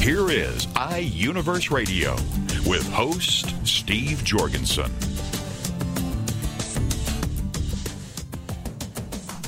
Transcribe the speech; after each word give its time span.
Here 0.00 0.30
is 0.30 0.66
iUniverse 0.66 1.70
Radio 1.70 2.12
with 2.68 2.88
host 2.92 3.54
Steve 3.66 4.22
Jorgensen. 4.22 4.92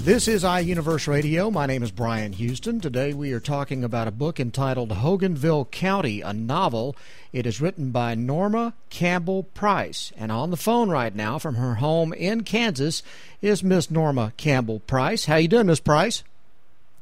This 0.03 0.27
is 0.27 0.43
iUniverse 0.43 1.07
Radio. 1.07 1.51
My 1.51 1.67
name 1.67 1.83
is 1.83 1.93
Brian 1.93 2.33
Houston. 2.33 2.81
Today 2.81 3.13
we 3.13 3.33
are 3.33 3.41
talking 3.41 3.85
about 3.85 4.09
a 4.09 4.11
book 4.11 4.41
entitled 4.41 4.91
Hogenville 4.91 5.71
County, 5.71 6.23
a 6.23 6.33
novel. 6.33 6.97
It 7.33 7.47
is 7.47 7.61
written 7.61 7.91
by 7.91 8.15
Norma 8.17 8.75
Campbell 8.91 9.45
Price. 9.45 10.13
And 10.17 10.33
on 10.33 10.51
the 10.51 10.57
phone 10.57 10.91
right 10.91 11.15
now 11.15 11.39
from 11.39 11.55
her 11.55 11.75
home 11.77 12.13
in 12.13 12.43
Kansas 12.43 13.03
is 13.41 13.63
Miss 13.63 13.91
Norma 13.91 14.33
Campbell 14.37 14.81
Price. 14.81 15.27
How 15.27 15.37
you 15.37 15.47
doing, 15.47 15.67
Miss 15.67 15.79
Price? 15.79 16.25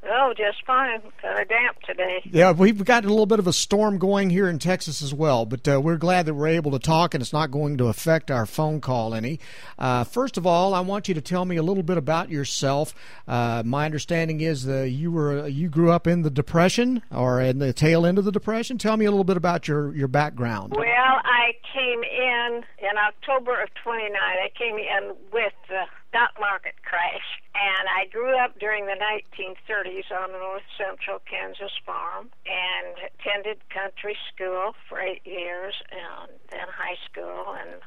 Oh, 0.09 0.33
just 0.37 0.65
fine. 0.67 1.01
Kind 1.21 1.39
of 1.41 1.49
damp 1.49 1.81
today. 1.83 2.21
Yeah, 2.25 2.53
we've 2.53 2.85
got 2.85 3.05
a 3.05 3.09
little 3.09 3.27
bit 3.27 3.39
of 3.39 3.47
a 3.47 3.53
storm 3.53 3.99
going 3.99 4.31
here 4.31 4.49
in 4.49 4.59
Texas 4.59 5.03
as 5.03 5.13
well, 5.13 5.47
but 5.47 5.67
uh, 5.67 5.81
we're 5.81 5.97
glad 5.97 6.27
that 6.27 6.35
we're 6.35 6.49
able 6.49 6.71
to 6.73 6.79
talk 6.79 7.15
and 7.15 7.23
it's 7.23 7.33
not 7.33 7.51
going 7.51 7.79
to 7.79 7.87
affect 7.87 8.31
our 8.31 8.47
phone 8.47 8.81
call 8.81 9.15
any. 9.15 9.41
Uh, 9.79 10.05
first 10.05 10.37
of 10.37 10.47
all, 10.47 10.75
I 10.75 10.81
want 10.81 11.09
you 11.09 11.15
to 11.15 11.21
tell 11.21 11.45
me 11.45 11.57
a 11.57 11.63
little 11.63 11.83
bit 11.83 11.97
about 11.97 12.31
yourself. 12.31 12.95
Uh, 13.27 13.63
my 13.65 13.85
understanding 13.85 14.41
is 14.41 14.65
that 14.65 14.91
you 14.91 15.11
were 15.11 15.47
you 15.49 15.69
grew 15.69 15.91
up 15.91 16.07
in 16.07 16.23
the 16.23 16.31
Depression 16.31 17.03
or 17.11 17.41
in 17.41 17.59
the 17.59 17.73
tail 17.73 18.07
end 18.07 18.19
of 18.19 18.25
the 18.25 18.33
Depression. 18.33 18.79
Tell 18.79 18.97
me 18.97 19.05
a 19.07 19.11
little 19.11 19.25
bit 19.25 19.37
about 19.37 19.67
your 19.67 19.95
your 19.95 20.09
background. 20.09 20.75
Well, 20.77 20.85
I 20.87 21.53
came 21.75 22.03
in 22.03 22.63
in 22.79 22.97
October 22.99 23.61
of 23.63 23.69
'29. 23.83 24.13
I 24.15 24.51
came 24.57 24.77
in 24.77 25.15
with 25.33 25.53
the 25.69 25.85
stock 26.09 26.33
market 26.41 26.75
crash. 26.85 27.43
And 27.57 27.89
I 27.89 28.05
grew 28.13 28.37
up 28.37 28.59
during 28.61 28.85
the 28.85 29.01
1930s 29.01 30.13
on 30.13 30.29
a 30.29 30.39
north 30.39 30.69
central 30.77 31.21
Kansas 31.25 31.73
farm 31.87 32.29
and 32.45 33.01
attended 33.01 33.65
country 33.73 34.17
school 34.29 34.77
for 34.89 35.01
eight 35.01 35.25
years 35.25 35.73
and 35.89 36.37
then 36.53 36.69
high 36.69 37.01
school 37.09 37.57
and 37.57 37.81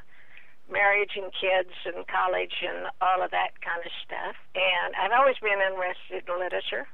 marriage 0.71 1.13
and 1.13 1.29
kids 1.29 1.73
and 1.85 2.01
college 2.09 2.65
and 2.65 2.89
all 2.97 3.21
of 3.21 3.29
that 3.29 3.61
kind 3.61 3.85
of 3.85 3.93
stuff. 4.01 4.33
And 4.57 4.97
I've 4.97 5.13
always 5.13 5.37
been 5.37 5.61
interested 5.61 6.25
in 6.25 6.33
literature. 6.33 6.89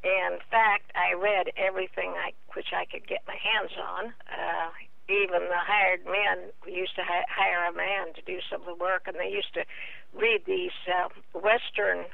In 0.00 0.40
fact, 0.48 0.92
I 0.96 1.12
read 1.12 1.52
everything 1.60 2.16
I 2.16 2.32
which 2.56 2.72
I 2.72 2.86
could 2.88 3.06
get 3.06 3.20
my 3.28 3.36
hands 3.36 3.76
on. 3.76 4.14
Uh, 4.32 4.70
even 5.08 5.48
the 5.48 5.58
hired 5.58 6.04
men 6.04 6.52
used 6.66 6.94
to 6.96 7.02
hi- 7.02 7.26
hire 7.28 7.70
a 7.70 7.74
man 7.74 8.12
to 8.14 8.22
do 8.22 8.38
some 8.50 8.60
of 8.60 8.66
the 8.66 8.74
work, 8.74 9.02
and 9.06 9.16
they 9.16 9.30
used 9.30 9.52
to 9.54 9.64
read 10.14 10.42
these 10.46 10.76
uh, 10.86 11.08
Western 11.32 12.04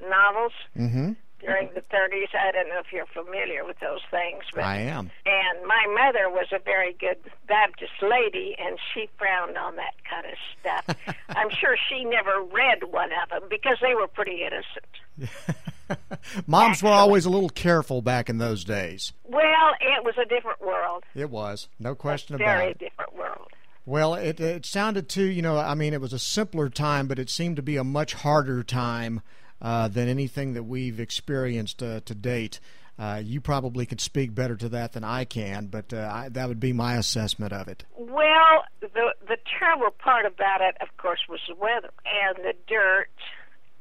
novels 0.00 0.52
mm-hmm. 0.76 1.12
during 1.40 1.70
the 1.74 1.82
30s. 1.82 2.30
I 2.38 2.52
don't 2.52 2.68
know 2.68 2.78
if 2.78 2.92
you're 2.92 3.06
familiar 3.06 3.64
with 3.64 3.80
those 3.80 4.00
things, 4.10 4.44
but 4.54 4.64
I 4.64 4.78
am. 4.78 5.10
And 5.26 5.66
my 5.66 5.84
mother 5.94 6.30
was 6.30 6.46
a 6.52 6.58
very 6.58 6.92
good 6.92 7.18
Baptist 7.48 7.98
lady, 8.02 8.54
and 8.58 8.78
she 8.94 9.08
frowned 9.18 9.58
on 9.58 9.76
that 9.76 9.94
kind 10.08 10.26
of 10.26 10.38
stuff. 10.60 11.16
I'm 11.30 11.50
sure 11.50 11.76
she 11.90 12.04
never 12.04 12.42
read 12.42 12.84
one 12.90 13.10
of 13.12 13.30
them 13.30 13.48
because 13.50 13.78
they 13.82 13.94
were 13.94 14.08
pretty 14.08 14.42
innocent. 14.42 15.34
Moms 16.46 16.82
were 16.82 16.90
always 16.90 17.24
a 17.24 17.30
little 17.30 17.48
careful 17.48 18.02
back 18.02 18.28
in 18.28 18.38
those 18.38 18.64
days. 18.64 19.12
Well, 19.24 19.72
it 19.80 20.04
was 20.04 20.14
a 20.20 20.26
different 20.26 20.60
world. 20.60 21.04
It 21.14 21.30
was, 21.30 21.68
no 21.78 21.94
question 21.94 22.34
a 22.34 22.36
about 22.36 22.56
it. 22.56 22.60
very 22.60 22.74
different 22.74 23.14
world. 23.16 23.48
Well, 23.86 24.14
it 24.14 24.38
it 24.38 24.66
sounded 24.66 25.08
too, 25.08 25.24
you 25.24 25.40
know, 25.40 25.56
I 25.56 25.74
mean, 25.74 25.94
it 25.94 26.00
was 26.00 26.12
a 26.12 26.18
simpler 26.18 26.68
time, 26.68 27.06
but 27.06 27.18
it 27.18 27.30
seemed 27.30 27.56
to 27.56 27.62
be 27.62 27.76
a 27.76 27.84
much 27.84 28.12
harder 28.14 28.62
time 28.62 29.22
uh, 29.62 29.88
than 29.88 30.08
anything 30.08 30.52
that 30.54 30.64
we've 30.64 31.00
experienced 31.00 31.82
uh, 31.82 32.00
to 32.00 32.14
date. 32.14 32.60
Uh, 32.98 33.22
you 33.24 33.40
probably 33.40 33.86
could 33.86 34.00
speak 34.00 34.34
better 34.34 34.56
to 34.56 34.68
that 34.68 34.92
than 34.92 35.04
I 35.04 35.24
can, 35.24 35.66
but 35.68 35.92
uh, 35.92 36.10
I, 36.12 36.28
that 36.30 36.48
would 36.48 36.58
be 36.58 36.72
my 36.72 36.96
assessment 36.96 37.52
of 37.52 37.68
it. 37.68 37.84
Well, 37.96 38.64
the 38.80 39.14
the 39.26 39.38
terrible 39.58 39.90
part 39.90 40.26
about 40.26 40.60
it, 40.60 40.76
of 40.80 40.88
course, 40.96 41.20
was 41.28 41.40
the 41.48 41.54
weather 41.54 41.90
and 42.04 42.44
the 42.44 42.54
dirt 42.66 43.08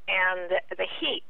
and 0.07 0.51
the, 0.51 0.75
the 0.78 0.85
heat. 1.00 1.25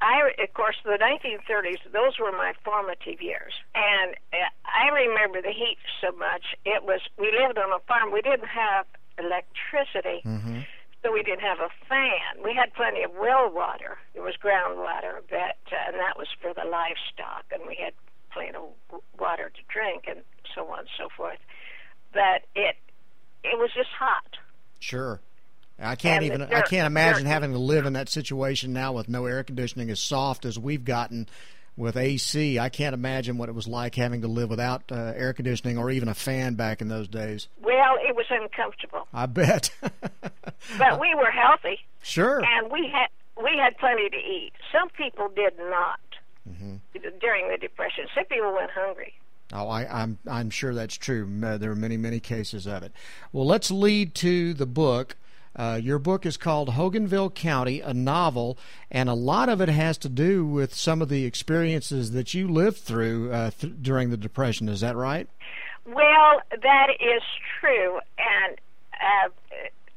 I, 0.00 0.32
of 0.42 0.54
course, 0.54 0.76
the 0.84 0.96
1930s, 0.96 1.92
those 1.92 2.18
were 2.18 2.32
my 2.32 2.54
formative 2.64 3.20
years. 3.20 3.52
And 3.74 4.16
uh, 4.32 4.48
I 4.64 4.88
remember 4.88 5.42
the 5.42 5.52
heat 5.52 5.76
so 6.00 6.16
much. 6.16 6.56
It 6.64 6.84
was, 6.84 7.00
we 7.18 7.32
lived 7.32 7.58
on 7.58 7.70
a 7.72 7.80
farm. 7.86 8.12
We 8.12 8.22
didn't 8.22 8.48
have 8.48 8.86
electricity, 9.18 10.24
mm-hmm. 10.24 10.60
so 11.02 11.12
we 11.12 11.22
didn't 11.22 11.44
have 11.44 11.60
a 11.60 11.68
fan. 11.88 12.42
We 12.42 12.54
had 12.54 12.72
plenty 12.72 13.02
of 13.02 13.12
well 13.12 13.52
water. 13.52 13.98
It 14.14 14.20
was 14.20 14.34
groundwater, 14.42 15.20
but, 15.28 15.60
uh, 15.68 15.88
and 15.88 15.96
that 15.96 16.16
was 16.16 16.28
for 16.40 16.54
the 16.54 16.64
livestock, 16.64 17.44
and 17.52 17.62
we 17.68 17.76
had 17.76 17.92
plenty 18.32 18.56
of 18.56 18.72
water 19.18 19.52
to 19.52 19.62
drink 19.68 20.04
and 20.08 20.22
so 20.54 20.66
on 20.68 20.80
and 20.80 20.88
so 20.96 21.08
forth. 21.14 21.38
But 22.12 22.48
it, 22.56 22.76
it 23.44 23.58
was 23.58 23.70
just 23.76 23.90
hot. 23.90 24.38
Sure. 24.78 25.20
I 25.80 25.94
can't 25.94 26.24
even 26.24 26.42
I 26.42 26.62
can't 26.62 26.86
imagine 26.86 27.26
having 27.26 27.52
to 27.52 27.58
live 27.58 27.86
in 27.86 27.94
that 27.94 28.08
situation 28.08 28.72
now 28.72 28.92
with 28.92 29.08
no 29.08 29.26
air 29.26 29.42
conditioning 29.42 29.90
as 29.90 30.00
soft 30.00 30.44
as 30.44 30.58
we've 30.58 30.84
gotten 30.84 31.28
with 31.76 31.96
AC. 31.96 32.58
I 32.58 32.68
can't 32.68 32.94
imagine 32.94 33.38
what 33.38 33.48
it 33.48 33.54
was 33.54 33.66
like 33.66 33.94
having 33.94 34.20
to 34.22 34.28
live 34.28 34.50
without 34.50 34.82
uh, 34.92 35.12
air 35.16 35.32
conditioning 35.32 35.78
or 35.78 35.90
even 35.90 36.08
a 36.08 36.14
fan 36.14 36.54
back 36.54 36.80
in 36.80 36.88
those 36.88 37.08
days. 37.08 37.48
Well, 37.62 37.96
it 38.06 38.14
was 38.14 38.26
uncomfortable. 38.30 39.08
I 39.12 39.26
bet. 39.26 39.70
but 40.78 41.00
we 41.00 41.14
were 41.14 41.30
healthy. 41.30 41.80
Sure. 42.02 42.42
And 42.44 42.70
we 42.70 42.88
had 42.92 43.08
we 43.42 43.56
had 43.56 43.76
plenty 43.78 44.10
to 44.10 44.16
eat. 44.16 44.52
Some 44.72 44.90
people 44.90 45.28
did 45.34 45.54
not 45.58 46.00
mm-hmm. 46.48 46.76
during 47.20 47.48
the 47.50 47.56
depression. 47.56 48.06
Some 48.14 48.26
people 48.26 48.54
went 48.54 48.70
hungry. 48.70 49.14
Oh, 49.52 49.68
I, 49.68 50.02
I'm 50.02 50.18
I'm 50.28 50.50
sure 50.50 50.74
that's 50.74 50.94
true. 50.96 51.26
There 51.58 51.70
are 51.70 51.76
many 51.76 51.96
many 51.96 52.20
cases 52.20 52.66
of 52.66 52.82
it. 52.82 52.92
Well, 53.32 53.46
let's 53.46 53.70
lead 53.70 54.14
to 54.16 54.54
the 54.54 54.66
book. 54.66 55.16
Uh, 55.56 55.80
your 55.82 55.98
book 55.98 56.24
is 56.24 56.36
called 56.36 56.70
Hogenville 56.70 57.34
County, 57.34 57.80
a 57.80 57.92
novel, 57.92 58.56
and 58.90 59.08
a 59.08 59.14
lot 59.14 59.48
of 59.48 59.60
it 59.60 59.68
has 59.68 59.98
to 59.98 60.08
do 60.08 60.46
with 60.46 60.74
some 60.74 61.02
of 61.02 61.08
the 61.08 61.24
experiences 61.24 62.12
that 62.12 62.34
you 62.34 62.46
lived 62.48 62.78
through 62.78 63.32
uh, 63.32 63.50
th- 63.50 63.74
during 63.82 64.10
the 64.10 64.16
Depression. 64.16 64.68
Is 64.68 64.80
that 64.80 64.96
right? 64.96 65.28
Well, 65.86 66.40
that 66.62 66.88
is 67.00 67.22
true. 67.58 67.98
And, 68.18 68.56
uh, 68.94 69.28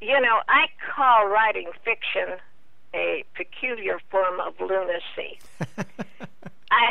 you 0.02 0.20
know, 0.20 0.40
I 0.48 0.66
call 0.96 1.28
writing 1.28 1.70
fiction 1.86 2.40
a 2.96 3.24
peculiar 3.36 4.00
form 4.10 4.40
of 4.40 4.54
lunacy. 4.60 5.40
I. 6.72 6.90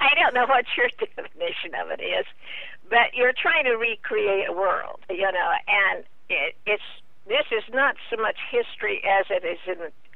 I 0.00 0.14
don't 0.20 0.34
know 0.34 0.46
what 0.46 0.64
your 0.76 0.88
definition 0.98 1.74
of 1.80 1.90
it 1.90 2.02
is, 2.02 2.26
but 2.90 3.14
you're 3.14 3.32
trying 3.32 3.64
to 3.64 3.76
recreate 3.76 4.48
a 4.48 4.52
world, 4.52 4.98
you 5.08 5.30
know, 5.30 5.50
and 5.68 6.04
it, 6.28 6.56
it's 6.66 6.82
this 7.26 7.46
is 7.50 7.64
not 7.72 7.96
so 8.10 8.16
much 8.16 8.38
history 8.50 9.02
as 9.04 9.26
it 9.30 9.44
is 9.44 9.58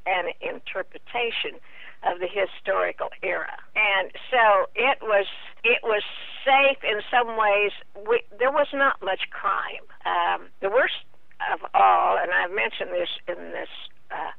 an 0.07 0.33
interpretation 0.41 1.59
of 2.03 2.19
the 2.19 2.29
historical 2.29 3.11
era. 3.23 3.59
And 3.77 4.11
so 4.31 4.71
it 4.75 4.99
was 5.03 5.27
it 5.65 5.83
was 5.83 6.03
safe 6.45 6.79
in 6.83 7.01
some 7.11 7.37
ways. 7.37 7.73
We, 8.09 8.23
there 8.39 8.51
was 8.51 8.69
not 8.73 9.03
much 9.03 9.29
crime. 9.31 9.85
Um, 10.07 10.49
the 10.61 10.71
worst 10.71 11.05
of 11.53 11.61
all, 11.75 12.17
and 12.17 12.31
I've 12.33 12.55
mentioned 12.55 12.91
this 12.93 13.11
in 13.29 13.53
this 13.53 13.73
uh, 14.11 14.33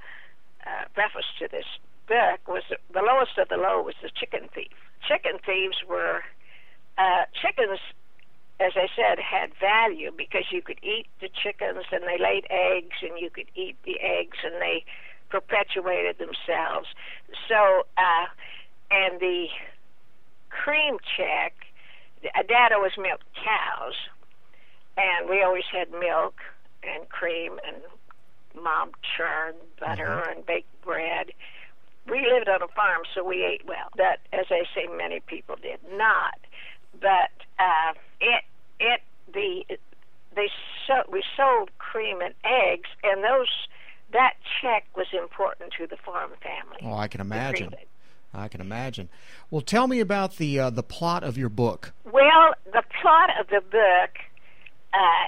uh, 0.65 0.85
preface 0.93 1.29
to 1.39 1.47
this 1.51 1.65
book, 2.07 2.41
was 2.47 2.63
the 2.69 3.01
lowest 3.01 3.37
of 3.37 3.49
the 3.49 3.57
low 3.57 3.81
was 3.81 3.95
the 4.01 4.09
chicken 4.09 4.49
thief. 4.53 4.73
Chicken 5.07 5.37
thieves 5.45 5.77
were 5.87 6.21
uh, 6.97 7.25
chickens 7.41 7.79
as 8.61 8.73
I 8.75 8.87
said, 8.95 9.19
had 9.19 9.51
value 9.59 10.11
because 10.15 10.45
you 10.51 10.61
could 10.61 10.79
eat 10.83 11.07
the 11.19 11.29
chickens 11.29 11.85
and 11.91 12.03
they 12.03 12.17
laid 12.21 12.45
eggs 12.49 12.97
and 13.01 13.17
you 13.19 13.29
could 13.29 13.49
eat 13.55 13.75
the 13.85 13.99
eggs 13.99 14.37
and 14.43 14.61
they 14.61 14.83
perpetuated 15.29 16.17
themselves. 16.19 16.87
So, 17.47 17.85
uh, 17.97 18.25
and 18.91 19.19
the 19.19 19.47
cream 20.49 20.97
check, 21.17 21.53
Dad 22.47 22.71
always 22.71 22.97
milked 22.97 23.25
cows, 23.33 23.95
and 24.97 25.29
we 25.29 25.41
always 25.41 25.63
had 25.71 25.89
milk 25.91 26.35
and 26.83 27.07
cream 27.09 27.59
and 27.65 27.77
mom 28.61 28.91
churned 29.17 29.57
butter 29.79 30.23
Mhm. 30.25 30.31
and 30.35 30.45
baked 30.45 30.81
bread. 30.81 31.31
we 32.07 32.25
lived 32.27 32.49
on 32.49 32.61
a 32.63 32.67
farm, 32.69 33.03
so 33.13 33.23
we 33.23 33.43
ate 33.45 33.63
well. 33.65 33.89
But 33.95 34.19
as 34.33 34.47
I 34.49 34.65
say, 34.73 34.87
many 34.87 35.19
people 35.19 35.55
did 35.55 35.79
not. 35.91 36.39
But 36.99 37.31
uh, 37.59 37.93
it 38.19 38.43
it 38.79 39.01
the 39.31 39.63
they 40.35 40.49
so 40.87 41.03
we 41.09 41.23
sold 41.37 41.69
cream 42.11 42.21
and 42.21 42.33
eggs, 42.43 42.89
and 43.03 43.23
those 43.23 43.47
that 44.13 44.33
check 44.61 44.85
was 44.95 45.07
important 45.13 45.73
to 45.77 45.87
the 45.87 45.97
farm 45.97 46.31
family. 46.41 46.77
Oh, 46.83 46.97
I 46.97 47.07
can 47.07 47.21
imagine. 47.21 47.73
I 48.33 48.47
can 48.47 48.61
imagine. 48.61 49.09
Well, 49.49 49.61
tell 49.61 49.87
me 49.87 49.99
about 49.99 50.37
the 50.37 50.59
uh, 50.59 50.69
the 50.69 50.83
plot 50.83 51.23
of 51.23 51.37
your 51.37 51.49
book. 51.49 51.93
Well, 52.05 52.53
the 52.65 52.83
plot 53.01 53.29
of 53.39 53.47
the 53.47 53.61
book 53.61 54.11
uh, 54.93 55.27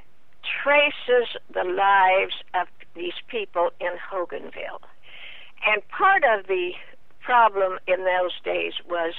traces 0.64 1.36
the 1.54 1.64
lives 1.64 2.36
of 2.54 2.68
these 2.96 3.14
people 3.28 3.72
in 3.80 3.92
Hogenville, 4.12 4.82
and 5.66 5.88
part 5.90 6.24
of 6.24 6.48
the 6.48 6.72
problem 7.22 7.80
in 7.88 8.04
those 8.04 8.34
days 8.44 8.74
was, 8.90 9.14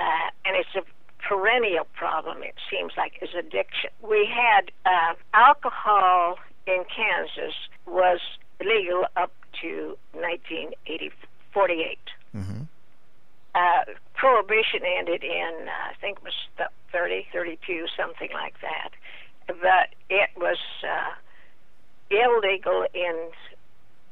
uh, 0.00 0.30
and 0.44 0.56
it's 0.56 0.74
a 0.74 0.82
perennial 1.26 1.86
problem. 1.94 2.42
It 2.42 2.54
seems 2.70 2.92
like 2.96 3.12
is 3.22 3.30
addiction. 3.38 3.90
We 4.02 4.28
had 4.30 4.70
uh, 4.84 5.14
alcohol 5.32 6.38
in 6.66 6.84
Kansas 6.94 7.54
was 7.86 8.20
legal 8.60 9.06
up 9.16 9.32
to 9.62 9.96
1948. 10.12 11.98
Mm-hmm. 12.34 12.62
Uh, 13.54 13.84
prohibition 14.14 14.80
ended 14.84 15.24
in, 15.24 15.68
uh, 15.68 15.90
I 15.90 15.94
think 16.00 16.18
it 16.18 16.24
was 16.24 16.68
30, 16.92 17.26
32, 17.32 17.86
something 17.96 18.28
like 18.32 18.54
that. 18.60 18.90
But 19.46 19.94
it 20.10 20.30
was 20.36 20.58
uh, 20.82 21.14
illegal 22.10 22.86
in 22.92 23.30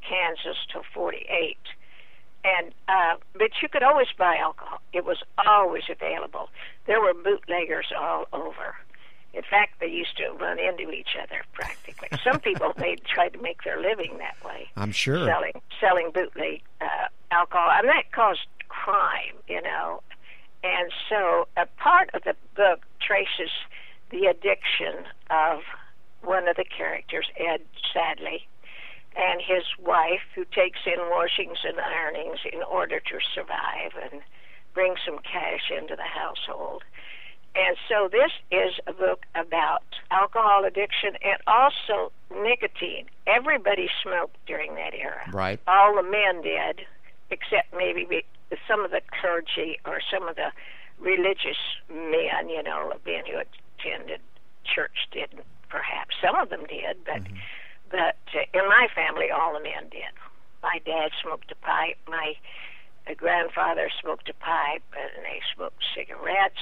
Kansas 0.07 0.57
till 0.71 0.83
48. 0.93 1.57
And 2.45 2.73
uh, 2.87 3.15
but 3.33 3.49
you 3.61 3.69
could 3.69 3.81
always 3.81 4.07
buy 4.17 4.37
alcohol. 4.37 4.79
It 4.93 5.03
was 5.03 5.17
always 5.47 5.83
available. 5.89 6.49
There 6.85 7.01
were 7.01 7.13
bootleggers 7.13 7.87
all 7.97 8.27
over. 8.31 8.75
In 9.35 9.43
fact, 9.43 9.81
they 9.81 9.87
used 9.87 10.15
to 10.17 10.31
run 10.39 10.59
into 10.59 10.89
each 10.91 11.17
other 11.21 11.41
practically. 11.51 12.07
Some 12.23 12.39
people 12.39 12.73
they 12.77 12.95
tried 12.95 13.33
to 13.33 13.41
make 13.41 13.63
their 13.63 13.81
living 13.81 14.17
that 14.19 14.37
way. 14.45 14.69
I'm 14.77 14.93
sure 14.93 15.25
selling 15.25 15.61
selling 15.79 16.11
bootleg 16.13 16.61
uh, 16.79 17.07
alcohol, 17.31 17.69
and 17.71 17.87
that 17.89 18.11
caused 18.13 18.47
crime, 18.69 19.35
you 19.47 19.61
know. 19.61 20.01
And 20.63 20.91
so, 21.09 21.47
a 21.57 21.65
part 21.77 22.09
of 22.13 22.23
the 22.23 22.35
book 22.55 22.85
traces 22.99 23.51
the 24.09 24.25
addiction 24.25 25.05
of 25.29 25.59
one 26.23 26.47
of 26.47 26.55
the 26.55 26.65
characters, 26.65 27.27
Ed 27.37 27.61
Sadley, 27.93 28.45
and 29.15 29.41
his 29.41 29.63
wife, 29.79 30.21
who 30.33 30.45
takes 30.45 30.79
in 30.85 30.99
washings 31.09 31.59
and 31.63 31.79
ironings 31.79 32.39
in 32.51 32.63
order 32.63 32.99
to 32.99 33.19
survive 33.33 33.91
and 34.11 34.21
bring 34.73 34.95
some 35.05 35.19
cash 35.19 35.71
into 35.75 35.95
the 35.95 36.03
household. 36.03 36.83
And 37.55 37.77
so 37.87 38.09
this 38.11 38.31
is 38.51 38.73
a 38.85 38.91
book 38.91 39.25
about 39.33 39.83
alcohol 40.11 40.65
addiction 40.65 41.15
and 41.23 41.37
also 41.47 42.11
nicotine. 42.43 43.05
Everybody 43.27 43.89
smoked 44.03 44.35
during 44.45 44.75
that 44.75 44.93
era. 44.93 45.21
Right. 45.31 45.59
All 45.67 45.95
the 45.95 46.03
men 46.03 46.41
did, 46.41 46.81
except 47.31 47.73
maybe 47.75 48.25
some 48.67 48.83
of 48.83 48.91
the 48.91 49.01
clergy 49.21 49.79
or 49.85 49.99
some 50.11 50.27
of 50.27 50.35
the 50.35 50.51
religious 50.99 51.57
men, 51.89 52.49
you 52.49 52.61
know, 52.61 52.91
men 53.05 53.23
who 53.25 53.39
attended 53.39 54.19
church 54.65 55.07
didn't. 55.11 55.45
Perhaps 55.69 56.15
some 56.21 56.35
of 56.35 56.49
them 56.49 56.63
did, 56.69 56.97
but 57.05 57.23
mm-hmm. 57.23 57.35
but 57.89 58.17
uh, 58.33 58.45
in 58.53 58.67
my 58.67 58.87
family, 58.93 59.29
all 59.29 59.53
the 59.53 59.59
men 59.59 59.89
did. 59.91 60.13
My 60.61 60.79
dad 60.85 61.11
smoked 61.21 61.51
a 61.51 61.55
pipe. 61.55 61.97
My 62.07 62.35
uh, 63.09 63.13
grandfather 63.15 63.89
smoked 64.01 64.29
a 64.29 64.33
pipe, 64.33 64.83
and 64.95 65.25
they 65.25 65.41
smoked 65.53 65.83
cigarettes 65.95 66.61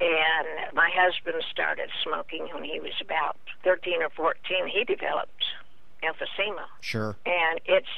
and 0.00 0.74
my 0.74 0.90
husband 0.92 1.42
started 1.50 1.88
smoking 2.02 2.48
when 2.52 2.64
he 2.64 2.80
was 2.80 2.92
about 3.00 3.36
13 3.64 4.02
or 4.02 4.10
14. 4.10 4.68
He 4.68 4.84
developed 4.84 5.44
emphysema. 6.02 6.66
Sure. 6.80 7.16
And 7.24 7.60
it's 7.64 7.88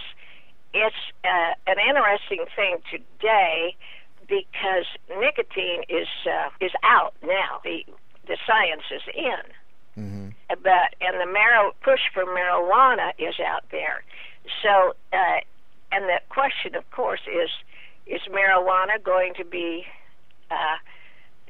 it's 0.74 0.96
uh, 1.24 1.54
an 1.66 1.76
interesting 1.88 2.44
thing 2.54 2.76
today 2.90 3.76
because 4.28 4.84
nicotine 5.08 5.82
is 5.88 6.08
uh, 6.26 6.50
is 6.60 6.72
out 6.82 7.14
now. 7.22 7.60
The 7.64 7.84
the 8.26 8.36
science 8.46 8.84
is 8.94 9.02
in. 9.14 10.02
Mm-hmm. 10.02 10.28
But 10.62 10.94
and 11.00 11.20
the 11.20 11.26
mar- 11.32 11.72
push 11.82 12.00
for 12.14 12.24
marijuana 12.24 13.12
is 13.18 13.34
out 13.40 13.64
there. 13.70 14.04
So 14.62 14.94
uh, 15.12 15.40
and 15.90 16.04
the 16.04 16.20
question, 16.28 16.74
of 16.74 16.88
course, 16.90 17.20
is 17.26 17.50
is 18.06 18.20
marijuana 18.30 19.02
going 19.02 19.34
to 19.34 19.44
be 19.44 19.84
uh, 20.50 20.76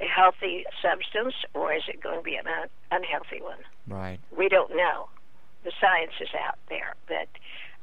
a 0.00 0.06
healthy 0.06 0.65
substance 0.83 1.35
or 1.55 1.73
is 1.73 1.83
it 1.89 2.03
going 2.03 2.19
to 2.19 2.23
be 2.23 2.37
an 2.37 2.47
un- 2.47 2.69
unhealthy 2.91 3.43
one? 3.43 3.59
Right. 3.87 4.19
We 4.37 4.49
don't 4.49 4.75
know. 4.77 5.09
The 5.65 5.73
science 5.81 6.12
is 6.21 6.29
out 6.39 6.59
there, 6.69 6.95
but 7.09 7.29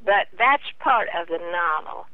but 0.04 0.28
that's 0.38 0.64
part 0.80 1.10
of 1.20 1.28
the 1.28 1.40
novel. 1.52 2.06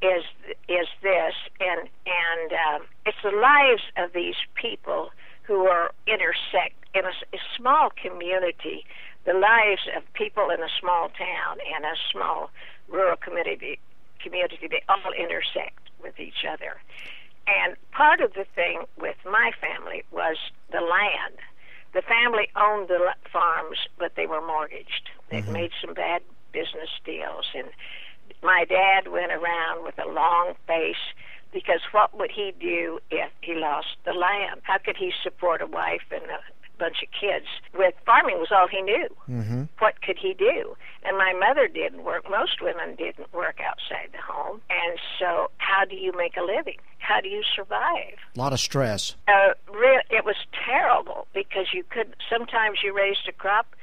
Is 0.00 0.24
is 0.68 0.86
this 1.02 1.34
and 1.60 1.88
and 2.06 2.52
um, 2.52 2.86
it's 3.04 3.18
the 3.22 3.34
lives 3.34 3.82
of 3.96 4.12
these 4.12 4.36
people 4.54 5.10
who 5.42 5.66
are 5.66 5.90
intersect 6.06 6.76
in 6.94 7.04
a, 7.04 7.36
a 7.36 7.40
small 7.56 7.90
community. 8.00 8.86
The 9.24 9.34
lives 9.34 9.82
of 9.96 10.02
people 10.14 10.50
in 10.50 10.62
a 10.62 10.70
small 10.80 11.08
town 11.08 11.58
and 11.74 11.84
a 11.84 11.96
small 12.12 12.50
rural 12.88 13.16
community 13.16 13.78
community 14.20 14.66
they 14.68 14.82
all 14.88 15.12
intersect 15.12 15.90
with 16.02 16.18
each 16.18 16.44
other 16.48 16.76
and 17.48 17.76
part 17.92 18.20
of 18.20 18.34
the 18.34 18.44
thing 18.54 18.82
with 18.98 19.16
my 19.24 19.52
family 19.60 20.04
was 20.10 20.36
the 20.70 20.80
land. 20.80 21.38
The 21.94 22.02
family 22.02 22.50
owned 22.54 22.88
the 22.88 23.14
farms, 23.32 23.78
but 23.98 24.12
they 24.14 24.26
were 24.26 24.44
mortgaged. 24.46 25.08
They 25.30 25.40
mm-hmm. 25.40 25.52
made 25.52 25.70
some 25.80 25.94
bad 25.94 26.22
business 26.52 26.90
deals, 27.04 27.46
and 27.54 27.68
my 28.42 28.64
dad 28.68 29.08
went 29.08 29.32
around 29.32 29.84
with 29.84 29.98
a 29.98 30.08
long 30.08 30.54
face 30.66 31.14
because 31.52 31.80
what 31.92 32.16
would 32.16 32.30
he 32.30 32.52
do 32.60 33.00
if 33.10 33.30
he 33.40 33.54
lost 33.54 33.96
the 34.04 34.12
land? 34.12 34.60
How 34.64 34.78
could 34.78 34.96
he 34.96 35.12
support 35.22 35.62
a 35.62 35.66
wife 35.66 36.02
and 36.10 36.24
a 36.24 36.40
bunch 36.78 37.02
of 37.02 37.08
kids 37.10 37.46
with 37.76 37.94
farming 38.06 38.38
was 38.38 38.48
all 38.50 38.68
he 38.68 38.80
knew. 38.82 39.08
Mm-hmm. 39.28 39.62
What 39.78 40.00
could 40.02 40.18
he 40.18 40.34
do? 40.34 40.76
And 41.04 41.16
my 41.16 41.32
mother 41.32 41.68
didn't 41.68 42.04
work. 42.04 42.28
Most 42.30 42.60
women 42.60 42.96
didn't 42.96 43.32
work 43.32 43.58
outside 43.60 44.10
the 44.12 44.22
home. 44.22 44.60
And 44.70 44.98
so, 45.18 45.50
how 45.58 45.84
do 45.84 45.96
you 45.96 46.12
make 46.16 46.36
a 46.36 46.42
living? 46.42 46.78
How 46.98 47.20
do 47.20 47.28
you 47.28 47.42
survive? 47.54 48.18
A 48.34 48.38
lot 48.38 48.52
of 48.52 48.60
stress. 48.60 49.14
Uh, 49.26 49.54
re- 49.72 50.02
it 50.10 50.24
was 50.24 50.36
terrible 50.66 51.26
because 51.34 51.68
you 51.72 51.84
could. 51.88 52.14
Sometimes 52.28 52.78
you 52.82 52.94
raised 52.94 53.28
a 53.28 53.32
crop, 53.32 53.74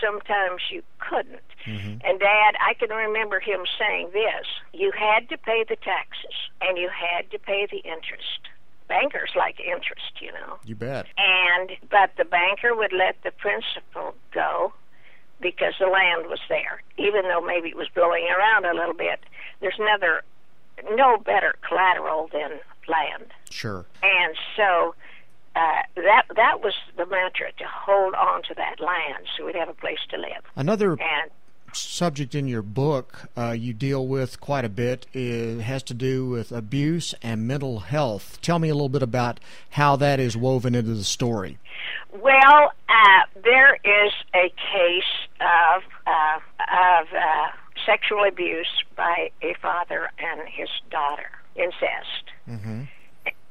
sometimes 0.00 0.62
you 0.70 0.82
couldn't. 0.98 1.40
Mm-hmm. 1.66 2.04
And 2.04 2.20
Dad, 2.20 2.54
I 2.60 2.74
can 2.74 2.90
remember 2.90 3.40
him 3.40 3.60
saying 3.78 4.10
this: 4.12 4.46
you 4.72 4.92
had 4.92 5.28
to 5.30 5.38
pay 5.38 5.64
the 5.68 5.76
taxes 5.76 6.34
and 6.60 6.78
you 6.78 6.90
had 6.90 7.30
to 7.30 7.38
pay 7.38 7.66
the 7.70 7.78
interest 7.78 8.48
bankers 8.88 9.30
like 9.36 9.60
interest, 9.60 10.20
you 10.20 10.32
know. 10.32 10.58
You 10.64 10.74
bet. 10.74 11.06
And 11.16 11.70
but 11.90 12.10
the 12.16 12.24
banker 12.24 12.74
would 12.74 12.92
let 12.92 13.16
the 13.22 13.30
principal 13.30 14.14
go 14.32 14.72
because 15.40 15.74
the 15.78 15.86
land 15.86 16.28
was 16.28 16.40
there, 16.48 16.82
even 16.96 17.22
though 17.22 17.40
maybe 17.40 17.68
it 17.68 17.76
was 17.76 17.88
blowing 17.94 18.26
around 18.36 18.64
a 18.64 18.74
little 18.74 18.94
bit. 18.94 19.20
There's 19.60 19.78
never 19.78 20.22
no 20.92 21.16
better 21.18 21.54
collateral 21.66 22.28
than 22.32 22.60
land. 22.88 23.32
Sure. 23.50 23.84
And 24.02 24.36
so 24.56 24.94
uh, 25.54 25.82
that 25.96 26.24
that 26.36 26.60
was 26.62 26.74
the 26.96 27.06
mantra 27.06 27.52
to 27.58 27.64
hold 27.66 28.14
on 28.14 28.42
to 28.44 28.54
that 28.54 28.80
land 28.80 29.24
so 29.36 29.46
we'd 29.46 29.54
have 29.54 29.68
a 29.68 29.74
place 29.74 29.98
to 30.10 30.16
live. 30.16 30.44
Another 30.54 30.92
and 30.92 31.30
subject 31.72 32.34
in 32.34 32.46
your 32.46 32.62
book 32.62 33.28
uh, 33.36 33.50
you 33.50 33.72
deal 33.72 34.06
with 34.06 34.40
quite 34.40 34.64
a 34.64 34.68
bit 34.68 35.06
it 35.12 35.60
has 35.60 35.82
to 35.84 35.94
do 35.94 36.26
with 36.26 36.52
abuse 36.52 37.14
and 37.22 37.46
mental 37.46 37.80
health. 37.80 38.38
Tell 38.42 38.58
me 38.58 38.68
a 38.68 38.74
little 38.74 38.88
bit 38.88 39.02
about 39.02 39.40
how 39.70 39.96
that 39.96 40.20
is 40.20 40.36
woven 40.36 40.74
into 40.74 40.94
the 40.94 41.04
story. 41.04 41.58
Well, 42.12 42.72
uh, 42.88 43.40
there 43.42 43.74
is 43.84 44.12
a 44.34 44.48
case 44.48 45.28
of 45.40 45.82
uh, 46.06 46.38
of 47.00 47.06
uh, 47.12 47.50
sexual 47.84 48.24
abuse 48.24 48.82
by 48.96 49.30
a 49.42 49.54
father 49.60 50.10
and 50.18 50.40
his 50.48 50.68
daughter, 50.90 51.30
incest. 51.56 52.30
Mm-hmm 52.48 52.84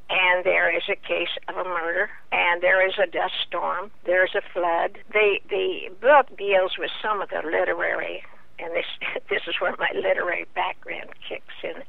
and 0.09 0.43
there 0.43 0.75
is 0.75 0.83
a 0.89 0.95
case 0.95 1.35
of 1.47 1.57
a 1.57 1.63
murder, 1.63 2.09
and 2.31 2.61
there 2.61 2.87
is 2.87 2.93
a 3.01 3.07
dust 3.07 3.33
storm, 3.47 3.91
there's 4.05 4.35
a 4.35 4.41
flood. 4.53 4.97
The 5.11 5.39
the 5.49 5.89
book 5.99 6.27
deals 6.37 6.77
with 6.77 6.91
some 7.01 7.21
of 7.21 7.29
the 7.29 7.41
literary, 7.43 8.23
and 8.59 8.73
this 8.73 8.85
this 9.29 9.41
is 9.47 9.55
where 9.59 9.75
my 9.79 9.89
literary 9.95 10.45
background 10.53 11.09
kicks 11.27 11.55
in. 11.63 11.83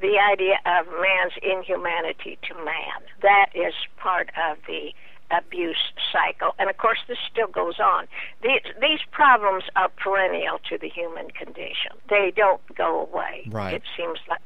The 0.00 0.18
idea 0.18 0.58
of 0.66 0.86
man's 0.86 1.34
inhumanity 1.40 2.38
to 2.48 2.54
man. 2.56 2.98
That 3.22 3.50
is 3.54 3.74
part 3.96 4.30
of 4.50 4.58
the 4.66 4.92
abuse 5.30 5.92
cycle, 6.12 6.54
and 6.58 6.68
of 6.68 6.76
course 6.76 6.98
this 7.06 7.18
still 7.30 7.46
goes 7.46 7.78
on. 7.78 8.08
These 8.42 8.62
these 8.80 9.00
problems 9.12 9.64
are 9.76 9.88
perennial 9.88 10.58
to 10.68 10.78
the 10.78 10.88
human 10.88 11.30
condition. 11.30 11.92
They 12.10 12.32
don't 12.34 12.60
go 12.74 13.00
away. 13.00 13.46
Right. 13.48 13.74
It 13.74 13.82
seems 13.96 14.18
like 14.28 14.40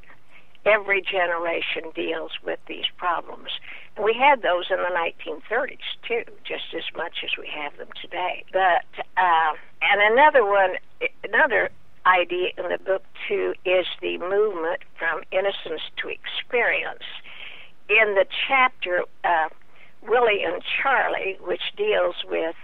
every 0.69 1.03
generation 1.03 1.91
deals 1.95 2.33
with 2.45 2.59
these 2.69 2.85
problems. 2.97 3.49
And 3.97 4.05
we 4.05 4.15
had 4.15 4.43
those 4.43 4.67
in 4.71 4.77
the 4.77 4.95
1930s 4.95 5.79
too, 6.07 6.25
just 6.47 6.75
as 6.77 6.85
much 6.97 7.25
as 7.25 7.31
we 7.39 7.49
have 7.49 7.77
them 7.79 7.89
today. 8.01 8.45
But 8.53 8.85
uh, 9.17 9.53
and 9.83 10.13
another 10.13 10.45
one, 10.45 10.75
another 11.25 11.71
idea 12.07 12.49
in 12.57 12.69
the 12.69 12.79
book 12.79 13.03
too 13.29 13.55
is 13.65 13.87
the 14.01 14.19
movement 14.19 14.81
from 14.99 15.23
innocence 15.31 15.83
to 16.03 16.09
experience. 16.09 17.05
In 17.89 18.15
the 18.15 18.27
chapter 18.47 19.05
uh, 19.25 19.49
Willie 20.03 20.43
and 20.45 20.63
Charlie, 20.83 21.39
which 21.41 21.63
deals 21.77 22.17
with 22.29 22.55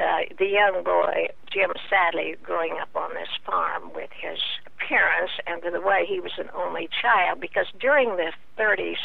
uh, 0.00 0.34
the 0.38 0.46
young 0.46 0.82
boy 0.84 1.28
Jim 1.52 1.70
Sadley 1.90 2.40
growing 2.42 2.78
up 2.80 2.94
on 2.94 3.10
this 3.14 3.28
farm 3.44 3.92
with 3.94 4.10
his 4.12 4.38
parents 4.78 5.32
and 5.46 5.62
the 5.62 5.80
way 5.80 6.04
he 6.08 6.20
was 6.20 6.32
an 6.38 6.48
only 6.54 6.88
child, 7.00 7.40
because 7.40 7.66
during 7.78 8.16
the 8.16 8.32
30s 8.58 8.98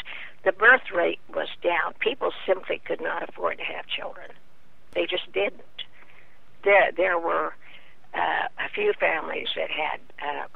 the 0.44 0.52
birth 0.52 0.90
rate 0.94 1.20
was 1.34 1.48
down. 1.62 1.94
People 1.98 2.32
simply 2.46 2.80
could 2.84 3.00
not 3.00 3.28
afford 3.28 3.58
to 3.58 3.64
have 3.64 3.86
children. 3.86 4.30
They 4.94 5.06
just 5.06 5.30
didn't. 5.32 5.62
There, 6.64 6.90
there 6.96 7.18
were 7.18 7.54
uh, 8.14 8.48
a 8.58 8.68
few 8.74 8.92
families 8.98 9.48
that 9.56 9.70
had 9.70 10.00
uh, 10.22 10.46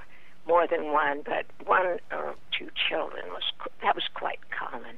more 0.47 0.67
than 0.67 0.93
one, 0.93 1.23
but 1.25 1.47
one 1.67 1.99
or 2.11 2.35
two 2.57 2.71
children 2.89 3.25
was 3.29 3.43
that 3.83 3.95
was 3.95 4.05
quite 4.15 4.41
common. 4.51 4.97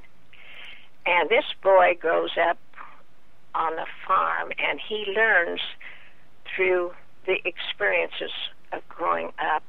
And 1.05 1.29
this 1.29 1.45
boy 1.61 1.97
grows 1.99 2.31
up 2.37 2.57
on 3.55 3.75
the 3.75 3.85
farm, 4.07 4.51
and 4.59 4.79
he 4.79 5.05
learns 5.15 5.61
through 6.55 6.91
the 7.25 7.37
experiences 7.45 8.31
of 8.71 8.87
growing 8.89 9.31
up 9.39 9.63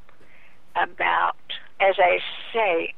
about, 0.74 1.36
as 1.80 1.94
I 1.98 2.18
say, 2.52 2.94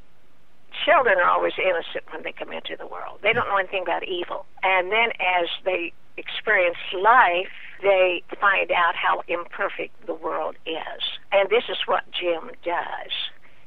children 0.85 1.17
are 1.17 1.29
always 1.29 1.53
innocent 1.57 2.03
when 2.11 2.23
they 2.23 2.31
come 2.31 2.51
into 2.51 2.75
the 2.77 2.87
world. 2.87 3.19
They 3.23 3.33
don't 3.33 3.47
know 3.47 3.57
anything 3.57 3.83
about 3.83 4.07
evil. 4.07 4.45
And 4.63 4.91
then 4.91 5.09
as 5.19 5.47
they 5.65 5.93
experience 6.17 6.77
life, 6.93 7.47
they 7.81 8.23
find 8.39 8.71
out 8.71 8.95
how 8.95 9.23
imperfect 9.27 10.05
the 10.05 10.13
world 10.13 10.55
is. 10.65 11.01
And 11.31 11.49
this 11.49 11.63
is 11.69 11.77
what 11.85 12.03
Jim 12.11 12.51
does. 12.63 13.13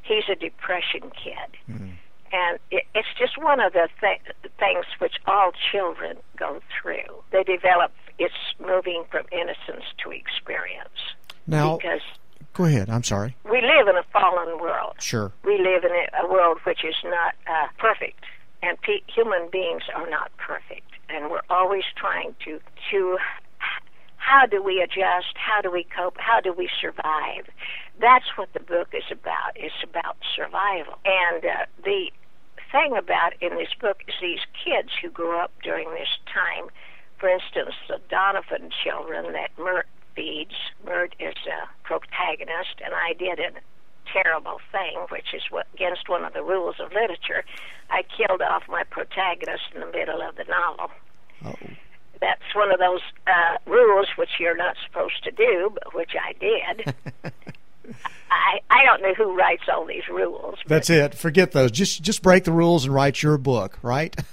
He's 0.02 0.24
a 0.30 0.34
depression 0.34 1.10
kid. 1.10 1.56
Mm-hmm. 1.70 1.90
And 2.32 2.58
it, 2.70 2.84
it's 2.94 3.08
just 3.18 3.36
one 3.36 3.60
of 3.60 3.72
the 3.72 3.88
th- 4.00 4.20
things 4.58 4.86
which 4.98 5.14
all 5.26 5.52
children 5.70 6.16
go 6.38 6.60
through. 6.80 7.22
They 7.30 7.42
develop, 7.42 7.92
it's 8.18 8.34
moving 8.58 9.04
from 9.10 9.24
innocence 9.30 9.84
to 10.02 10.10
experience. 10.10 10.88
Now, 11.46 11.76
because 11.76 12.00
Go 12.54 12.64
ahead. 12.64 12.90
I'm 12.90 13.02
sorry. 13.02 13.34
We 13.50 13.62
live 13.62 13.88
in 13.88 13.96
a 13.96 14.02
fallen 14.12 14.58
world. 14.60 14.96
Sure. 15.00 15.32
We 15.44 15.58
live 15.58 15.84
in 15.84 15.90
a, 15.90 16.30
world 16.30 16.58
which 16.64 16.84
is 16.84 16.94
not 17.04 17.34
uh, 17.46 17.68
perfect, 17.78 18.24
and 18.62 18.80
pe- 18.82 19.00
human 19.06 19.48
beings 19.50 19.82
are 19.94 20.08
not 20.10 20.30
perfect, 20.36 20.90
and 21.08 21.30
we're 21.30 21.40
always 21.48 21.84
trying 21.96 22.34
to 22.44 22.60
to 22.90 23.18
how 24.16 24.46
do 24.46 24.62
we 24.62 24.80
adjust? 24.80 25.34
How 25.34 25.60
do 25.60 25.70
we 25.70 25.84
cope? 25.84 26.16
How 26.18 26.40
do 26.40 26.52
we 26.52 26.68
survive? 26.80 27.48
That's 28.00 28.24
what 28.36 28.52
the 28.52 28.60
book 28.60 28.88
is 28.92 29.04
about. 29.10 29.52
It's 29.56 29.74
about 29.82 30.16
survival. 30.34 30.98
And 31.04 31.44
uh, 31.44 31.66
the 31.84 32.10
thing 32.72 32.96
about 32.96 33.34
in 33.40 33.54
this 33.56 33.72
book 33.80 34.02
is 34.08 34.14
these 34.20 34.40
kids 34.64 34.88
who 35.00 35.10
grew 35.10 35.38
up 35.38 35.52
during 35.62 35.90
this 35.90 36.18
time. 36.32 36.68
For 37.18 37.28
instance, 37.28 37.74
the 37.88 38.00
Donovan 38.08 38.70
children 38.82 39.32
that 39.32 39.50
Mert 39.58 39.86
feeds. 40.16 40.54
Mert 40.84 41.14
is 41.20 41.36
a 41.46 41.68
protagonist, 41.84 42.80
and 42.84 42.94
I 42.94 43.12
did 43.12 43.38
a 43.38 43.52
terrible 44.12 44.60
thing, 44.72 44.98
which 45.10 45.32
is 45.34 45.42
what, 45.50 45.66
against 45.74 46.08
one 46.08 46.24
of 46.24 46.32
the 46.32 46.42
rules 46.42 46.76
of 46.80 46.92
literature. 46.92 47.44
I 47.90 48.02
killed 48.16 48.42
off 48.42 48.64
my 48.68 48.82
protagonist 48.84 49.64
in 49.74 49.80
the 49.80 49.86
middle 49.86 50.20
of 50.20 50.36
the 50.36 50.44
novel. 50.44 50.90
Oh. 51.44 51.54
That's 52.20 52.54
one 52.54 52.72
of 52.72 52.78
those 52.78 53.00
uh, 53.26 53.58
rules 53.66 54.06
which 54.16 54.30
you're 54.38 54.56
not 54.56 54.76
supposed 54.86 55.22
to 55.24 55.30
do, 55.30 55.70
but 55.74 55.94
which 55.94 56.12
I 56.18 56.32
did. 56.34 56.94
I 58.32 58.60
I 58.70 58.84
don't 58.84 59.02
know 59.02 59.14
who 59.14 59.36
writes 59.36 59.64
all 59.72 59.84
these 59.84 60.08
rules. 60.10 60.56
That's 60.66 60.90
it. 60.90 61.14
Forget 61.14 61.52
those. 61.52 61.70
Just 61.70 62.02
just 62.02 62.22
break 62.22 62.44
the 62.44 62.52
rules 62.52 62.84
and 62.84 62.94
write 62.94 63.22
your 63.22 63.38
book, 63.38 63.78
right? 63.82 64.14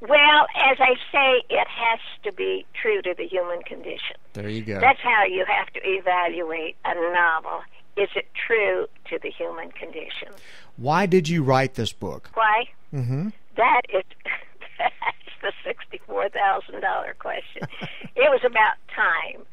Well, 0.00 0.46
as 0.56 0.78
I 0.80 0.94
say, 1.12 1.44
it 1.48 1.68
has 1.68 2.00
to 2.24 2.32
be 2.32 2.66
true 2.74 3.02
to 3.02 3.14
the 3.16 3.24
human 3.24 3.62
condition. 3.62 4.16
There 4.32 4.48
you 4.48 4.62
go. 4.62 4.80
That's 4.80 5.00
how 5.00 5.24
you 5.24 5.44
have 5.46 5.72
to 5.74 5.80
evaluate 5.84 6.76
a 6.84 6.94
novel. 6.94 7.62
Is 7.96 8.08
it 8.16 8.26
true 8.34 8.88
to 9.10 9.18
the 9.22 9.30
human 9.30 9.70
condition? 9.70 10.28
Why 10.76 11.06
did 11.06 11.28
you 11.28 11.44
write 11.44 11.74
this 11.74 11.92
book? 11.92 12.30
Why? 12.34 12.64
Mm-hmm. 12.92 13.28
That 13.56 13.82
is 13.94 14.02
that's 14.78 15.36
the 15.40 15.52
sixty-four 15.64 16.30
thousand 16.30 16.80
dollar 16.80 17.14
question. 17.18 17.62
it 18.16 18.28
was 18.28 18.40
about 18.44 18.74
time. 18.94 19.44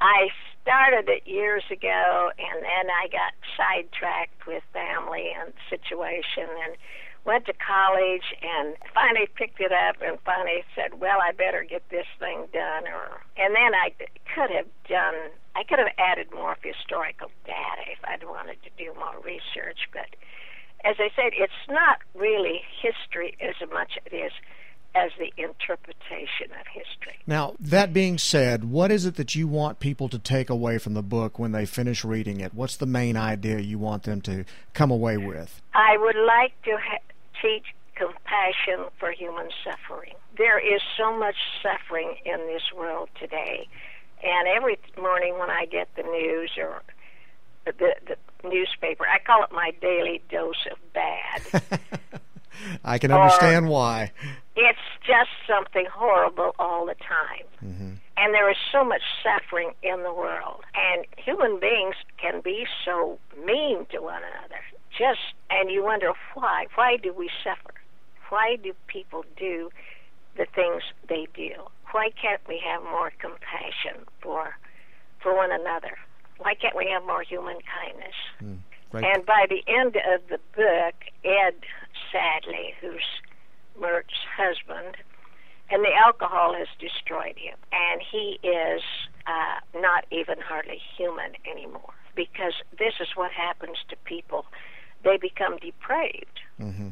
I 0.00 0.30
started 0.62 1.08
it 1.08 1.26
years 1.26 1.64
ago, 1.70 2.30
and 2.38 2.62
then 2.62 2.86
I 2.90 3.08
got 3.08 3.34
sidetracked 3.56 4.46
with 4.46 4.62
family 4.72 5.30
and 5.38 5.52
situation 5.68 6.48
and 6.64 6.76
went 7.24 7.46
to 7.46 7.52
college 7.54 8.34
and 8.42 8.74
finally 8.94 9.28
picked 9.34 9.60
it 9.60 9.70
up 9.70 9.96
and 10.02 10.18
finally 10.24 10.64
said, 10.74 11.00
"Well, 11.00 11.20
I 11.20 11.32
better 11.32 11.62
get 11.62 11.88
this 11.90 12.06
thing 12.18 12.46
done." 12.52 12.88
Or 12.88 13.22
and 13.36 13.54
then 13.54 13.74
I 13.74 13.92
could 14.34 14.50
have 14.50 14.66
done. 14.88 15.30
I 15.54 15.64
could 15.64 15.78
have 15.78 15.92
added 15.98 16.32
more 16.32 16.56
historical 16.62 17.30
data 17.44 17.82
if 17.90 17.98
I'd 18.04 18.24
wanted 18.24 18.62
to 18.62 18.70
do 18.78 18.94
more 18.94 19.18
research, 19.20 19.88
but 19.92 20.08
as 20.84 20.96
I 20.98 21.10
said, 21.14 21.32
it's 21.34 21.52
not 21.68 21.98
really 22.14 22.62
history 22.80 23.36
as 23.40 23.54
much 23.70 23.98
as 24.04 24.12
it 24.12 24.16
is 24.16 24.32
as 24.94 25.10
the 25.18 25.32
interpretation 25.42 26.50
of 26.60 26.66
history. 26.66 27.18
Now, 27.26 27.54
that 27.58 27.92
being 27.92 28.18
said, 28.18 28.64
what 28.64 28.90
is 28.90 29.06
it 29.06 29.16
that 29.16 29.34
you 29.34 29.48
want 29.48 29.80
people 29.80 30.08
to 30.08 30.18
take 30.18 30.50
away 30.50 30.78
from 30.78 30.94
the 30.94 31.02
book 31.02 31.38
when 31.38 31.52
they 31.52 31.64
finish 31.64 32.04
reading 32.04 32.40
it? 32.40 32.52
What's 32.52 32.76
the 32.76 32.86
main 32.86 33.16
idea 33.16 33.58
you 33.58 33.78
want 33.78 34.02
them 34.02 34.20
to 34.22 34.44
come 34.74 34.90
away 34.90 35.16
with? 35.16 35.62
I 35.74 35.96
would 35.96 36.16
like 36.16 36.60
to 36.64 36.76
ha- 36.76 36.98
teach 37.40 37.64
compassion 37.94 38.90
for 38.98 39.12
human 39.12 39.48
suffering. 39.64 40.14
There 40.36 40.58
is 40.58 40.80
so 40.96 41.16
much 41.16 41.36
suffering 41.62 42.16
in 42.24 42.38
this 42.46 42.62
world 42.76 43.08
today. 43.18 43.68
And 44.22 44.48
every 44.48 44.78
morning 45.00 45.38
when 45.38 45.50
I 45.50 45.66
get 45.66 45.88
the 45.96 46.02
news 46.02 46.50
or 46.58 46.82
the, 47.64 47.94
the 48.06 48.48
newspaper, 48.48 49.06
I 49.06 49.18
call 49.18 49.42
it 49.44 49.52
my 49.52 49.72
daily 49.80 50.22
dose 50.30 50.66
of 50.70 50.78
bad. 50.92 51.80
I 52.84 52.98
can 52.98 53.10
understand 53.10 53.66
or 53.66 53.70
why. 53.70 54.12
Just 55.06 55.30
something 55.46 55.86
horrible 55.92 56.54
all 56.58 56.86
the 56.86 56.94
time. 56.94 57.46
Mm-hmm. 57.64 57.94
And 58.16 58.34
there 58.34 58.50
is 58.50 58.56
so 58.70 58.84
much 58.84 59.02
suffering 59.22 59.72
in 59.82 60.02
the 60.02 60.12
world. 60.12 60.62
And 60.74 61.06
human 61.16 61.58
beings 61.58 61.96
can 62.18 62.40
be 62.40 62.66
so 62.84 63.18
mean 63.44 63.86
to 63.90 64.00
one 64.00 64.22
another 64.22 64.60
just 64.96 65.34
and 65.50 65.70
you 65.70 65.82
wonder 65.82 66.12
why 66.34 66.66
why 66.74 66.96
do 66.96 67.12
we 67.12 67.30
suffer 67.42 67.74
why 68.28 68.56
do 68.62 68.72
people 68.86 69.24
do 69.36 69.70
the 70.36 70.46
things 70.54 70.82
they 71.08 71.26
do 71.34 71.50
why 71.92 72.10
can't 72.20 72.40
we 72.48 72.60
have 72.64 72.82
more 72.82 73.12
compassion 73.18 74.04
for 74.20 74.56
for 75.20 75.34
one 75.34 75.50
another 75.50 75.98
why 76.38 76.54
can't 76.54 76.76
we 76.76 76.86
have 76.86 77.04
more 77.04 77.22
human 77.22 77.56
kindness 77.80 78.14
mm, 78.42 78.58
right. 78.92 79.04
and 79.04 79.24
by 79.26 79.46
the 79.48 79.62
end 79.66 79.96
of 79.96 80.20
the 80.28 80.38
book 80.54 80.94
ed 81.24 81.54
sadley 82.12 82.74
who's 82.80 83.04
mert's 83.80 84.14
husband 84.36 84.96
and 85.70 85.84
the 85.84 85.92
alcohol 85.94 86.54
has 86.54 86.68
destroyed 86.78 87.36
him 87.36 87.56
and 87.72 88.00
he 88.00 88.38
is 88.42 88.82
uh, 89.26 89.80
not 89.80 90.04
even 90.10 90.36
hardly 90.40 90.80
human 90.96 91.32
anymore 91.50 91.94
because 92.14 92.52
this 92.78 92.94
is 93.00 93.08
what 93.14 93.30
happens 93.30 93.78
to 93.88 93.96
people 94.04 94.44
they 95.04 95.16
become 95.16 95.56
depraved. 95.58 96.40
Mm-hmm. 96.60 96.88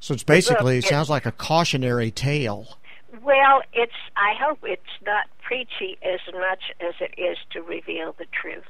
So 0.00 0.14
it's 0.14 0.22
basically, 0.22 0.78
it 0.78 0.84
sounds 0.84 1.10
like 1.10 1.26
a 1.26 1.32
cautionary 1.32 2.10
tale. 2.10 2.78
Well, 3.22 3.62
it's. 3.72 3.92
I 4.16 4.34
hope 4.38 4.58
it's 4.62 4.82
not 5.04 5.26
preachy 5.42 5.96
as 6.02 6.20
much 6.32 6.72
as 6.80 6.94
it 7.00 7.18
is 7.18 7.38
to 7.50 7.62
reveal 7.62 8.14
the 8.18 8.26
truth. 8.26 8.68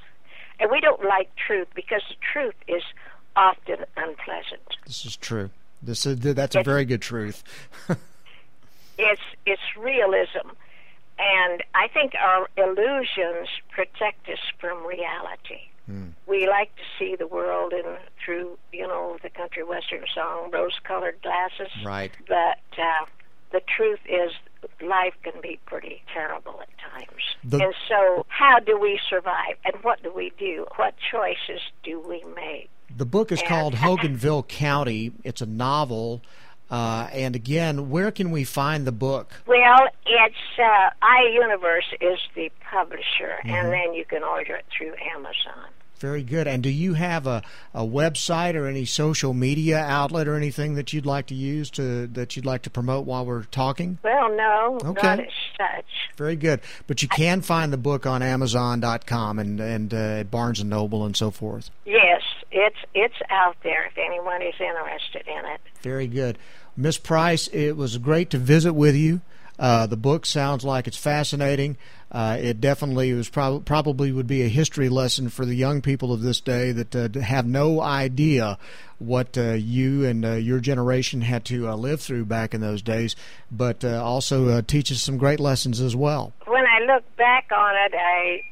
And 0.61 0.71
we 0.71 0.81
don't 0.81 1.05
like 1.05 1.35
truth 1.35 1.69
because 1.75 2.03
the 2.09 2.17
truth 2.33 2.55
is 2.67 2.83
often 3.37 3.85
unpleasant. 3.97 4.77
This 4.87 5.05
is 5.05 5.17
true. 5.17 5.51
This 5.83 6.07
is 6.07 6.19
that's 6.21 6.57
a 6.57 6.63
very 6.63 6.85
good 6.85 7.03
truth. 7.03 7.43
it's 8.99 9.23
it's 9.47 9.63
realism, 9.79 10.49
and 11.19 11.63
I 11.75 11.89
think 11.89 12.15
our 12.15 12.49
illusions 12.57 13.49
protect 13.71 14.29
us 14.29 14.39
from 14.59 14.85
reality. 14.87 15.71
Mm. 15.91 16.13
We 16.27 16.47
like 16.47 16.75
to 16.77 16.83
see 16.99 17.17
the 17.17 17.27
world 17.27 17.73
in 17.73 17.97
through, 18.23 18.59
you 18.73 18.87
know, 18.87 19.17
the 19.23 19.31
country 19.31 19.63
western 19.63 20.05
song, 20.15 20.51
rose-colored 20.51 21.19
glasses. 21.23 21.73
Right. 21.83 22.13
But 22.29 22.61
uh, 22.77 23.07
the 23.53 23.61
truth 23.75 24.01
is, 24.07 24.33
life 24.83 25.15
can 25.23 25.41
be 25.41 25.59
pretty 25.65 26.03
terrible 26.13 26.61
at 26.61 26.69
times. 26.93 27.23
The... 27.43 27.65
And 27.65 27.75
so, 27.89 28.27
how 28.29 28.59
do 28.59 28.79
we 28.79 29.01
survive? 29.09 29.57
And 29.65 29.83
what 29.83 30.03
do 30.03 30.13
we 30.13 30.33
do? 30.39 30.67
What 30.77 30.95
choices 31.11 31.63
do 31.83 32.01
we 32.01 32.23
make? 32.35 32.69
The 32.97 33.07
book 33.07 33.31
is 33.33 33.41
And- 33.41 33.49
called 33.49 33.75
Hogenville 33.75 34.47
County. 34.49 35.13
It's 35.25 35.41
a 35.41 35.47
novel. 35.47 36.23
Uh, 36.71 37.09
and 37.13 37.35
again, 37.35 37.89
where 37.89 38.11
can 38.11 38.31
we 38.31 38.45
find 38.45 38.87
the 38.87 38.93
book? 38.93 39.33
Well, 39.47 39.89
it's 40.05 40.35
uh, 40.59 40.91
iUniverse 41.03 41.95
is 42.01 42.19
the 42.35 42.51
publisher, 42.71 43.37
Mm-hmm. 43.45 43.51
and 43.51 43.73
then 43.73 43.95
you 43.95 44.05
can 44.05 44.23
order 44.23 44.55
it 44.57 44.67
through 44.77 44.93
Amazon. 45.15 45.71
Very 45.99 46.23
good. 46.23 46.47
And 46.47 46.63
do 46.63 46.69
you 46.69 46.95
have 46.95 47.27
a, 47.27 47.43
a 47.75 47.83
website 47.85 48.55
or 48.55 48.67
any 48.69 48.85
social 48.85 49.35
media 49.35 49.79
outlet 49.79 50.29
or 50.29 50.37
anything 50.37 50.75
that 50.75 50.93
you'd 50.93 51.07
like 51.07 51.27
to 51.27 51.35
use 51.35 51.71
to 51.71 52.07
that 52.09 52.37
you'd 52.37 52.47
like 52.47 52.63
to 52.63 52.71
promote 52.71 53.05
while 53.05 53.25
we're 53.27 53.43
talking? 53.45 53.99
Well, 54.05 54.29
no, 54.37 54.79
Okay. 54.85 55.07
not 55.09 55.19
as 55.21 55.27
such. 55.57 55.87
Very 56.17 56.37
good. 56.37 56.61
But 56.87 57.03
you 57.03 57.09
can 57.09 57.41
find 57.41 57.73
the 57.73 57.79
book 57.79 58.07
on 58.07 58.23
Amazon.com 58.23 59.39
and 59.41 59.59
and 59.59 59.93
uh, 59.95 60.23
Barnes 60.25 60.61
and 60.61 60.71
Noble 60.71 61.05
and 61.05 61.17
so 61.17 61.31
forth. 61.33 61.71
Yes, 61.85 62.23
it's 62.51 62.79
it's 62.95 63.15
out 63.31 63.57
there 63.63 63.87
if 63.87 63.99
anyone 63.99 64.43
is 64.43 64.55
interested 64.59 65.27
in 65.27 65.45
it. 65.47 65.61
Very 65.83 66.07
good. 66.07 66.39
Miss 66.77 66.99
Price, 66.99 67.49
it 67.49 67.77
was 67.77 67.99
great 67.99 68.31
to 68.31 68.39
visit 68.39 68.73
with 68.73 68.95
you. 68.95 69.21
Uh, 69.59 69.87
the 69.87 69.97
book 69.97 70.25
sounds 70.25 70.65
like 70.65 70.87
it's 70.87 70.97
fascinating. 70.97 71.77
Uh, 72.13 72.39
it 72.41 72.61
definitely 72.61 73.13
was 73.13 73.29
prob- 73.29 73.65
probably 73.65 74.13
would 74.13 74.27
be 74.27 74.43
a 74.43 74.49
history 74.49 74.89
lesson 74.89 75.29
for 75.29 75.45
the 75.45 75.55
young 75.55 75.83
people 75.83 76.13
of 76.13 76.23
this 76.23 76.41
day 76.41 76.71
that 76.71 76.95
uh, 76.95 77.21
have 77.21 77.45
no 77.45 77.81
idea 77.81 78.57
what 78.99 79.37
uh, 79.37 79.53
you 79.53 80.07
and 80.07 80.25
uh, 80.25 80.33
your 80.33 80.61
generation 80.61 81.21
had 81.21 81.45
to 81.45 81.69
uh, 81.69 81.75
live 81.75 82.01
through 82.01 82.25
back 82.25 82.55
in 82.55 82.61
those 82.61 82.83
days, 82.83 83.17
but 83.51 83.85
uh, 83.85 84.03
also 84.03 84.49
uh, 84.49 84.63
teaches 84.63 85.03
some 85.03 85.19
great 85.19 85.41
lessons 85.41 85.81
as 85.81 85.95
well. 85.95 86.33
When 86.47 86.65
I 86.65 86.81
look 86.93 87.05
back 87.17 87.51
on 87.53 87.75
it, 87.75 87.95
I, 87.95 88.43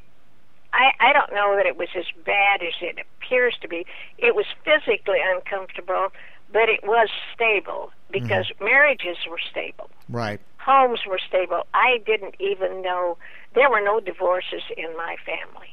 I 0.72 0.90
I 1.00 1.12
don't 1.12 1.32
know 1.32 1.56
that 1.56 1.66
it 1.66 1.76
was 1.78 1.88
as 1.96 2.04
bad 2.24 2.62
as 2.62 2.74
it 2.80 3.06
appears 3.26 3.56
to 3.62 3.68
be. 3.68 3.86
It 4.18 4.34
was 4.34 4.46
physically 4.64 5.18
uncomfortable, 5.34 6.08
but 6.52 6.68
it 6.68 6.80
was 6.84 7.08
stable 7.34 7.92
because 8.10 8.50
marriages 8.60 9.16
were 9.28 9.40
stable. 9.50 9.90
Right. 10.08 10.40
homes 10.58 11.00
were 11.06 11.18
stable. 11.26 11.62
I 11.74 11.98
didn't 12.06 12.36
even 12.40 12.82
know 12.82 13.18
there 13.54 13.70
were 13.70 13.80
no 13.80 14.00
divorces 14.00 14.62
in 14.76 14.96
my 14.96 15.16
family. 15.24 15.68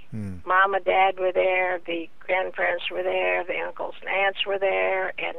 Mom 0.45 0.73
and 0.75 0.85
dad 0.85 1.19
were 1.19 1.31
there, 1.31 1.79
the 1.87 2.07
grandparents 2.19 2.85
were 2.91 3.01
there, 3.01 3.43
the 3.43 3.59
uncles 3.59 3.95
and 4.01 4.09
aunts 4.09 4.45
were 4.45 4.59
there, 4.59 5.13
and 5.17 5.37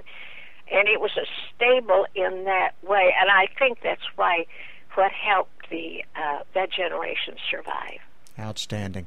and 0.73 0.88
it 0.88 1.00
was 1.00 1.12
a 1.16 1.26
stable 1.54 2.06
in 2.14 2.44
that 2.44 2.73
way. 2.83 3.14
And 3.21 3.30
I 3.30 3.47
think 3.59 3.78
that's 3.83 4.02
why 4.16 4.47
what 4.94 5.12
helped 5.12 5.71
the 5.71 6.02
uh, 6.16 6.40
that 6.54 6.73
generation 6.73 7.37
survive. 7.50 8.00
Outstanding. 8.38 9.06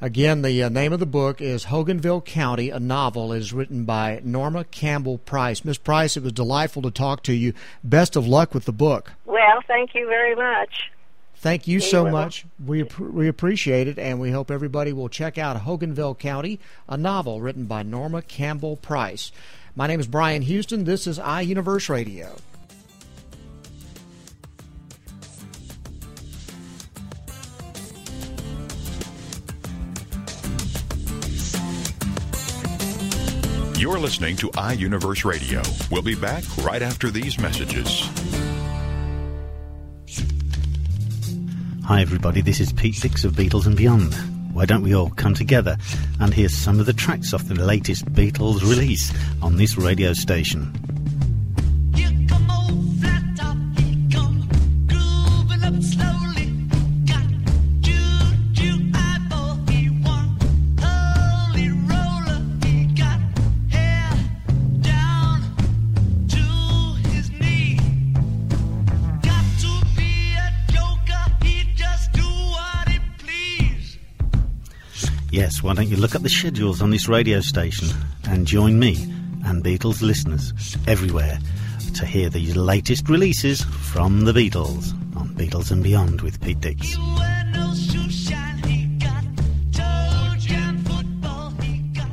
Again, 0.00 0.42
the 0.42 0.62
uh, 0.62 0.68
name 0.68 0.92
of 0.92 1.00
the 1.00 1.06
book 1.06 1.40
is 1.40 1.66
Hogenville 1.66 2.24
County, 2.24 2.70
a 2.70 2.80
novel. 2.80 3.32
It 3.32 3.38
is 3.38 3.52
written 3.52 3.84
by 3.84 4.20
Norma 4.24 4.64
Campbell 4.64 5.18
Price. 5.18 5.64
Miss 5.64 5.78
Price, 5.78 6.16
it 6.16 6.22
was 6.22 6.32
delightful 6.32 6.82
to 6.82 6.90
talk 6.90 7.22
to 7.24 7.32
you. 7.32 7.54
Best 7.82 8.16
of 8.16 8.26
luck 8.26 8.54
with 8.54 8.64
the 8.64 8.72
book. 8.72 9.12
Well, 9.24 9.62
thank 9.66 9.94
you 9.94 10.06
very 10.06 10.34
much. 10.34 10.90
Thank 11.36 11.68
you 11.68 11.78
so 11.78 12.10
much. 12.10 12.46
We 12.64 12.84
we 12.98 13.28
appreciate 13.28 13.86
it, 13.86 13.98
and 13.98 14.18
we 14.18 14.30
hope 14.30 14.50
everybody 14.50 14.94
will 14.94 15.10
check 15.10 15.36
out 15.36 15.62
Hogenville 15.62 16.18
County, 16.18 16.58
a 16.88 16.96
novel 16.96 17.42
written 17.42 17.66
by 17.66 17.82
Norma 17.82 18.22
Campbell 18.22 18.76
Price. 18.76 19.30
My 19.76 19.86
name 19.86 20.00
is 20.00 20.06
Brian 20.06 20.40
Houston. 20.42 20.84
This 20.84 21.06
is 21.06 21.18
iUniverse 21.18 21.90
Radio. 21.90 22.36
You're 33.76 33.98
listening 33.98 34.36
to 34.36 34.50
iUniverse 34.50 35.24
Radio. 35.24 35.60
We'll 35.90 36.00
be 36.00 36.14
back 36.14 36.44
right 36.58 36.80
after 36.80 37.10
these 37.10 37.38
messages. 37.40 38.08
Hi, 41.84 42.00
everybody. 42.00 42.40
This 42.40 42.60
is 42.60 42.72
Pete 42.72 42.94
Six 42.94 43.24
of 43.24 43.32
Beatles 43.32 43.66
and 43.66 43.76
Beyond. 43.76 44.14
Why 44.54 44.64
don't 44.64 44.82
we 44.82 44.94
all 44.94 45.10
come 45.10 45.34
together 45.34 45.76
and 46.20 46.32
hear 46.32 46.48
some 46.48 46.78
of 46.78 46.86
the 46.86 46.92
tracks 46.92 47.34
off 47.34 47.44
the 47.48 47.56
latest 47.56 48.06
Beatles 48.06 48.62
release 48.62 49.12
on 49.42 49.56
this 49.56 49.76
radio 49.76 50.12
station? 50.12 50.72
Why 75.64 75.72
don't 75.72 75.88
you 75.88 75.96
look 75.96 76.14
up 76.14 76.20
the 76.20 76.28
schedules 76.28 76.82
on 76.82 76.90
this 76.90 77.08
radio 77.08 77.40
station 77.40 77.88
and 78.28 78.46
join 78.46 78.78
me 78.78 79.02
and 79.46 79.64
Beatles 79.64 80.02
listeners 80.02 80.52
everywhere 80.86 81.38
to 81.94 82.04
hear 82.04 82.28
the 82.28 82.52
latest 82.52 83.08
releases 83.08 83.62
from 83.62 84.26
the 84.26 84.32
Beatles 84.32 84.92
on 85.16 85.30
Beatles 85.30 85.70
and 85.70 85.82
Beyond 85.82 86.20
with 86.20 86.38
Pete 86.42 86.60
Dix. 86.60 86.88
He 86.88 87.00
wear 87.16 87.44
no 87.50 87.72
shoe 87.72 88.10
shine, 88.10 88.58
he 88.64 88.98
got 88.98 89.24
Trojan 89.72 90.84
football, 90.84 91.50
he 91.62 91.78
got 91.94 92.10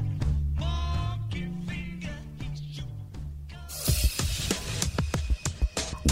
monkey 0.58 1.52
finger, 1.68 2.16
he 2.40 2.56
shoot. 2.74 2.86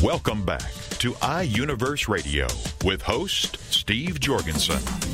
Welcome 0.04 0.44
back 0.44 0.74
to 1.00 1.14
iUniverse 1.14 2.10
Radio 2.10 2.48
with 2.84 3.02
host 3.04 3.60
Steve 3.72 4.20
Jorgensen. 4.20 5.09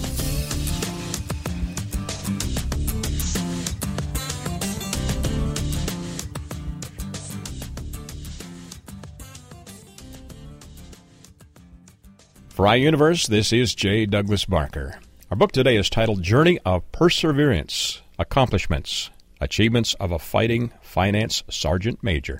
For 12.55 12.63
iUniverse, 12.67 13.27
this 13.27 13.51
is 13.51 13.75
J. 13.75 14.05
Douglas 14.05 14.45
Barker. 14.45 14.97
Our 15.29 15.35
book 15.35 15.51
today 15.51 15.75
is 15.75 15.89
titled 15.89 16.23
Journey 16.23 16.57
of 16.63 16.89
Perseverance 16.93 18.01
Accomplishments 18.17 19.09
Achievements 19.41 19.93
of 19.95 20.13
a 20.13 20.19
Fighting 20.19 20.71
Finance 20.81 21.43
Sergeant 21.49 22.01
Major. 22.01 22.39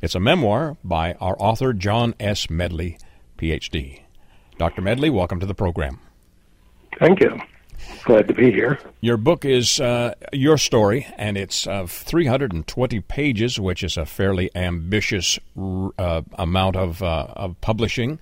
It's 0.00 0.14
a 0.14 0.20
memoir 0.20 0.76
by 0.84 1.14
our 1.14 1.34
author, 1.40 1.72
John 1.72 2.14
S. 2.20 2.48
Medley, 2.48 2.96
Ph.D. 3.38 4.04
Dr. 4.56 4.82
Medley, 4.82 5.10
welcome 5.10 5.40
to 5.40 5.46
the 5.46 5.54
program. 5.54 5.98
Thank 7.00 7.18
you. 7.18 7.36
Glad 8.04 8.28
to 8.28 8.34
be 8.34 8.52
here. 8.52 8.78
Your 9.00 9.16
book 9.16 9.44
is 9.44 9.80
uh, 9.80 10.14
your 10.32 10.58
story, 10.58 11.08
and 11.16 11.36
it's 11.36 11.66
uh, 11.66 11.86
320 11.88 13.00
pages, 13.00 13.58
which 13.58 13.82
is 13.82 13.96
a 13.96 14.06
fairly 14.06 14.48
ambitious 14.54 15.40
r- 15.56 15.90
uh, 15.98 16.22
amount 16.34 16.76
of, 16.76 17.02
uh, 17.02 17.26
of 17.34 17.60
publishing. 17.60 18.20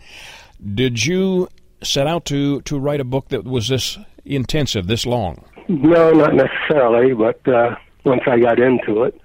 Did 0.74 1.04
you 1.04 1.48
set 1.82 2.06
out 2.06 2.24
to, 2.26 2.60
to 2.62 2.78
write 2.78 3.00
a 3.00 3.04
book 3.04 3.28
that 3.28 3.44
was 3.44 3.68
this 3.68 3.98
intensive, 4.24 4.86
this 4.86 5.06
long? 5.06 5.44
No, 5.68 6.12
not 6.12 6.34
necessarily, 6.34 7.14
but 7.14 7.46
uh, 7.46 7.76
once 8.04 8.22
I 8.26 8.38
got 8.40 8.58
into 8.58 9.04
it, 9.04 9.20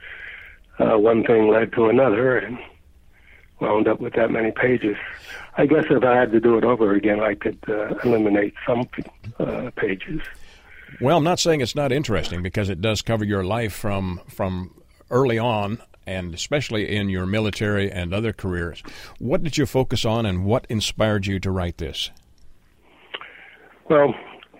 uh, 0.80 0.98
one 0.98 1.24
thing 1.24 1.48
led 1.48 1.72
to 1.74 1.86
another 1.86 2.38
and 2.38 2.58
wound 3.60 3.88
up 3.88 4.00
with 4.00 4.13
that 4.13 4.30
many 4.30 4.52
pages. 4.52 4.98
I 5.58 5.65
guess 5.65 5.86
if 5.89 6.04
I 6.04 6.15
had 6.15 6.32
to 6.32 6.39
do 6.39 6.58
it 6.58 6.63
over 6.63 6.93
again, 6.93 7.19
I 7.19 7.36
could 7.36 7.60
uh, 7.67 7.96
eliminate 8.04 8.54
some 8.67 8.88
uh, 9.39 9.69
pages. 9.76 10.19
Well, 11.00 11.17
I'm 11.17 11.24
not 11.24 11.39
saying 11.39 11.62
it's 11.62 11.76
not 11.76 11.91
interesting 11.91 12.43
because 12.43 12.69
it 12.69 12.82
does 12.82 13.02
cover 13.02 13.24
your 13.24 13.43
life 13.43 13.74
from 13.74 14.22
from 14.28 14.82
early 15.10 15.39
on 15.39 15.80
and 16.06 16.34
especially 16.34 16.96
in 16.96 17.10
your 17.10 17.26
military 17.26 17.92
and 17.92 18.13
other 18.13 18.34
careers. 18.34 18.84
What 19.20 19.44
did 19.44 19.58
you 19.58 19.66
focus 19.66 20.06
on 20.06 20.26
and 20.26 20.46
what 20.46 20.66
inspired 20.70 21.26
you 21.26 21.39
to 21.39 21.52
write 21.52 21.78
this? 21.78 22.12
Well, 23.89 24.13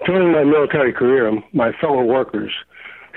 during 0.06 0.32
my 0.32 0.43
military 0.43 0.93
career, 0.93 1.32
my 1.53 1.71
fellow 1.79 2.03
workers, 2.03 2.51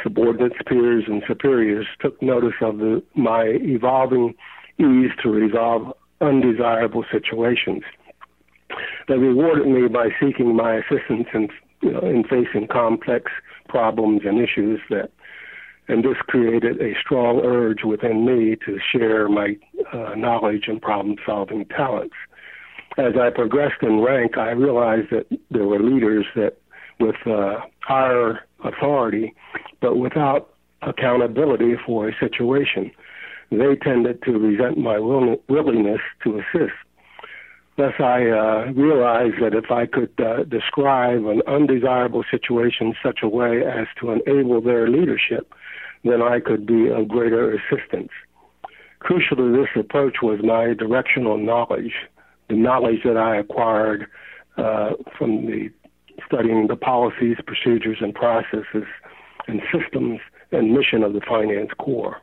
subordinates, 0.02 0.56
peers, 0.66 1.04
and 1.06 1.22
superiors 1.26 1.86
took 2.00 2.20
notice 2.22 2.54
of 2.60 2.78
the, 2.78 3.02
my 3.14 3.42
evolving 3.60 4.34
ease 4.78 5.10
to 5.22 5.30
resolve 5.30 5.92
undesirable 6.20 7.04
situations. 7.10 7.82
They 9.08 9.16
rewarded 9.16 9.66
me 9.66 9.88
by 9.88 10.08
seeking 10.20 10.54
my 10.54 10.76
assistance 10.76 11.28
in, 11.34 11.48
you 11.82 11.92
know, 11.92 12.00
in 12.00 12.24
facing 12.24 12.68
complex 12.68 13.30
problems 13.68 14.22
and 14.24 14.38
issues 14.38 14.80
that, 14.90 15.10
and 15.88 16.04
this 16.04 16.16
created 16.26 16.80
a 16.80 16.94
strong 17.00 17.40
urge 17.44 17.84
within 17.84 18.24
me 18.24 18.56
to 18.66 18.78
share 18.92 19.28
my 19.28 19.56
uh, 19.92 20.14
knowledge 20.14 20.64
and 20.66 20.82
problem-solving 20.82 21.66
talents 21.66 22.14
as 22.98 23.12
I 23.20 23.30
progressed 23.30 23.82
in 23.82 24.00
rank, 24.00 24.38
I 24.38 24.50
realized 24.50 25.10
that 25.10 25.26
there 25.50 25.66
were 25.66 25.82
leaders 25.82 26.24
that 26.34 26.56
with 26.98 27.16
uh, 27.26 27.60
higher 27.80 28.40
authority, 28.64 29.34
but 29.80 29.98
without 29.98 30.54
accountability 30.82 31.74
for 31.84 32.08
a 32.08 32.18
situation. 32.18 32.90
They 33.50 33.76
tended 33.76 34.22
to 34.22 34.32
resent 34.32 34.78
my 34.78 34.98
will- 34.98 35.42
willingness 35.48 36.00
to 36.24 36.38
assist. 36.38 36.72
Thus, 37.76 37.92
I 37.98 38.28
uh, 38.30 38.72
realized 38.72 39.42
that 39.42 39.52
if 39.52 39.70
I 39.70 39.84
could 39.84 40.12
uh, 40.18 40.44
describe 40.44 41.26
an 41.26 41.42
undesirable 41.46 42.24
situation 42.30 42.88
in 42.88 42.94
such 43.02 43.18
a 43.22 43.28
way 43.28 43.62
as 43.66 43.86
to 44.00 44.12
enable 44.12 44.62
their 44.62 44.88
leadership, 44.88 45.52
then 46.02 46.22
I 46.22 46.40
could 46.40 46.66
be 46.66 46.88
of 46.88 47.08
greater 47.08 47.52
assistance. 47.52 48.08
Crucial 49.00 49.36
to 49.36 49.52
this 49.52 49.68
approach 49.78 50.16
was 50.22 50.40
my 50.42 50.72
directional 50.72 51.36
knowledge, 51.36 51.92
the 52.48 52.56
knowledge 52.56 53.00
that 53.04 53.18
I 53.18 53.36
acquired 53.36 54.06
uh, 54.56 54.92
from 55.18 55.46
the 55.46 55.70
studying 56.26 56.66
the 56.68 56.76
policies, 56.76 57.36
procedures, 57.46 57.98
and 58.00 58.14
processes 58.14 58.84
and 59.48 59.60
systems 59.70 60.20
and 60.50 60.72
mission 60.72 61.02
of 61.02 61.12
the 61.12 61.20
Finance 61.20 61.70
Corps. 61.78 62.22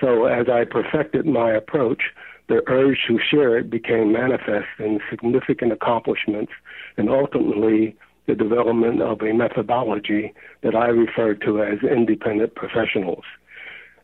So, 0.00 0.24
as 0.24 0.48
I 0.48 0.64
perfected 0.64 1.24
my 1.24 1.52
approach, 1.52 2.02
the 2.48 2.62
urge 2.66 2.98
to 3.08 3.18
share 3.18 3.56
it 3.58 3.70
became 3.70 4.12
manifest 4.12 4.66
in 4.78 5.00
significant 5.10 5.72
accomplishments 5.72 6.52
and 6.96 7.08
ultimately 7.08 7.96
the 8.26 8.34
development 8.34 9.02
of 9.02 9.20
a 9.22 9.32
methodology 9.32 10.32
that 10.62 10.74
I 10.74 10.86
refer 10.86 11.34
to 11.34 11.62
as 11.62 11.78
independent 11.82 12.54
professionals 12.54 13.24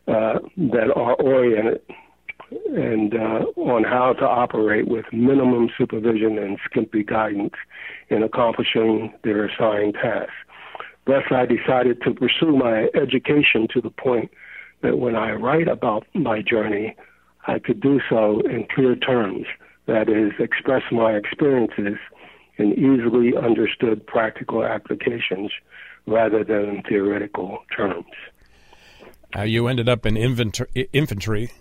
uh, 0.07 0.39
that 0.57 0.91
are 0.95 1.15
oriented 1.15 1.81
and 2.75 3.13
uh, 3.13 3.45
on 3.57 3.83
how 3.83 4.13
to 4.13 4.25
operate 4.25 4.87
with 4.87 5.05
minimum 5.13 5.69
supervision 5.77 6.37
and 6.37 6.57
skimpy 6.65 7.03
guidance 7.03 7.53
in 8.09 8.23
accomplishing 8.23 9.13
their 9.23 9.45
assigned 9.45 9.93
tasks. 9.93 10.33
Thus, 11.05 11.23
I 11.31 11.45
decided 11.45 12.01
to 12.03 12.13
pursue 12.13 12.55
my 12.57 12.89
education 12.95 13.67
to 13.73 13.81
the 13.81 13.89
point 13.89 14.31
that 14.81 14.97
when 14.97 15.15
I 15.15 15.31
write 15.33 15.67
about 15.67 16.05
my 16.13 16.41
journey, 16.41 16.95
I 17.47 17.59
could 17.59 17.79
do 17.79 17.99
so 18.09 18.41
in 18.41 18.67
clear 18.73 18.95
terms, 18.95 19.45
that 19.85 20.09
is, 20.09 20.33
express 20.39 20.83
my 20.91 21.13
experiences 21.13 21.97
in 22.57 22.73
easily 22.73 23.35
understood 23.35 24.05
practical 24.05 24.63
applications 24.63 25.51
rather 26.05 26.43
than 26.43 26.65
in 26.65 26.83
theoretical 26.87 27.59
terms. 27.75 28.05
Uh, 29.35 29.43
you 29.43 29.67
ended 29.67 29.87
up 29.87 30.05
in 30.05 30.17
inventory, 30.17 30.89
infantry 30.91 31.51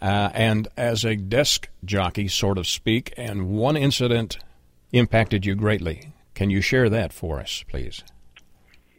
uh, 0.00 0.30
and 0.34 0.68
as 0.76 1.04
a 1.04 1.14
desk 1.14 1.68
jockey, 1.84 2.26
sort 2.26 2.58
of 2.58 2.66
speak, 2.66 3.12
and 3.16 3.48
one 3.48 3.76
incident 3.76 4.38
impacted 4.92 5.46
you 5.46 5.54
greatly. 5.54 6.12
Can 6.34 6.50
you 6.50 6.60
share 6.60 6.88
that 6.90 7.12
for 7.12 7.38
us, 7.38 7.64
please? 7.68 8.02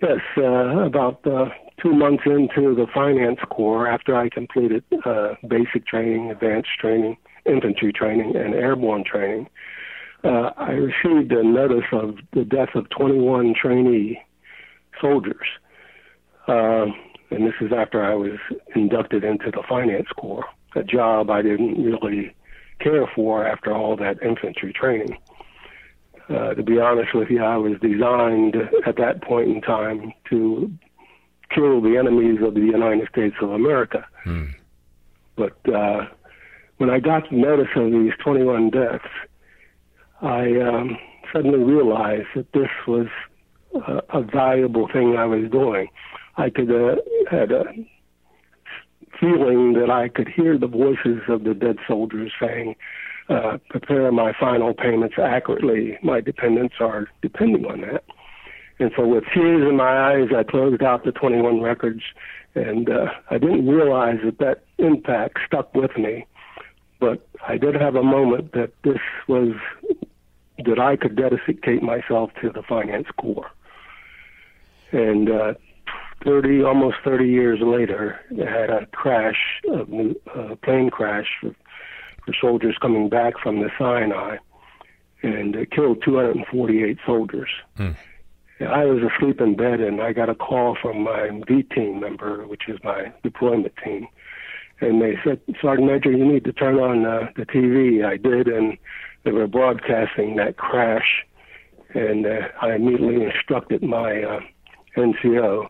Yes, 0.02 0.20
uh, 0.38 0.42
about 0.42 1.26
uh, 1.26 1.50
two 1.82 1.94
months 1.94 2.24
into 2.26 2.76
the 2.76 2.88
Finance 2.94 3.40
Corps, 3.50 3.88
after 3.88 4.16
I 4.16 4.30
completed 4.30 4.84
uh, 5.06 5.36
basic 5.48 5.86
training, 5.88 6.32
advanced 6.32 6.70
training, 6.80 7.18
infantry 7.46 7.92
training, 7.92 8.36
and 8.36 8.54
airborne 8.54 9.04
training, 9.04 9.48
uh, 10.24 10.52
I 10.56 10.72
received 10.72 11.32
a 11.32 11.44
notice 11.44 11.86
of 11.92 12.16
the 12.34 12.46
death 12.46 12.70
of 12.76 12.90
21 12.90 13.56
trainee 13.62 14.20
soldiers. 15.02 15.48
Uh, 16.48 16.86
and 17.32 17.46
this 17.46 17.56
is 17.62 17.72
after 17.76 18.04
I 18.04 18.14
was 18.14 18.40
inducted 18.76 19.24
into 19.24 19.52
the 19.52 19.64
Finance 19.68 20.08
Corps, 20.18 20.46
a 20.76 20.84
job 20.84 21.30
I 21.30 21.42
didn't 21.42 21.84
really 21.84 22.36
care 22.80 23.10
for 23.16 23.46
after 23.46 23.74
all 23.74 23.96
that 23.98 24.22
infantry 24.22 24.74
training. 24.74 25.18
Uh, 26.30 26.54
to 26.54 26.64
be 26.64 26.80
honest 26.80 27.14
with 27.14 27.30
you, 27.30 27.44
I 27.44 27.58
was 27.58 27.74
designed 27.82 28.56
at 28.86 28.96
that 28.98 29.22
point 29.24 29.50
in 29.50 29.62
time 29.62 30.14
to 30.30 30.72
kill 31.54 31.82
the 31.82 31.98
enemies 31.98 32.40
of 32.42 32.54
the 32.54 32.62
United 32.62 33.08
States 33.10 33.36
of 33.42 33.52
America. 33.52 34.06
But 35.36 35.58
uh, 35.74 36.08
when 36.78 36.90
I 36.90 37.00
got 37.00 37.32
notice 37.32 37.70
of 37.76 37.92
these 37.92 38.14
21 38.24 38.70
deaths, 38.70 39.06
I 40.22 40.60
um, 40.62 40.98
suddenly 41.32 41.60
realized 41.60 42.28
that 42.36 42.52
this 42.54 42.70
was 42.88 43.08
a, 43.76 44.02
a 44.10 44.22
valuable 44.22 44.88
thing 44.92 45.16
I 45.18 45.26
was 45.26 45.50
doing. 45.52 45.88
I 46.38 46.50
could 46.50 46.72
uh, 46.72 46.96
had 47.30 47.52
a 47.52 47.66
feeling 49.20 49.74
that 49.74 49.90
I 49.90 50.10
could 50.10 50.28
hear 50.28 50.58
the 50.58 50.68
voices 50.68 51.22
of 51.28 51.44
the 51.44 51.54
dead 51.54 51.78
soldiers 51.88 52.32
saying, 52.40 52.76
uh, 53.30 53.58
"Prepare 53.70 54.12
my 54.12 54.34
final 54.40 54.74
payments 54.74 55.16
accurately. 55.18 55.98
My 56.04 56.22
dependents 56.22 56.76
are 56.80 57.08
depending 57.22 57.66
on 57.66 57.82
that." 57.82 58.04
And 58.80 58.92
so, 58.96 59.06
with 59.06 59.24
tears 59.34 59.68
in 59.68 59.78
my 59.78 60.14
eyes, 60.14 60.30
I 60.36 60.44
closed 60.44 60.82
out 60.82 61.04
the 61.06 61.12
21 61.12 61.62
records, 61.62 62.02
and 62.56 62.90
uh, 62.90 63.08
I 63.30 63.38
didn't 63.38 63.68
realize 63.68 64.20
that 64.26 64.40
that 64.40 64.64
impact 64.78 65.40
stuck 65.46 65.74
with 65.76 65.96
me. 65.98 66.26
But 67.00 67.28
I 67.48 67.58
did 67.58 67.76
have 67.76 67.96
a 67.96 68.04
moment 68.04 68.54
that 68.54 68.72
this 68.84 69.00
was 69.28 69.54
that 70.66 70.80
I 70.80 70.96
could 70.96 71.16
dedicate 71.16 71.84
myself 71.84 72.32
to 72.42 72.50
the 72.50 72.64
Finance 72.64 73.08
Corps. 73.18 73.52
And 74.92 75.30
uh, 75.30 75.54
30, 76.24 76.64
almost 76.64 76.98
30 77.04 77.28
years 77.28 77.60
later, 77.62 78.20
I 78.32 78.50
had 78.50 78.70
a 78.70 78.86
crash, 78.88 79.62
a 79.68 79.82
uh, 80.36 80.56
plane 80.64 80.90
crash 80.90 81.28
for, 81.42 81.56
for 82.26 82.34
soldiers 82.40 82.78
coming 82.82 83.10
back 83.10 83.34
from 83.42 83.60
the 83.60 83.70
Sinai, 83.78 84.38
and 85.22 85.56
it 85.56 85.72
killed 85.72 86.04
248 86.04 86.98
soldiers. 87.06 87.50
I 88.66 88.86
was 88.86 89.02
asleep 89.04 89.42
in 89.42 89.56
bed, 89.56 89.80
and 89.80 90.02
I 90.02 90.14
got 90.14 90.30
a 90.30 90.36
call 90.36 90.78
from 90.82 91.04
my 91.04 91.30
V 91.48 91.64
team 91.64 92.00
member, 92.00 92.46
which 92.48 92.64
is 92.68 92.80
my 92.84 93.12
deployment 93.24 93.74
team, 93.84 94.08
and 94.82 95.02
they 95.02 95.18
said, 95.24 95.40
Sergeant 95.62 95.88
Major, 95.88 96.12
you 96.12 96.26
need 96.26 96.44
to 96.46 96.54
turn 96.54 96.76
on 96.76 97.06
uh, 97.06 97.32
the 97.36 97.46
TV. 97.46 98.06
I 98.06 98.18
did, 98.18 98.48
and 98.48 98.78
they 99.24 99.32
were 99.32 99.48
broadcasting 99.48 100.36
that 100.36 100.58
crash, 100.58 101.26
and 101.94 102.26
uh, 102.26 102.48
I 102.62 102.74
immediately 102.74 103.24
instructed 103.24 103.84
my 103.84 104.24
uh, 104.24 104.40
NCO 104.98 105.68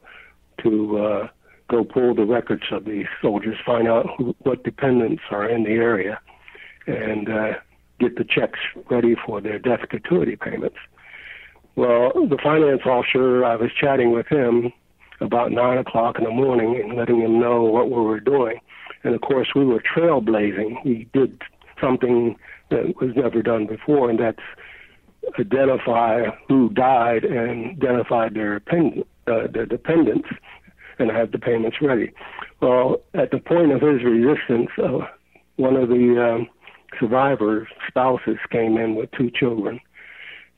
to 0.64 0.98
uh, 0.98 1.28
go 1.70 1.84
pull 1.84 2.16
the 2.16 2.26
records 2.26 2.64
of 2.72 2.86
these 2.86 3.06
soldiers, 3.22 3.58
find 3.66 3.88
out 3.88 4.08
who, 4.18 4.36
what 4.40 4.64
dependents 4.64 5.24
are 5.32 5.48
in 5.48 5.64
the 5.64 5.72
area, 5.72 6.20
and 6.88 7.30
uh, 7.30 7.54
get 8.00 8.18
the 8.18 8.24
checks 8.24 8.60
ready 8.90 9.16
for 9.26 9.42
their 9.42 9.60
death 9.60 9.82
gratuity 9.90 10.36
payments. 10.36 10.78
Well, 11.76 12.12
the 12.14 12.38
finance 12.42 12.82
officer, 12.86 13.44
I 13.44 13.56
was 13.56 13.72
chatting 13.80 14.12
with 14.12 14.28
him 14.28 14.72
about 15.22 15.52
nine 15.52 15.78
o'clock 15.78 16.18
in 16.20 16.26
the 16.26 16.32
morning 16.32 16.80
and 16.82 16.96
letting 16.96 17.20
him 17.20 17.40
know 17.40 17.64
what 17.64 17.90
we 17.90 18.02
were 18.02 18.20
doing. 18.20 18.60
And 19.04 19.16
of 19.16 19.22
course, 19.22 19.50
we 19.56 19.66
were 19.66 19.82
trailblazing. 19.82 20.86
We 20.86 21.08
did 21.14 21.42
something 21.82 22.36
that 22.70 22.96
was 23.02 23.16
never 23.16 23.42
done 23.42 23.66
before, 23.66 24.10
and 24.10 24.20
that's 24.20 24.40
identify 25.40 26.26
who 26.48 26.70
died 26.70 27.24
and 27.24 27.82
identify 27.82 28.30
their, 28.30 28.60
depend- 28.60 29.06
uh, 29.28 29.48
their 29.52 29.66
dependents 29.66 30.28
and 31.00 31.10
have 31.12 31.32
the 31.32 31.40
payments 31.40 31.78
ready. 31.82 32.12
Well, 32.62 33.02
at 33.14 33.32
the 33.32 33.40
point 33.40 33.72
of 33.72 33.82
his 33.82 34.04
resistance, 34.04 34.70
uh, 34.78 35.08
one 35.56 35.76
of 35.76 35.90
the 35.90 36.22
um, 36.22 36.50
survivors' 37.00 37.68
spouses 37.88 38.38
came 38.52 38.78
in 38.78 38.96
with 38.96 39.10
two 39.12 39.32
children, 39.32 39.80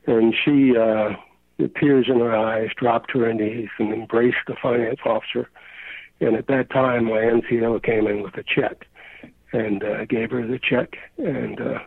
and 0.06 0.34
she, 0.44 0.76
uh, 0.76 1.10
with 1.58 1.74
tears 1.74 2.06
in 2.08 2.20
her 2.20 2.36
eyes, 2.36 2.70
dropped 2.76 3.10
to 3.12 3.20
her 3.20 3.34
knees 3.34 3.68
and 3.78 3.92
embraced 3.92 4.38
the 4.46 4.54
finance 4.60 5.00
officer. 5.04 5.50
And 6.20 6.36
at 6.36 6.46
that 6.46 6.70
time, 6.70 7.06
my 7.06 7.18
NCO 7.18 7.82
came 7.82 8.06
in 8.06 8.22
with 8.22 8.36
a 8.36 8.42
check 8.42 8.86
and 9.52 9.82
uh, 9.82 10.04
gave 10.06 10.30
her 10.30 10.46
the 10.46 10.58
check. 10.58 10.96
And 11.18 11.60
uh, 11.60 11.78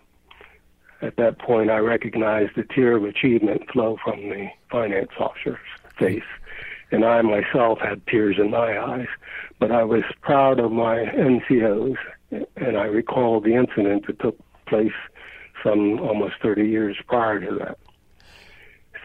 at 1.01 1.15
that 1.17 1.39
point, 1.39 1.69
I 1.69 1.77
recognized 1.77 2.55
the 2.55 2.63
tear 2.63 2.97
of 2.97 3.03
achievement 3.03 3.69
flow 3.71 3.97
from 4.03 4.29
the 4.29 4.49
finance 4.69 5.11
officer's 5.19 5.57
face. 5.97 6.23
And 6.91 7.05
I 7.05 7.21
myself 7.21 7.79
had 7.79 8.05
tears 8.07 8.37
in 8.39 8.51
my 8.51 8.77
eyes. 8.79 9.07
But 9.59 9.71
I 9.71 9.83
was 9.83 10.03
proud 10.21 10.59
of 10.59 10.71
my 10.71 10.97
NCOs, 10.97 11.97
and 12.31 12.77
I 12.77 12.85
recall 12.85 13.41
the 13.41 13.55
incident 13.55 14.07
that 14.07 14.19
took 14.19 14.37
place 14.65 14.93
some 15.63 15.99
almost 15.99 16.35
30 16.41 16.65
years 16.67 16.97
prior 17.07 17.39
to 17.39 17.55
that. 17.59 17.77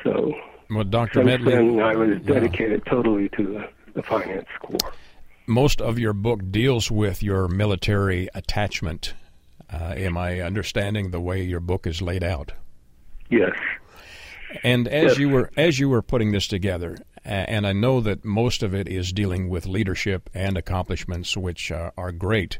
So 0.04 0.32
Well, 0.70 0.84
Dr. 0.84 1.14
since 1.20 1.26
Medley, 1.26 1.52
then, 1.54 1.80
I 1.80 1.96
was 1.96 2.10
Yeah. 2.24 2.34
dedicated 2.34 2.84
totally 2.86 3.28
to 3.30 3.42
the, 3.44 3.68
the 3.94 4.02
finance 4.02 4.46
corps. 4.60 4.92
most 5.46 5.80
of 5.80 5.98
your 5.98 6.12
book 6.12 6.40
deals 6.50 6.90
with 6.90 7.22
your 7.22 7.48
military 7.48 8.28
attachment. 8.34 9.14
Uh, 9.72 9.94
am 9.96 10.16
I 10.16 10.40
understanding 10.40 11.10
the 11.10 11.20
way 11.20 11.42
your 11.42 11.60
book 11.60 11.86
is 11.86 12.00
laid 12.00 12.22
out? 12.24 12.52
Yes. 13.30 13.52
And 14.62 14.86
as 14.86 15.12
Yes. 15.12 15.18
you 15.18 15.28
were 15.30 15.50
as 15.56 15.78
you 15.80 15.88
were 15.88 16.02
putting 16.02 16.30
this 16.32 16.46
together, 16.46 16.96
and 17.24 17.66
I 17.66 17.72
know 17.72 18.00
that 18.00 18.24
most 18.24 18.62
of 18.62 18.72
it 18.74 18.86
is 18.88 19.12
dealing 19.12 19.48
with 19.48 19.66
leadership 19.66 20.30
and 20.34 20.56
accomplishments, 20.56 21.36
which 21.36 21.72
uh, 21.72 21.90
are 21.96 22.12
great. 22.12 22.58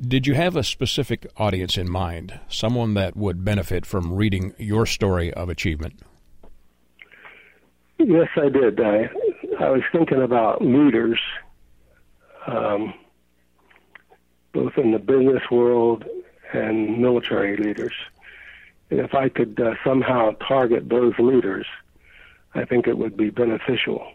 Did 0.00 0.26
you 0.26 0.34
have 0.34 0.54
a 0.56 0.62
specific 0.62 1.26
audience 1.38 1.76
in 1.78 1.90
mind, 1.90 2.38
someone 2.48 2.94
that 2.94 3.16
would 3.16 3.44
benefit 3.44 3.84
from 3.86 4.12
reading 4.14 4.52
your 4.58 4.84
story 4.86 5.32
of 5.32 5.48
achievement? 5.48 5.94
Yes, 7.98 8.28
I 8.36 8.48
did. 8.48 8.80
I 8.80 9.08
I 9.58 9.70
was 9.70 9.82
thinking 9.90 10.20
about 10.22 10.62
leaders 10.62 11.20
um, 12.46 12.94
both 14.52 14.72
in 14.78 14.92
the 14.92 14.98
business 14.98 15.42
world 15.50 16.04
and 16.52 16.98
military 17.00 17.56
leaders. 17.56 17.92
And 18.90 19.00
if 19.00 19.14
I 19.14 19.28
could 19.28 19.60
uh, 19.60 19.74
somehow 19.84 20.32
target 20.46 20.88
those 20.88 21.12
leaders, 21.18 21.66
I 22.54 22.64
think 22.64 22.86
it 22.86 22.96
would 22.96 23.16
be 23.16 23.30
beneficial. 23.30 24.06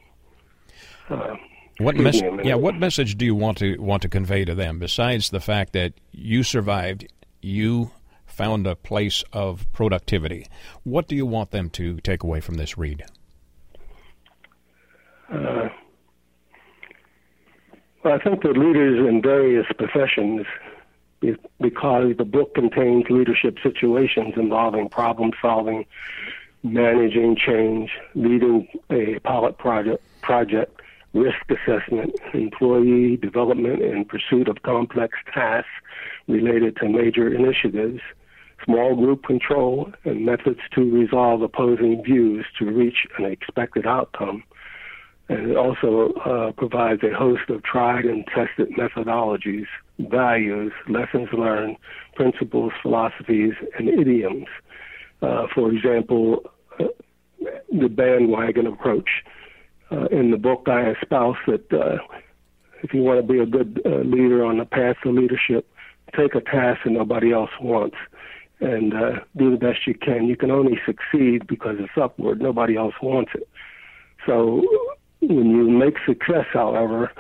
Uh, 1.10 1.36
What 1.80 1.96
mes- 1.96 2.22
me 2.22 2.44
yeah, 2.44 2.56
what 2.56 2.76
message 2.76 3.17
do 3.17 3.26
you 3.26 3.36
want 3.36 3.58
to 3.58 3.78
want 3.78 4.02
to 4.04 4.10
convey 4.10 4.46
to 4.46 4.56
them 4.56 4.80
besides 4.80 5.30
the 5.30 5.39
fact 5.39 5.74
that 5.74 5.94
you 6.12 6.44
survived, 6.44 7.08
you 7.41 7.91
found 8.26 8.65
a 8.65 8.76
place 8.76 9.24
of 9.34 9.72
productivity? 9.74 10.48
What 10.84 11.08
do 11.08 11.15
you 11.15 11.26
want 11.26 11.52
them 11.52 11.70
to 11.72 12.00
take 12.00 12.24
away 12.24 12.39
from 12.39 12.56
this 12.56 12.78
read? 12.78 13.04
Uh, 15.32 15.70
well, 18.04 18.13
I 18.15 18.20
think 18.24 18.41
that 18.44 18.58
leaders 18.58 19.08
in 19.08 19.22
various 19.22 19.65
professions, 19.78 20.46
because 21.62 22.13
the 22.17 22.26
book 22.26 22.56
contains 22.56 23.06
leadership 23.10 23.58
situations 23.63 24.34
involving 24.36 24.89
problem 24.89 25.32
solving, 25.41 25.86
managing 26.63 27.38
change, 27.38 27.91
leading 28.15 28.67
a 28.89 29.20
pilot 29.20 29.58
project, 29.58 30.04
project, 30.22 30.82
risk 31.13 31.38
assessment, 31.50 32.15
employee 32.34 33.17
development 33.17 33.82
in 33.82 34.04
pursuit 34.06 34.48
of 34.48 34.62
complex 34.63 35.17
tasks 35.34 35.70
related 36.28 36.76
to 36.78 36.89
major 36.89 37.34
initiatives, 37.34 38.02
small 38.65 38.96
group 38.96 39.24
control, 39.24 39.91
and 40.06 40.26
methods 40.26 40.60
to 40.74 40.82
resolve 40.89 41.41
opposing 41.41 42.04
views 42.04 42.46
to 42.58 42.65
reach 42.65 43.08
an 43.17 43.26
expected 43.26 43.86
outcome 43.86 44.44
and 45.32 45.52
it 45.52 45.56
also 45.56 46.12
uh, 46.26 46.52
provides 46.52 47.02
a 47.04 47.17
host 47.17 47.50
of 47.50 47.63
tried 47.63 48.04
and 48.04 48.26
tested 48.28 48.70
methodologies, 48.78 49.65
values, 49.98 50.74
lessons 50.89 51.30
learned, 51.32 51.78
principles, 52.15 52.74
philosophies, 52.82 53.54
and 53.78 53.88
idioms. 53.88 54.48
Uh, 55.22 55.48
for 55.56 55.72
example, 55.72 56.44
uh, 56.82 56.86
the 57.72 57.88
bandwagon 57.88 58.67
approach. 58.67 59.10
Uh, 59.89 60.08
in 60.08 60.32
the 60.32 60.38
book, 60.38 60.63
I 60.67 60.91
espouse 60.91 61.38
that 61.48 61.72
uh, 61.72 62.00
if 62.84 62.94
you 62.94 63.02
want 63.02 63.26
to 63.26 63.34
be 63.34 63.39
a 63.39 63.46
good 63.46 63.82
uh, 63.86 64.00
leader 64.00 64.44
on 64.44 64.58
the 64.58 64.65
path 64.65 64.98
to 65.04 65.12
leadership, 65.12 65.65
take 66.13 66.36
a 66.36 66.41
task 66.41 66.82
that 66.84 66.91
nobody 66.91 67.32
else 67.32 67.52
wants 67.62 67.96
and 68.60 68.91
do 69.38 69.50
the 69.50 69.58
best 69.58 69.88
you 69.88 69.96
can. 69.96 70.26
You 70.26 70.36
can 70.36 70.52
only 70.52 70.78
succeed 70.86 71.48
because 71.48 71.78
it's 71.80 71.98
upward. 72.00 72.41
Nobody 72.41 72.76
else 72.76 72.94
wants 73.02 73.32
it. 73.34 73.48
So 74.26 74.63
when 75.22 75.50
you 75.52 75.70
make 75.70 75.96
success, 76.06 76.46
however, 76.52 77.12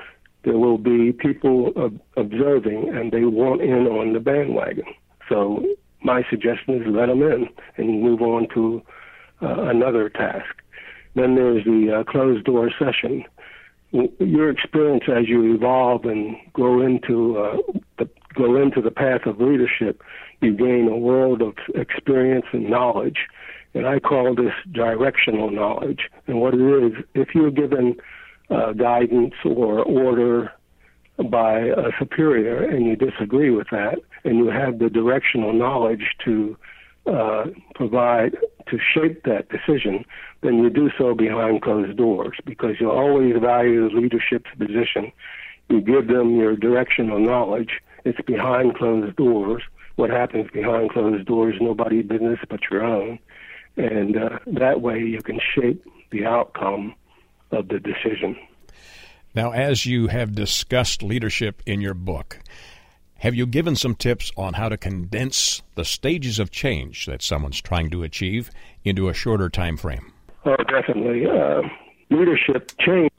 there 0.43 0.57
will 0.57 0.77
be 0.77 1.11
people 1.11 1.71
ob- 1.77 1.99
observing 2.17 2.89
and 2.93 3.11
they 3.11 3.25
want 3.25 3.61
in 3.61 3.87
on 3.87 4.13
the 4.13 4.19
bandwagon. 4.19 4.85
So 5.29 5.63
my 6.03 6.23
suggestion 6.29 6.81
is 6.81 6.87
let 6.87 7.07
them 7.07 7.21
in 7.21 7.47
and 7.77 8.01
move 8.01 8.21
on 8.21 8.47
to 8.55 8.81
uh, 9.41 9.63
another 9.63 10.09
task. 10.09 10.61
Then 11.15 11.35
there's 11.35 11.63
the 11.65 11.99
uh, 11.99 12.11
closed 12.11 12.45
door 12.45 12.71
session. 12.79 13.23
Your 13.91 14.49
experience 14.49 15.03
as 15.07 15.27
you 15.27 15.53
evolve 15.53 16.05
and 16.05 16.35
grow 16.53 16.81
into 16.81 17.37
uh, 17.37 17.57
the 17.99 18.09
go 18.33 18.55
into 18.55 18.81
the 18.81 18.91
path 18.91 19.25
of 19.25 19.41
leadership, 19.41 20.01
you 20.39 20.55
gain 20.55 20.87
a 20.87 20.95
world 20.95 21.41
of 21.41 21.55
experience 21.75 22.45
and 22.53 22.69
knowledge 22.69 23.27
and 23.73 23.87
I 23.87 23.99
call 23.99 24.35
this 24.35 24.53
directional 24.71 25.49
knowledge. 25.49 26.09
And 26.27 26.41
what 26.41 26.53
it 26.53 26.59
is, 26.59 27.03
if 27.13 27.33
you're 27.33 27.51
given 27.51 27.95
uh, 28.49 28.73
guidance 28.73 29.33
or 29.45 29.83
order 29.83 30.51
by 31.29 31.59
a 31.59 31.91
superior 31.99 32.63
and 32.63 32.85
you 32.85 32.95
disagree 32.95 33.51
with 33.51 33.67
that, 33.71 33.99
and 34.23 34.37
you 34.37 34.47
have 34.47 34.79
the 34.79 34.89
directional 34.89 35.53
knowledge 35.53 36.15
to 36.25 36.57
uh, 37.05 37.45
provide 37.75 38.37
to 38.67 38.77
shape 38.93 39.23
that 39.23 39.49
decision, 39.49 40.05
then 40.41 40.57
you 40.57 40.69
do 40.69 40.89
so 40.97 41.15
behind 41.15 41.61
closed 41.61 41.97
doors 41.97 42.37
because 42.45 42.75
you 42.79 42.91
always 42.91 43.35
value 43.41 43.89
the 43.89 43.95
leadership's 43.95 44.51
position. 44.57 45.11
You 45.69 45.81
give 45.81 46.07
them 46.07 46.35
your 46.35 46.55
directional 46.55 47.19
knowledge. 47.19 47.79
It's 48.03 48.21
behind 48.21 48.75
closed 48.75 49.15
doors. 49.15 49.63
What 49.95 50.09
happens 50.09 50.49
behind 50.51 50.91
closed 50.91 51.25
doors, 51.25 51.55
nobody's 51.59 52.05
business 52.05 52.39
but 52.49 52.59
your 52.69 52.83
own 52.83 53.19
and 53.81 54.17
uh, 54.17 54.39
that 54.47 54.81
way 54.81 54.99
you 54.99 55.21
can 55.21 55.39
shape 55.55 55.83
the 56.11 56.25
outcome 56.25 56.95
of 57.51 57.67
the 57.67 57.79
decision. 57.79 58.37
Now, 59.33 59.51
as 59.51 59.85
you 59.85 60.07
have 60.07 60.35
discussed 60.35 61.01
leadership 61.01 61.61
in 61.65 61.81
your 61.81 61.93
book, 61.93 62.39
have 63.19 63.33
you 63.33 63.45
given 63.45 63.75
some 63.75 63.95
tips 63.95 64.31
on 64.35 64.53
how 64.53 64.69
to 64.69 64.77
condense 64.77 65.61
the 65.75 65.85
stages 65.85 66.39
of 66.39 66.51
change 66.51 67.05
that 67.05 67.21
someone's 67.21 67.61
trying 67.61 67.89
to 67.91 68.03
achieve 68.03 68.51
into 68.83 69.09
a 69.09 69.13
shorter 69.13 69.49
time 69.49 69.77
frame? 69.77 70.11
Oh, 70.45 70.57
definitely. 70.57 71.27
Uh, 71.27 71.61
leadership 72.09 72.71
change 72.79 73.11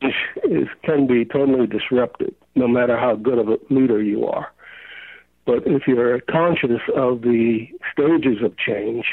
is 0.45 0.69
can 0.83 1.07
be 1.07 1.25
totally 1.25 1.67
disrupted, 1.67 2.35
no 2.55 2.69
matter 2.69 2.97
how 2.99 3.15
good 3.15 3.39
of 3.39 3.49
a 3.49 3.59
leader 3.71 4.03
you 4.03 4.27
are. 4.27 4.53
But 5.45 5.67
if 5.67 5.87
you're 5.87 6.21
conscious 6.21 6.81
of 6.95 7.23
the 7.23 7.69
stages 7.93 8.43
of 8.43 8.57
change, 8.59 9.05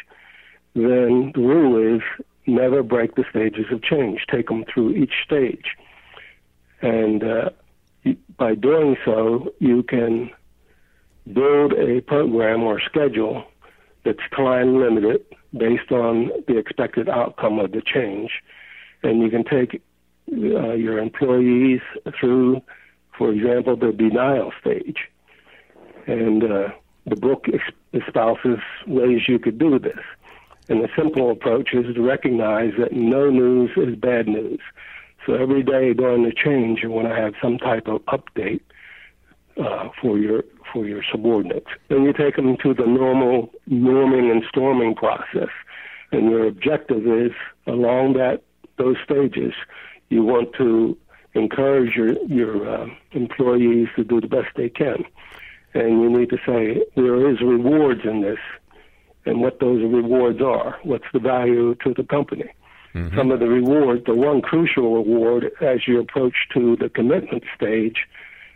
then 0.76 1.32
the 1.34 1.42
rule 1.42 1.96
is 1.96 2.02
never 2.48 2.84
break 2.84 3.16
the 3.16 3.26
stages 3.30 3.66
of 3.72 3.82
change. 3.84 4.26
Take 4.30 4.48
them 4.48 4.66
through 4.72 4.96
each 4.96 5.14
stage. 5.24 5.76
And 6.82 7.24
uh, 7.24 7.50
by 8.38 8.56
doing 8.56 8.98
so, 9.06 9.54
you 9.60 9.84
can 9.84 10.32
build 11.32 11.74
a 11.74 12.02
program 12.02 12.64
or 12.64 12.80
schedule 12.82 13.44
that's 14.04 14.20
time 14.36 14.80
limited 14.80 15.26
based 15.56 15.92
on 15.92 16.32
the 16.48 16.58
expected 16.58 17.10
outcome 17.10 17.60
of 17.60 17.72
the 17.72 17.82
change. 17.82 18.32
And 19.04 19.22
you 19.22 19.30
can 19.30 19.44
take 19.44 19.82
uh, 20.32 20.74
your 20.74 21.00
employees 21.00 21.82
through, 22.20 22.62
for 23.18 23.32
example, 23.32 23.76
the 23.76 23.92
denial 23.92 24.52
stage. 24.62 24.98
And 26.08 26.44
uh, 26.44 26.70
the 27.06 27.16
book 27.16 27.48
espouses 27.94 28.60
ways 28.88 29.22
you 29.28 29.40
could 29.40 29.58
do 29.58 29.80
this. 29.80 30.00
And 30.70 30.84
the 30.84 30.90
simple 30.96 31.32
approach 31.32 31.74
is 31.74 31.94
to 31.96 32.02
recognize 32.02 32.74
that 32.78 32.94
no 32.94 33.30
news 33.30 33.72
is 33.76 33.96
bad 33.96 34.28
news. 34.28 34.60
So 35.26 35.34
every 35.34 35.64
day 35.64 35.94
during 35.94 36.24
the 36.24 36.32
change, 36.32 36.82
you 36.82 36.92
want 36.92 37.08
to 37.08 37.16
have 37.16 37.34
some 37.42 37.58
type 37.58 37.88
of 37.88 38.02
update 38.06 38.62
uh, 39.60 39.90
for 40.02 40.18
your 40.18 40.44
for 40.72 40.86
your 40.86 41.04
subordinates. 41.12 41.68
Then 41.90 42.04
you 42.04 42.14
take 42.14 42.36
them 42.36 42.56
to 42.58 42.74
the 42.74 42.86
normal 42.86 43.52
norming 43.70 44.32
and 44.32 44.44
storming 44.48 44.96
process, 44.96 45.50
and 46.12 46.30
your 46.30 46.48
objective 46.48 47.06
is 47.08 47.32
along 47.66 48.14
that 48.14 48.44
those 48.78 48.96
stages, 49.04 49.54
you 50.10 50.24
want 50.24 50.54
to 50.54 50.98
encourage 51.34 51.96
your 51.96 52.14
your 52.26 52.70
uh, 52.70 52.88
employees 53.12 53.88
to 53.96 54.04
do 54.04 54.22
the 54.22 54.28
best 54.28 54.50
they 54.56 54.70
can, 54.70 55.04
and 55.74 56.02
you 56.02 56.10
need 56.10 56.30
to 56.30 56.38
say 56.46 56.84
there 56.96 57.30
is 57.30 57.42
rewards 57.42 58.02
in 58.06 58.22
this 58.22 58.40
and 59.30 59.42
what 59.42 59.60
those 59.60 59.82
rewards 59.84 60.42
are. 60.42 60.80
What's 60.84 61.06
the 61.14 61.20
value 61.20 61.76
to 61.84 61.94
the 61.94 62.04
company? 62.04 62.50
Some 63.16 63.32
of 63.32 63.40
the 63.40 63.48
rewards, 63.48 64.04
the 64.06 64.16
one 64.16 64.42
crucial 64.42 64.96
reward 64.96 65.52
as 65.62 65.88
you 65.88 66.00
approach 66.00 66.34
to 66.56 66.76
the 66.76 66.90
commitment 66.90 67.44
stage 67.56 67.98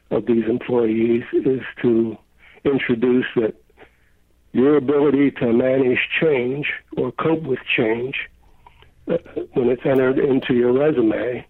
of 0.09 0.25
these 0.25 0.45
employees 0.49 1.23
is 1.33 1.61
to 1.83 2.17
introduce 2.65 3.25
that 3.35 3.53
your 4.53 4.77
ability 4.77 5.31
to 5.31 5.53
manage 5.53 5.99
change 6.19 6.67
or 6.97 7.11
cope 7.11 7.43
with 7.43 7.59
change 7.77 8.15
uh, 9.07 9.17
when 9.53 9.69
it's 9.69 9.85
entered 9.85 10.17
into 10.17 10.53
your 10.55 10.73
resume 10.73 11.45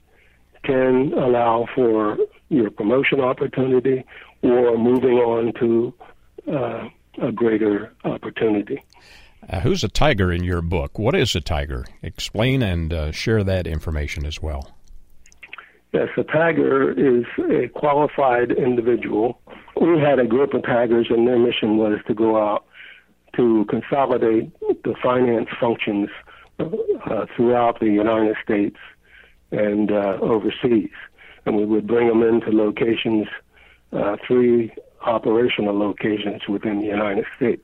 can 0.64 1.14
allow 1.14 1.68
for 1.76 2.18
your 2.50 2.70
promotion 2.70 3.20
opportunity 3.20 4.04
or 4.42 4.78
moving 4.78 5.18
on 5.20 5.54
to 5.54 5.94
uh, 6.52 6.88
a 7.22 7.32
greater 7.32 7.94
opportunity. 8.04 8.84
Uh, 9.50 9.60
who's 9.60 9.84
a 9.84 9.90
tiger 9.90 10.32
in 10.32 10.44
your 10.44 10.62
book? 10.62 10.98
What 10.98 11.16
is 11.16 11.36
a 11.36 11.42
tiger? 11.42 11.86
Explain 12.02 12.62
and 12.62 12.94
uh, 12.94 13.12
share 13.12 13.44
that 13.44 13.68
information 13.68 14.26
as 14.26 14.42
well. 14.42 14.72
Yes, 15.92 16.10
a 16.18 16.24
tiger 16.24 16.92
is 16.92 17.26
a 17.52 17.68
qualified 17.68 18.52
individual. 18.52 19.40
We 19.80 20.00
had 20.00 20.20
a 20.20 20.26
group 20.26 20.54
of 20.54 20.64
tigers, 20.64 21.08
and 21.10 21.28
their 21.28 21.38
mission 21.38 21.78
was 21.78 22.00
to 22.08 22.14
go 22.16 22.38
out 22.38 22.66
to 23.36 23.66
consolidate 23.70 24.52
the 24.84 24.96
finance 25.04 25.50
functions 25.60 26.10
uh, 26.60 27.26
throughout 27.36 27.80
the 27.80 27.88
United 27.88 28.36
States 28.44 28.78
and 29.52 29.92
uh, 29.92 30.18
overseas. 30.22 30.90
And 31.46 31.58
we 31.58 31.66
would 31.66 31.86
bring 31.86 32.08
them 32.08 32.24
into 32.24 32.52
locations, 32.52 33.28
uh, 33.92 34.18
three 34.26 34.74
operational 35.06 35.78
locations 35.78 36.48
within 36.48 36.80
the 36.80 36.88
United 36.88 37.26
States. 37.36 37.64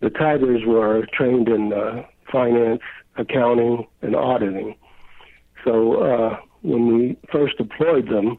The 0.00 0.10
tigers 0.10 0.62
were 0.66 1.06
trained 1.12 1.48
in 1.48 1.72
uh, 1.72 2.04
finance, 2.30 2.82
accounting, 3.16 3.86
and 4.00 4.16
auditing. 4.16 4.74
So 5.64 6.02
uh, 6.02 6.36
when 6.62 6.98
we 6.98 7.16
first 7.30 7.56
deployed 7.58 8.08
them, 8.08 8.38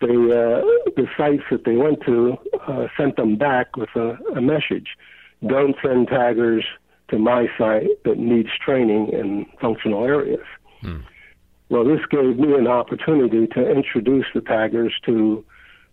they 0.00 0.08
uh, 0.08 0.60
the 0.96 1.06
sites 1.16 1.44
that 1.50 1.64
they 1.64 1.76
went 1.76 2.02
to 2.02 2.36
uh, 2.66 2.88
sent 2.96 3.16
them 3.16 3.36
back 3.36 3.76
with 3.76 3.88
a, 3.96 4.18
a 4.34 4.40
message: 4.40 4.88
"Don't 5.46 5.76
send 5.82 6.08
taggers 6.08 6.64
to 7.08 7.18
my 7.18 7.46
site 7.56 8.02
that 8.04 8.18
needs 8.18 8.50
training 8.62 9.08
in 9.08 9.46
functional 9.60 10.04
areas." 10.04 10.44
Well, 11.68 11.84
this 11.84 12.00
gave 12.10 12.38
me 12.38 12.54
an 12.54 12.66
opportunity 12.66 13.46
to 13.48 13.70
introduce 13.70 14.26
the 14.34 14.40
taggers 14.40 14.94
to 15.06 15.44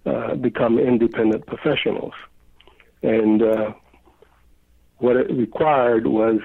uh, 0.06 0.36
become 0.36 0.80
independent 0.80 1.46
professionals, 1.46 2.14
and 3.02 3.42
uh, 3.42 3.74
what 4.98 5.16
it 5.16 5.32
required 5.32 6.08
was 6.08 6.40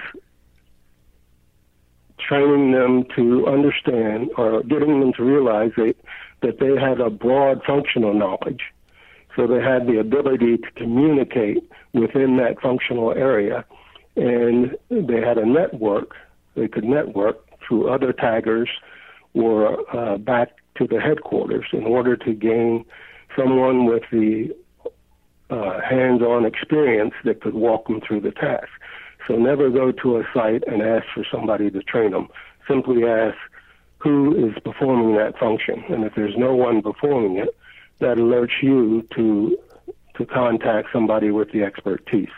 training 2.19 2.71
them 2.71 3.05
to 3.15 3.47
understand 3.47 4.29
or 4.37 4.61
getting 4.63 4.99
them 4.99 5.13
to 5.13 5.23
realize 5.23 5.71
that, 5.77 5.95
that 6.41 6.59
they 6.59 6.75
had 6.75 6.99
a 6.99 7.09
broad 7.09 7.61
functional 7.65 8.13
knowledge. 8.13 8.61
So 9.35 9.47
they 9.47 9.61
had 9.61 9.87
the 9.87 9.99
ability 9.99 10.57
to 10.57 10.71
communicate 10.71 11.63
within 11.93 12.37
that 12.37 12.59
functional 12.61 13.13
area, 13.13 13.63
and 14.15 14.75
they 14.89 15.21
had 15.21 15.37
a 15.37 15.45
network. 15.45 16.15
They 16.55 16.67
could 16.67 16.83
network 16.83 17.45
through 17.65 17.89
other 17.89 18.11
taggers 18.11 18.69
or 19.33 19.95
uh, 19.95 20.17
back 20.17 20.49
to 20.75 20.87
the 20.87 20.99
headquarters 20.99 21.67
in 21.71 21.83
order 21.83 22.17
to 22.17 22.33
gain 22.33 22.85
someone 23.35 23.85
with 23.85 24.03
the 24.11 24.55
uh, 25.49 25.79
hands-on 25.81 26.45
experience 26.45 27.13
that 27.23 27.41
could 27.41 27.53
walk 27.53 27.87
them 27.87 28.01
through 28.01 28.21
the 28.21 28.31
task. 28.31 28.69
So 29.27 29.35
never 29.35 29.69
go 29.69 29.91
to 29.91 30.17
a 30.17 30.23
site 30.33 30.63
and 30.67 30.81
ask 30.81 31.05
for 31.13 31.25
somebody 31.31 31.69
to 31.71 31.81
train 31.83 32.11
them. 32.11 32.29
Simply 32.67 33.05
ask 33.05 33.37
who 33.97 34.47
is 34.47 34.53
performing 34.63 35.15
that 35.17 35.37
function, 35.37 35.83
and 35.89 36.03
if 36.03 36.15
there's 36.15 36.37
no 36.37 36.55
one 36.55 36.81
performing 36.81 37.37
it, 37.37 37.55
that 37.99 38.17
alerts 38.17 38.61
you 38.61 39.07
to 39.15 39.57
to 40.15 40.25
contact 40.25 40.89
somebody 40.91 41.31
with 41.31 41.51
the 41.51 41.63
expertise. 41.63 42.29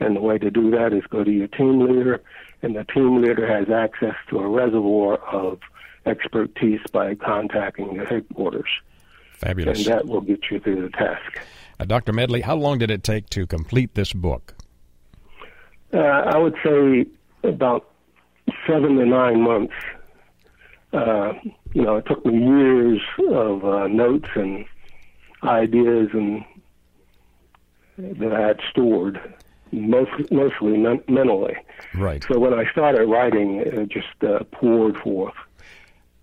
And 0.00 0.16
the 0.16 0.20
way 0.20 0.36
to 0.38 0.50
do 0.50 0.70
that 0.72 0.92
is 0.92 1.02
go 1.08 1.24
to 1.24 1.30
your 1.30 1.48
team 1.48 1.80
leader, 1.80 2.20
and 2.62 2.76
the 2.76 2.84
team 2.84 3.22
leader 3.22 3.46
has 3.46 3.70
access 3.70 4.16
to 4.28 4.38
a 4.38 4.48
reservoir 4.48 5.16
of 5.16 5.60
expertise 6.04 6.80
by 6.92 7.14
contacting 7.14 7.96
the 7.96 8.04
headquarters, 8.04 8.68
and 9.42 9.84
that 9.86 10.06
will 10.06 10.20
get 10.20 10.40
you 10.50 10.60
through 10.60 10.82
the 10.82 10.90
task. 10.90 11.40
Uh, 11.80 11.84
Dr. 11.84 12.12
Medley, 12.12 12.40
how 12.42 12.56
long 12.56 12.78
did 12.78 12.90
it 12.90 13.02
take 13.02 13.28
to 13.30 13.46
complete 13.46 13.94
this 13.94 14.12
book? 14.12 14.54
Uh, 15.92 15.98
I 15.98 16.38
would 16.38 16.54
say 16.64 17.06
about 17.44 17.90
seven 18.66 18.96
to 18.96 19.06
nine 19.06 19.42
months. 19.42 19.74
Uh, 20.92 21.32
you 21.72 21.82
know, 21.82 21.96
it 21.96 22.06
took 22.06 22.24
me 22.24 22.38
years 22.38 23.00
of 23.30 23.64
uh, 23.64 23.88
notes 23.88 24.28
and 24.34 24.64
ideas 25.42 26.08
and 26.12 26.44
that 27.98 28.32
I 28.32 28.40
had 28.48 28.60
stored, 28.70 29.20
most, 29.70 30.10
mostly 30.30 30.76
men- 30.76 31.02
mentally. 31.08 31.56
Right. 31.94 32.24
So 32.28 32.38
when 32.38 32.54
I 32.54 32.70
started 32.70 33.06
writing, 33.06 33.56
it 33.64 33.88
just 33.88 34.22
uh, 34.22 34.44
poured 34.52 34.96
forth. 34.98 35.34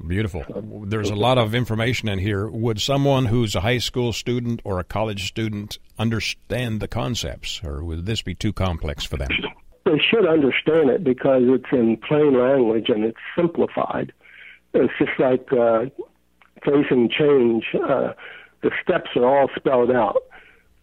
Beautiful. 0.05 0.43
There's 0.85 1.09
a 1.09 1.15
lot 1.15 1.38
of 1.38 1.53
information 1.53 2.07
in 2.07 2.19
here. 2.19 2.47
Would 2.47 2.79
someone 2.79 3.25
who's 3.25 3.53
a 3.55 3.62
high 3.62 3.79
school 3.79 4.13
student 4.13 4.62
or 4.63 4.79
a 4.79 4.83
college 4.83 5.27
student 5.27 5.77
understand 5.97 6.79
the 6.79 6.88
concepts, 6.88 7.62
or 7.63 7.83
would 7.83 8.05
this 8.05 8.21
be 8.21 8.33
too 8.33 8.53
complex 8.53 9.03
for 9.03 9.17
them? 9.17 9.29
They 9.85 9.99
should 9.99 10.25
understand 10.25 10.89
it 10.89 11.03
because 11.03 11.43
it's 11.45 11.71
in 11.71 11.97
plain 11.97 12.39
language 12.39 12.89
and 12.89 13.03
it's 13.03 13.17
simplified. 13.35 14.13
It's 14.73 14.93
just 14.97 15.19
like 15.19 15.51
uh, 15.51 15.85
facing 16.63 17.09
change. 17.09 17.65
Uh, 17.75 18.13
the 18.62 18.71
steps 18.81 19.09
are 19.15 19.25
all 19.25 19.49
spelled 19.55 19.91
out. 19.91 20.23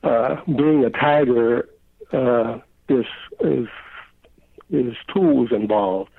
Uh, 0.03 0.37
being 0.45 0.85
a 0.85 0.91
tiger, 0.91 1.69
uh, 2.13 2.59
there's 2.89 3.07
is 3.41 3.69
is 4.71 4.95
tools 5.13 5.51
involved 5.53 6.11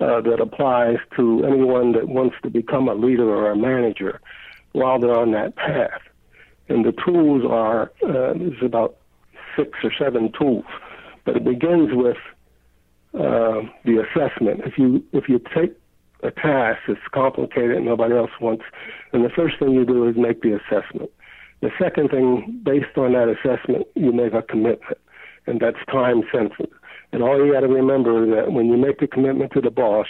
uh, 0.00 0.20
that 0.22 0.40
applies 0.40 0.96
to 1.16 1.44
anyone 1.44 1.92
that 1.92 2.08
wants 2.08 2.36
to 2.42 2.50
become 2.50 2.88
a 2.88 2.94
leader 2.94 3.28
or 3.28 3.50
a 3.50 3.56
manager 3.56 4.20
while 4.72 4.98
they're 4.98 5.18
on 5.18 5.32
that 5.32 5.56
path. 5.56 6.00
And 6.68 6.84
the 6.84 6.92
tools 6.92 7.42
are 7.48 7.92
uh, 8.06 8.32
there's 8.34 8.62
about 8.62 8.96
six 9.56 9.70
or 9.82 9.92
seven 9.98 10.32
tools, 10.38 10.64
but 11.24 11.36
it 11.36 11.44
begins 11.44 11.90
with 11.92 12.16
uh, 13.14 13.62
the 13.84 14.04
assessment. 14.04 14.60
If 14.64 14.78
you 14.78 15.04
if 15.12 15.28
you 15.28 15.40
take 15.54 15.76
a 16.22 16.30
task 16.30 16.80
that's 16.86 17.00
complicated 17.12 17.76
and 17.76 17.86
nobody 17.86 18.14
else 18.14 18.30
wants, 18.40 18.64
then 19.12 19.22
the 19.22 19.30
first 19.30 19.58
thing 19.58 19.72
you 19.72 19.84
do 19.84 20.08
is 20.08 20.16
make 20.16 20.42
the 20.42 20.54
assessment. 20.54 21.10
The 21.60 21.70
second 21.78 22.10
thing, 22.10 22.60
based 22.62 22.96
on 22.96 23.12
that 23.12 23.28
assessment, 23.28 23.86
you 23.94 24.12
make 24.12 24.32
a 24.32 24.42
commitment, 24.42 24.98
and 25.46 25.60
that's 25.60 25.78
time 25.90 26.22
sensitive. 26.32 26.72
And 27.12 27.22
all 27.22 27.44
you 27.44 27.52
got 27.52 27.60
to 27.60 27.68
remember 27.68 28.24
is 28.24 28.34
that 28.34 28.52
when 28.52 28.66
you 28.66 28.76
make 28.76 29.00
the 29.00 29.06
commitment 29.06 29.52
to 29.52 29.60
the 29.60 29.70
boss, 29.70 30.06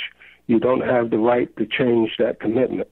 you 0.46 0.58
don't 0.58 0.82
have 0.82 1.10
the 1.10 1.18
right 1.18 1.54
to 1.56 1.66
change 1.66 2.16
that 2.18 2.40
commitment. 2.40 2.88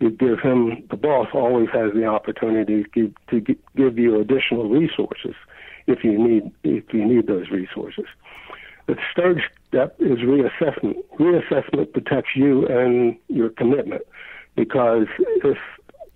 You 0.00 0.10
give 0.10 0.40
him 0.40 0.86
the 0.90 0.96
boss 0.96 1.28
always 1.32 1.68
has 1.72 1.92
the 1.94 2.06
opportunity 2.06 2.82
to 2.82 2.88
give, 2.88 3.14
to 3.28 3.56
give 3.76 3.98
you 3.98 4.20
additional 4.20 4.68
resources 4.68 5.34
if 5.86 6.02
you 6.02 6.18
need 6.18 6.50
if 6.64 6.92
you 6.92 7.04
need 7.04 7.26
those 7.26 7.50
resources. 7.50 8.06
The 8.86 8.96
third 9.16 9.40
step 9.68 9.96
is 9.98 10.18
reassessment. 10.18 10.96
Reassessment 11.18 11.92
protects 11.92 12.30
you 12.34 12.66
and 12.66 13.16
your 13.28 13.50
commitment 13.50 14.02
because 14.56 15.06
if 15.18 15.58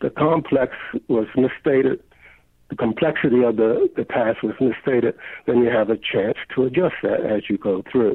the 0.00 0.10
complex 0.10 0.74
was 1.08 1.26
misstated, 1.36 2.02
the 2.70 2.76
complexity 2.76 3.42
of 3.42 3.56
the, 3.56 3.90
the 3.96 4.04
task 4.04 4.42
was 4.42 4.54
misstated, 4.60 5.14
then 5.46 5.58
you 5.58 5.70
have 5.70 5.90
a 5.90 5.96
chance 5.96 6.36
to 6.54 6.64
adjust 6.64 6.96
that 7.02 7.20
as 7.24 7.42
you 7.48 7.56
go 7.58 7.82
through. 7.90 8.14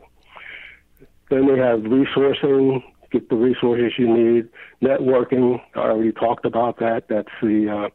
Then 1.29 1.47
we 1.51 1.57
have 1.57 1.79
resourcing, 1.79 2.83
get 3.11 3.29
the 3.29 3.35
resources 3.35 3.93
you 3.97 4.07
need. 4.07 4.49
Networking, 4.81 5.59
I 5.75 5.79
already 5.79 6.11
talked 6.11 6.45
about 6.45 6.77
that. 6.79 7.05
That's 7.09 7.29
the 7.41 7.89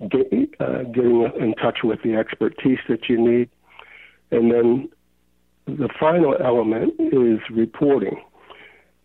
uh, 0.00 0.06
get, 0.06 0.32
uh, 0.60 0.84
getting 0.84 1.28
in 1.40 1.54
touch 1.54 1.78
with 1.82 2.02
the 2.02 2.14
expertise 2.14 2.78
that 2.88 3.08
you 3.08 3.18
need. 3.18 3.48
And 4.30 4.52
then 4.52 4.88
the 5.66 5.88
final 5.98 6.36
element 6.42 6.94
is 6.98 7.40
reporting. 7.50 8.22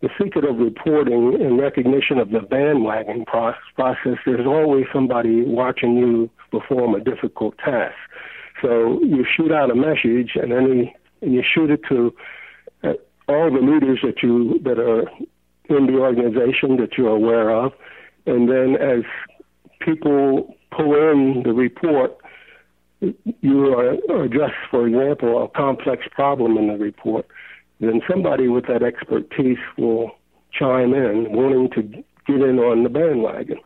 The 0.02 0.10
secret 0.22 0.46
of 0.46 0.58
reporting 0.58 1.38
and 1.42 1.60
recognition 1.60 2.20
of 2.20 2.30
the 2.30 2.42
bandwagon 2.42 3.26
pro- 3.26 3.54
process, 3.76 4.18
there's 4.26 4.46
always 4.46 4.86
somebody 4.94 5.42
watching 5.42 5.98
you 5.98 6.30
perform 6.52 6.96
a 6.96 7.00
difficult 7.00 7.58
task. 7.58 7.96
So 8.62 9.00
you 9.04 9.26
shoot 9.36 9.52
out 9.52 9.72
a 9.72 9.76
message 9.76 10.32
and 10.36 10.52
then 10.52 10.66
you, 10.68 10.88
and 11.22 11.34
you 11.34 11.44
shoot 11.44 11.70
it 11.70 11.82
to 11.90 12.14
uh, 12.84 12.94
all 13.28 13.52
the 13.52 13.60
leaders 13.60 14.00
that 14.04 14.24
you 14.24 14.60
that 14.64 14.80
are 14.80 15.10
in 15.68 15.88
the 15.88 15.98
organization 15.98 16.78
that 16.78 16.98
you're 16.98 17.10
aware 17.10 17.50
of, 17.50 17.74
and 18.28 18.50
then 18.50 18.76
as 18.76 19.04
people 19.80 20.56
pull 20.72 20.94
in 20.94 21.42
the 21.44 21.54
report, 21.54 22.18
you 23.42 23.74
are 23.74 24.24
address, 24.24 24.52
for 24.70 24.88
example, 24.88 25.44
a 25.44 25.48
complex 25.50 26.08
problem 26.12 26.58
in 26.58 26.68
the 26.68 26.78
report, 26.78 27.26
then 27.80 28.02
somebody 28.10 28.48
with 28.48 28.68
that 28.68 28.84
expertise 28.84 29.58
will 29.78 30.12
chime 30.52 30.94
in, 30.94 31.32
wanting 31.32 31.70
to 31.72 31.82
get 31.82 32.42
in 32.42 32.60
on 32.60 32.84
the 32.84 32.90
bandwagon. 32.90 33.58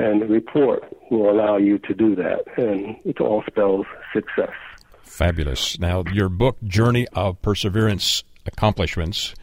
And 0.00 0.22
the 0.22 0.26
report 0.26 0.84
will 1.10 1.30
allow 1.30 1.58
you 1.58 1.78
to 1.80 1.94
do 1.94 2.14
that, 2.16 2.44
and 2.56 2.96
it 3.04 3.20
all 3.20 3.42
spells 3.46 3.84
success. 4.14 4.54
Fabulous. 5.02 5.78
Now, 5.78 6.04
your 6.10 6.30
book, 6.30 6.56
Journey 6.64 7.06
of 7.12 7.42
Perseverance 7.42 8.24
Accomplishments, 8.46 9.34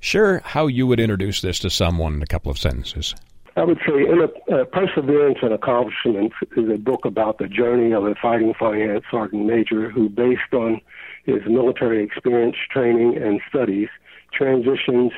share 0.00 0.38
how 0.38 0.66
you 0.66 0.86
would 0.86 0.98
introduce 0.98 1.42
this 1.42 1.58
to 1.58 1.68
someone 1.68 2.14
in 2.14 2.22
a 2.22 2.26
couple 2.26 2.50
of 2.50 2.58
sentences. 2.58 3.14
I 3.56 3.64
would 3.64 3.78
say 3.86 4.00
in 4.00 4.20
a, 4.20 4.54
uh, 4.54 4.64
Perseverance 4.64 5.38
and 5.42 5.52
Accomplishments 5.52 6.36
is 6.56 6.70
a 6.70 6.78
book 6.78 7.04
about 7.04 7.36
the 7.36 7.48
journey 7.48 7.92
of 7.92 8.04
a 8.04 8.14
fighting 8.14 8.54
finance 8.58 9.04
sergeant 9.10 9.44
major 9.44 9.90
who, 9.90 10.08
based 10.08 10.54
on 10.54 10.80
his 11.24 11.42
military 11.46 12.02
experience, 12.02 12.56
training, 12.70 13.16
and 13.16 13.40
studies, 13.48 13.88
transitions 14.32 15.12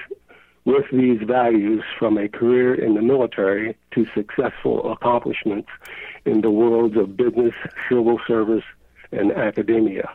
with 0.68 0.84
these 0.92 1.18
values 1.26 1.82
from 1.98 2.18
a 2.18 2.28
career 2.28 2.74
in 2.74 2.92
the 2.92 3.00
military 3.00 3.74
to 3.92 4.06
successful 4.14 4.92
accomplishments 4.92 5.70
in 6.26 6.42
the 6.42 6.50
worlds 6.50 6.94
of 6.94 7.16
business, 7.16 7.54
civil 7.88 8.20
service, 8.28 8.64
and 9.10 9.32
academia. 9.32 10.10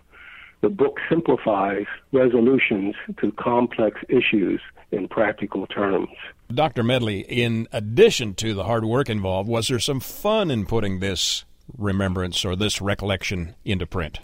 The 0.61 0.69
book 0.69 0.99
simplifies 1.09 1.87
resolutions 2.11 2.93
to 3.19 3.31
complex 3.31 3.99
issues 4.09 4.61
in 4.91 5.07
practical 5.07 5.65
terms. 5.65 6.09
Dr. 6.53 6.83
Medley, 6.83 7.21
in 7.21 7.67
addition 7.71 8.35
to 8.35 8.53
the 8.53 8.65
hard 8.65 8.85
work 8.85 9.09
involved, 9.09 9.49
was 9.49 9.69
there 9.69 9.79
some 9.79 9.99
fun 9.99 10.51
in 10.51 10.67
putting 10.67 10.99
this 10.99 11.45
remembrance 11.75 12.45
or 12.45 12.55
this 12.55 12.79
recollection 12.79 13.55
into 13.65 13.87
print? 13.87 14.19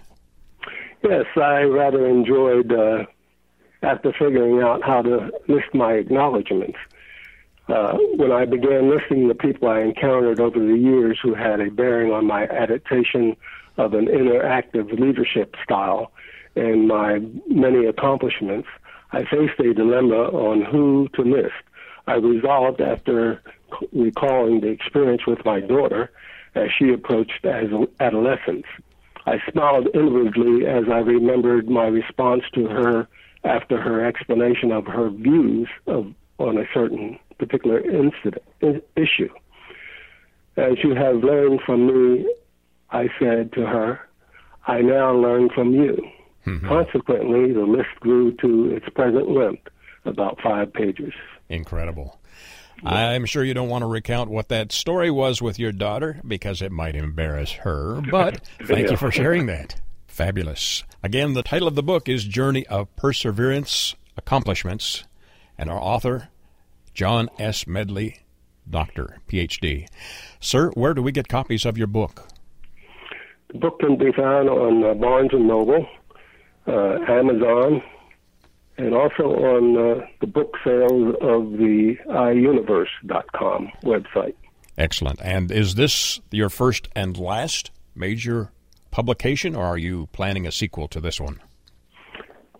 Yes, 1.03 1.25
I 1.35 1.61
rather 1.61 2.05
enjoyed, 2.05 2.71
uh, 2.71 3.05
after 3.81 4.11
figuring 4.11 4.61
out 4.61 4.83
how 4.83 5.01
to 5.01 5.31
list 5.47 5.73
my 5.73 5.93
acknowledgments, 5.93 6.77
Uh, 7.69 7.95
when 8.15 8.31
I 8.31 8.45
began 8.45 8.89
listing 8.89 9.27
the 9.27 9.35
people 9.35 9.67
I 9.67 9.81
encountered 9.81 10.39
over 10.39 10.57
the 10.57 10.75
years 10.75 11.19
who 11.21 11.35
had 11.35 11.59
a 11.59 11.69
bearing 11.69 12.11
on 12.11 12.25
my 12.25 12.47
adaptation 12.47 13.37
of 13.77 13.93
an 13.93 14.07
interactive 14.07 14.91
leadership 14.99 15.55
style 15.63 16.11
and 16.55 16.87
my 16.87 17.21
many 17.47 17.85
accomplishments, 17.85 18.67
I 19.11 19.23
faced 19.25 19.59
a 19.59 19.75
dilemma 19.75 20.21
on 20.49 20.63
who 20.63 21.09
to 21.13 21.21
list. 21.21 21.61
I 22.07 22.15
resolved 22.15 22.81
after 22.81 23.39
recalling 23.93 24.61
the 24.61 24.69
experience 24.69 25.27
with 25.27 25.45
my 25.45 25.59
daughter 25.59 26.09
as 26.55 26.69
she 26.75 26.91
approached 26.91 27.45
as 27.45 27.67
adolescence. 27.99 28.65
I 29.27 29.39
smiled 29.51 29.89
inwardly 29.93 30.65
as 30.65 30.85
I 30.89 31.01
remembered 31.01 31.69
my 31.69 31.85
response 31.85 32.45
to 32.55 32.65
her 32.65 33.07
after 33.43 33.79
her 33.79 34.05
explanation 34.05 34.71
of 34.71 34.85
her 34.85 35.09
views 35.09 35.67
of, 35.87 36.13
on 36.37 36.57
a 36.57 36.65
certain 36.73 37.17
particular 37.37 37.79
incident 37.79 38.43
i- 38.61 38.81
issue. 38.95 39.29
As 40.57 40.73
you 40.83 40.93
have 40.95 41.17
learned 41.23 41.61
from 41.65 41.87
me, 41.87 42.33
I 42.91 43.07
said 43.19 43.53
to 43.53 43.65
her, 43.65 43.99
I 44.67 44.81
now 44.81 45.13
learn 45.15 45.49
from 45.49 45.73
you. 45.73 45.97
Mm-hmm. 46.45 46.67
Consequently, 46.67 47.53
the 47.53 47.61
list 47.61 47.89
grew 47.99 48.33
to 48.37 48.75
its 48.75 48.87
present 48.89 49.29
length, 49.29 49.67
about 50.05 50.39
five 50.41 50.73
pages. 50.73 51.13
Incredible. 51.49 52.19
I'm 52.85 53.25
sure 53.25 53.43
you 53.43 53.53
don't 53.53 53.67
want 53.69 53.81
to 53.81 53.87
recount 53.87 54.29
what 54.29 54.47
that 54.49 54.71
story 54.71 55.11
was 55.11 55.41
with 55.41 55.59
your 55.59 55.73
daughter 55.73 56.21
because 56.25 56.61
it 56.61 56.71
might 56.71 56.95
embarrass 56.95 57.51
her, 57.51 58.01
but 58.09 58.47
thank 58.63 58.89
you 58.89 58.97
for 58.97 59.11
sharing 59.11 59.47
that. 59.47 59.75
Fabulous. 60.19 60.83
Again, 61.01 61.31
the 61.31 61.43
title 61.43 61.65
of 61.65 61.75
the 61.75 61.81
book 61.81 62.09
is 62.09 62.25
Journey 62.25 62.67
of 62.67 62.93
Perseverance 62.97 63.95
Accomplishments, 64.17 65.05
and 65.57 65.69
our 65.69 65.79
author, 65.79 66.27
John 66.93 67.29
S. 67.39 67.65
Medley, 67.65 68.19
Doctor, 68.69 69.19
PhD. 69.29 69.87
Sir, 70.41 70.71
where 70.71 70.93
do 70.93 71.01
we 71.01 71.13
get 71.13 71.29
copies 71.29 71.63
of 71.65 71.77
your 71.77 71.87
book? 71.87 72.27
The 73.53 73.59
book 73.59 73.79
can 73.79 73.97
be 73.97 74.11
found 74.11 74.49
on 74.49 74.83
uh, 74.83 74.93
Barnes 74.95 75.29
and 75.31 75.47
Noble, 75.47 75.87
uh, 76.67 76.97
Amazon, 77.07 77.81
and 78.77 78.93
also 78.93 79.23
on 79.23 79.77
uh, 79.77 80.05
the 80.19 80.27
book 80.27 80.53
sales 80.65 81.15
of 81.21 81.53
the 81.53 81.95
iUniverse.com 82.09 83.71
website. 83.83 84.35
Excellent. 84.77 85.21
And 85.21 85.49
is 85.49 85.75
this 85.75 86.19
your 86.29 86.49
first 86.49 86.89
and 86.93 87.17
last 87.17 87.71
major 87.95 88.51
publication, 88.91 89.55
or 89.55 89.65
are 89.65 89.77
you 89.77 90.07
planning 90.11 90.47
a 90.47 90.51
sequel 90.51 90.87
to 90.89 90.99
this 90.99 91.19
one? 91.19 91.39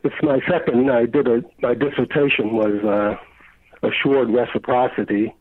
It's 0.04 0.16
my 0.22 0.40
second. 0.50 0.90
I 0.90 1.06
did 1.06 1.28
a 1.28 1.44
my 1.62 1.74
dissertation 1.74 2.54
was 2.54 2.84
uh, 2.84 3.88
assured 3.88 4.30
reciprocity, 4.30 5.34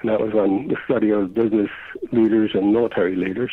and 0.00 0.10
that 0.10 0.20
was 0.20 0.34
on 0.34 0.68
the 0.68 0.76
study 0.84 1.10
of 1.10 1.34
business 1.34 1.70
leaders 2.12 2.50
and 2.54 2.72
military 2.72 3.14
leaders. 3.14 3.52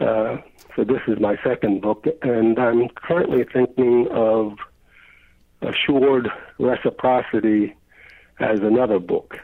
Uh, 0.00 0.38
so 0.74 0.84
this 0.84 1.00
is 1.06 1.18
my 1.20 1.36
second 1.44 1.80
book, 1.82 2.06
and 2.22 2.58
I'm 2.58 2.88
currently 2.90 3.44
thinking 3.52 4.08
of 4.10 4.56
assured 5.60 6.28
reciprocity 6.58 7.74
as 8.40 8.60
another 8.60 8.98
book. 8.98 9.38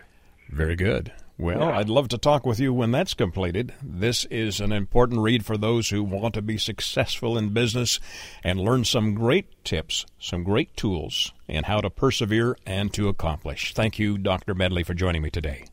Very 0.51 0.77
good. 0.77 1.13
Well, 1.41 1.63
I'd 1.63 1.89
love 1.89 2.09
to 2.09 2.19
talk 2.19 2.45
with 2.45 2.59
you 2.59 2.75
when 2.75 2.91
that's 2.91 3.15
completed. 3.15 3.73
This 3.81 4.25
is 4.25 4.59
an 4.61 4.73
important 4.73 5.21
read 5.21 5.47
for 5.47 5.57
those 5.57 5.89
who 5.91 6.03
want 6.03 6.35
to 6.35 6.43
be 6.43 6.59
successful 6.59 7.39
in 7.39 7.51
business 7.51 8.01
and 8.43 8.59
learn 8.59 8.85
some 8.85 9.15
great 9.15 9.47
tips, 9.65 10.05
some 10.19 10.43
great 10.43 10.77
tools, 10.77 11.33
and 11.49 11.67
how 11.67 11.81
to 11.81 11.91
persevere 11.91 12.57
and 12.67 12.93
to 12.95 13.07
accomplish. 13.09 13.73
Thank 13.73 14.01
you, 14.01 14.19
Dr. 14.19 14.53
Medley, 14.53 14.83
for 14.83 14.95
joining 14.95 15.23
me 15.23 15.31
today. 15.31 15.67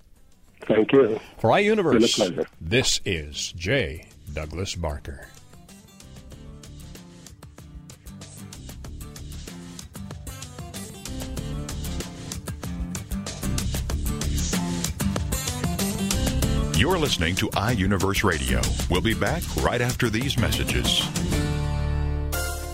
Thank 0.67 0.91
you. 0.91 1.19
For 1.39 1.49
iUniverse, 1.49 2.03
It's 2.03 2.17
been 2.19 2.27
a 2.27 2.33
pleasure. 2.35 2.49
this 2.61 3.01
is 3.03 3.51
J. 3.57 4.05
Douglas 4.31 4.75
Barker. 4.75 5.29
You're 16.85 16.99
listening 16.99 17.33
to 17.37 17.49
iUniverse 17.49 18.23
Radio. 18.23 18.61
We'll 18.91 19.01
be 19.01 19.15
back 19.15 19.41
right 19.55 19.81
after 19.81 20.07
these 20.07 20.37
messages. 20.37 21.01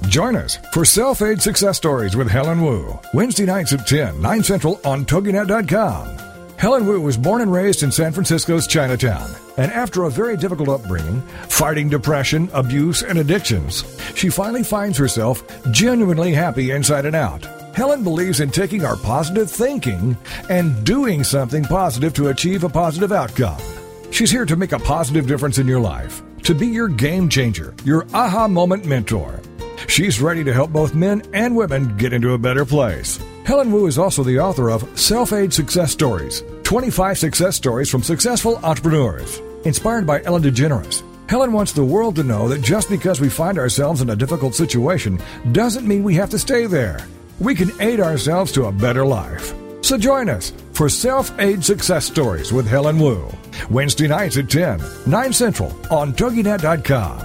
Join 0.09 0.35
us 0.35 0.57
for 0.73 0.83
Self 0.83 1.21
Aid 1.21 1.41
Success 1.41 1.77
Stories 1.77 2.17
with 2.17 2.27
Helen 2.27 2.61
Wu, 2.61 2.99
Wednesday 3.13 3.45
nights 3.45 3.71
at 3.71 3.87
10, 3.87 4.21
9 4.21 4.43
Central 4.43 4.81
on 4.83 5.05
TogiNet.com. 5.05 6.57
Helen 6.57 6.85
Wu 6.85 6.99
was 6.99 7.15
born 7.15 7.39
and 7.39 7.53
raised 7.53 7.83
in 7.83 7.91
San 7.93 8.11
Francisco's 8.11 8.67
Chinatown, 8.67 9.33
and 9.55 9.71
after 9.71 10.03
a 10.03 10.09
very 10.09 10.35
difficult 10.35 10.67
upbringing, 10.67 11.21
fighting 11.47 11.87
depression, 11.87 12.49
abuse, 12.51 13.03
and 13.03 13.17
addictions, 13.17 13.85
she 14.13 14.27
finally 14.27 14.63
finds 14.63 14.97
herself 14.97 15.41
genuinely 15.71 16.33
happy 16.33 16.71
inside 16.71 17.05
and 17.05 17.15
out. 17.15 17.45
Helen 17.73 18.03
believes 18.03 18.41
in 18.41 18.51
taking 18.51 18.83
our 18.83 18.97
positive 18.97 19.49
thinking 19.49 20.17
and 20.49 20.83
doing 20.83 21.23
something 21.23 21.63
positive 21.63 22.13
to 22.15 22.27
achieve 22.27 22.65
a 22.65 22.69
positive 22.69 23.13
outcome. 23.13 23.80
She's 24.11 24.29
here 24.29 24.45
to 24.45 24.57
make 24.57 24.73
a 24.73 24.79
positive 24.79 25.25
difference 25.25 25.57
in 25.57 25.67
your 25.67 25.79
life, 25.79 26.21
to 26.43 26.53
be 26.53 26.67
your 26.67 26.89
game 26.89 27.29
changer, 27.29 27.73
your 27.85 28.05
aha 28.13 28.45
moment 28.45 28.85
mentor. 28.85 29.39
She's 29.87 30.21
ready 30.21 30.43
to 30.43 30.53
help 30.53 30.71
both 30.71 30.93
men 30.93 31.23
and 31.33 31.55
women 31.55 31.95
get 31.95 32.11
into 32.11 32.33
a 32.33 32.37
better 32.37 32.65
place. 32.65 33.19
Helen 33.45 33.71
Wu 33.71 33.87
is 33.87 33.97
also 33.97 34.21
the 34.21 34.37
author 34.37 34.69
of 34.69 34.99
Self 34.99 35.31
Aid 35.31 35.53
Success 35.53 35.93
Stories 35.93 36.43
25 36.63 37.17
Success 37.17 37.55
Stories 37.55 37.89
from 37.89 38.03
Successful 38.03 38.57
Entrepreneurs. 38.63 39.39
Inspired 39.63 40.05
by 40.05 40.21
Ellen 40.23 40.43
DeGeneres, 40.43 41.03
Helen 41.29 41.53
wants 41.53 41.71
the 41.71 41.83
world 41.83 42.17
to 42.17 42.23
know 42.23 42.49
that 42.49 42.61
just 42.61 42.89
because 42.89 43.21
we 43.21 43.29
find 43.29 43.57
ourselves 43.57 44.01
in 44.01 44.09
a 44.09 44.15
difficult 44.15 44.55
situation 44.55 45.21
doesn't 45.53 45.87
mean 45.87 46.03
we 46.03 46.15
have 46.15 46.29
to 46.31 46.39
stay 46.39 46.65
there. 46.65 46.99
We 47.39 47.55
can 47.55 47.71
aid 47.79 48.01
ourselves 48.01 48.51
to 48.53 48.65
a 48.65 48.71
better 48.73 49.05
life. 49.05 49.53
So 49.81 49.97
join 49.97 50.27
us 50.29 50.51
for 50.81 50.89
Self 50.89 51.39
Aid 51.39 51.63
Success 51.63 52.07
Stories 52.07 52.51
with 52.51 52.65
Helen 52.65 52.97
Wu. 52.97 53.31
Wednesday 53.69 54.07
nights 54.07 54.37
at 54.37 54.49
10, 54.49 54.81
9 55.05 55.31
Central 55.31 55.69
on 55.91 56.11
TogiNet.com. 56.11 57.19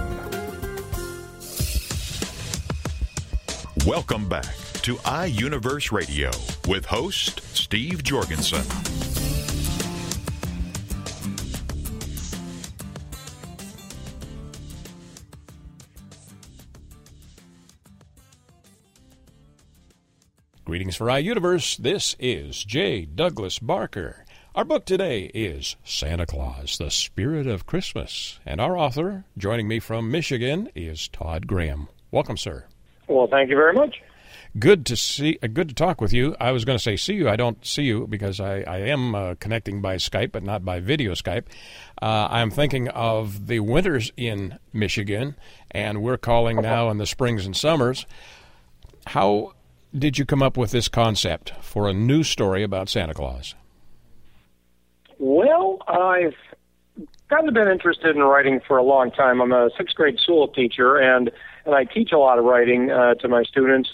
Welcome 3.87 4.29
back 4.29 4.55
to 4.83 4.97
iUniverse 4.97 5.91
Radio 5.91 6.29
with 6.67 6.85
host 6.85 7.41
Steve 7.55 8.03
Jorgensen. 8.03 9.06
Greetings 20.67 20.97
for 20.97 21.07
iUniverse. 21.07 21.77
This 21.77 22.17
is 22.19 22.61
J. 22.61 23.05
Douglas 23.05 23.57
Barker. 23.57 24.25
Our 24.53 24.65
book 24.65 24.83
today 24.83 25.31
is 25.33 25.77
Santa 25.85 26.25
Claus, 26.25 26.77
the 26.77 26.91
Spirit 26.91 27.47
of 27.47 27.65
Christmas. 27.65 28.41
And 28.45 28.59
our 28.59 28.77
author, 28.77 29.23
joining 29.37 29.69
me 29.69 29.79
from 29.79 30.11
Michigan, 30.11 30.67
is 30.75 31.07
Todd 31.07 31.47
Graham. 31.47 31.87
Welcome, 32.11 32.35
sir. 32.35 32.65
Well, 33.07 33.27
thank 33.27 33.49
you 33.49 33.55
very 33.55 33.71
much. 33.71 34.01
Good 34.59 34.85
to 34.87 34.97
see. 34.97 35.39
Uh, 35.41 35.47
good 35.47 35.69
to 35.69 35.73
talk 35.73 36.01
with 36.01 36.11
you. 36.11 36.35
I 36.37 36.51
was 36.51 36.65
going 36.65 36.77
to 36.77 36.83
say 36.83 36.97
see 36.97 37.13
you. 37.13 37.29
I 37.29 37.37
don't 37.37 37.65
see 37.65 37.83
you 37.83 38.05
because 38.05 38.41
I, 38.41 38.63
I 38.63 38.79
am 38.79 39.15
uh, 39.15 39.35
connecting 39.35 39.81
by 39.81 39.95
Skype, 39.95 40.33
but 40.33 40.43
not 40.43 40.65
by 40.65 40.81
video 40.81 41.13
Skype. 41.13 41.45
Uh, 42.01 42.27
I'm 42.29 42.51
thinking 42.51 42.89
of 42.89 43.47
the 43.47 43.61
winters 43.61 44.11
in 44.17 44.59
Michigan, 44.73 45.37
and 45.71 46.01
we're 46.01 46.17
calling 46.17 46.57
now 46.61 46.89
in 46.89 46.97
the 46.97 47.07
springs 47.07 47.45
and 47.45 47.55
summers. 47.55 48.05
How 49.05 49.53
did 49.95 50.17
you 50.17 50.25
come 50.25 50.41
up 50.43 50.57
with 50.57 50.71
this 50.71 50.87
concept 50.87 51.53
for 51.61 51.87
a 51.87 51.93
new 51.93 52.23
story 52.23 52.63
about 52.63 52.89
Santa 52.89 53.13
Claus? 53.13 53.55
Well, 55.19 55.79
I've 55.87 56.35
kind 57.29 57.47
of 57.47 57.53
been 57.53 57.67
interested 57.67 58.15
in 58.15 58.21
writing 58.21 58.61
for 58.67 58.77
a 58.77 58.83
long 58.83 59.11
time. 59.11 59.41
I'm 59.41 59.51
a 59.51 59.69
sixth 59.77 59.95
grade 59.95 60.19
school 60.19 60.47
teacher, 60.47 60.97
and 60.97 61.31
and 61.65 61.75
I 61.75 61.83
teach 61.83 62.11
a 62.11 62.17
lot 62.17 62.39
of 62.39 62.45
writing 62.45 62.91
uh, 62.91 63.15
to 63.15 63.27
my 63.27 63.43
students. 63.43 63.89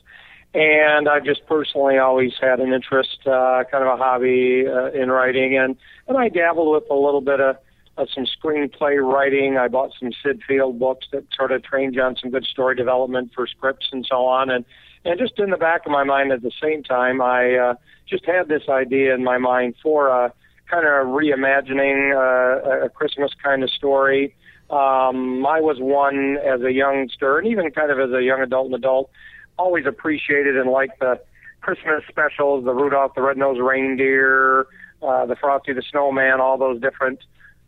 And 0.56 1.10
I've 1.10 1.26
just 1.26 1.48
personally 1.48 1.98
always 1.98 2.34
had 2.40 2.60
an 2.60 2.74
interest, 2.74 3.26
uh, 3.26 3.64
kind 3.72 3.84
of 3.84 3.88
a 3.88 3.98
hobby 3.98 4.66
uh, 4.68 4.92
in 4.92 5.10
writing, 5.10 5.58
and 5.58 5.76
and 6.08 6.18
I 6.18 6.30
dabbled 6.30 6.72
with 6.74 6.90
a 6.92 6.96
little 6.96 7.22
bit 7.22 7.40
of, 7.40 7.58
of 7.98 8.08
some 8.14 8.26
screenplay 8.26 9.02
writing. 9.02 9.58
I 9.58 9.68
bought 9.68 9.92
some 10.00 10.12
Sid 10.24 10.42
Field 10.48 10.78
books 10.78 11.08
that 11.12 11.24
sort 11.36 11.52
of 11.52 11.64
trained 11.64 11.96
you 11.96 12.02
on 12.04 12.16
some 12.18 12.30
good 12.30 12.46
story 12.46 12.76
development 12.76 13.32
for 13.34 13.48
scripts 13.48 13.88
and 13.92 14.06
so 14.08 14.26
on. 14.26 14.52
And 14.52 14.66
and 15.06 15.20
just 15.20 15.38
in 15.40 15.50
the 15.50 15.58
back 15.58 15.86
of 15.86 15.92
my 15.92 16.04
mind 16.04 16.32
at 16.32 16.42
the 16.42 16.52
same 16.62 16.84
time, 16.84 17.22
I 17.22 17.56
uh, 17.56 17.74
just 18.08 18.26
had 18.26 18.48
this 18.48 18.64
idea 18.70 19.14
in 19.14 19.24
my 19.24 19.38
mind 19.38 19.76
for 19.82 20.08
a 20.08 20.34
kind 20.70 20.86
of 20.86 21.08
reimagining 21.08 22.14
uh, 22.16 22.86
a 22.86 22.90
Christmas 22.90 23.32
kind 23.44 23.64
of 23.64 23.70
story. 23.70 24.36
Um, 24.70 25.46
I 25.46 25.60
was 25.62 25.78
one 25.80 26.38
as 26.38 26.62
a 26.62 26.72
youngster, 26.72 27.38
and 27.38 27.48
even 27.48 27.70
kind 27.72 27.92
of 27.92 28.00
as 28.00 28.12
a 28.12 28.24
young 28.24 28.42
adult 28.42 28.68
and 28.68 28.76
adult, 28.76 29.10
always 29.58 29.86
appreciated 29.86 30.58
and 30.58 30.70
liked 30.70 31.00
the 31.00 31.20
Christmas 31.62 32.04
specials, 32.10 32.66
the 32.66 32.74
Rudolph 32.74 33.14
the 33.16 33.22
Red-Nosed 33.22 33.60
Reindeer, 33.60 34.68
uh, 35.02 35.26
the 35.26 35.36
Frosty 35.36 35.74
the 35.74 35.84
Snowman, 35.92 36.40
all 36.40 36.58
those 36.58 36.82
different 36.82 37.20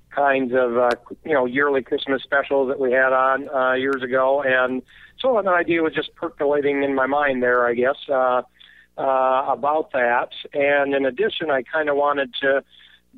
kinds 0.10 0.54
of 0.54 0.78
uh, 0.78 0.90
you 1.26 1.34
know 1.34 1.46
yearly 1.46 1.82
Christmas 1.82 2.24
specials 2.24 2.70
that 2.70 2.80
we 2.80 2.92
had 2.92 3.14
on 3.14 3.50
uh, 3.50 3.74
years 3.74 4.02
ago, 4.02 4.42
and 4.42 4.82
so 5.26 5.40
an 5.40 5.48
idea 5.48 5.82
was 5.82 5.94
just 5.94 6.14
percolating 6.14 6.84
in 6.84 6.94
my 6.94 7.08
mind 7.08 7.42
there, 7.42 7.66
I 7.66 7.74
guess, 7.74 7.98
uh, 8.08 8.44
uh, 8.96 9.46
about 9.48 9.92
that. 9.94 10.30
And 10.54 10.94
in 10.94 11.06
addition, 11.06 11.50
I 11.50 11.64
kind 11.64 11.90
of 11.90 11.96
wanted 11.96 12.32
to 12.42 12.64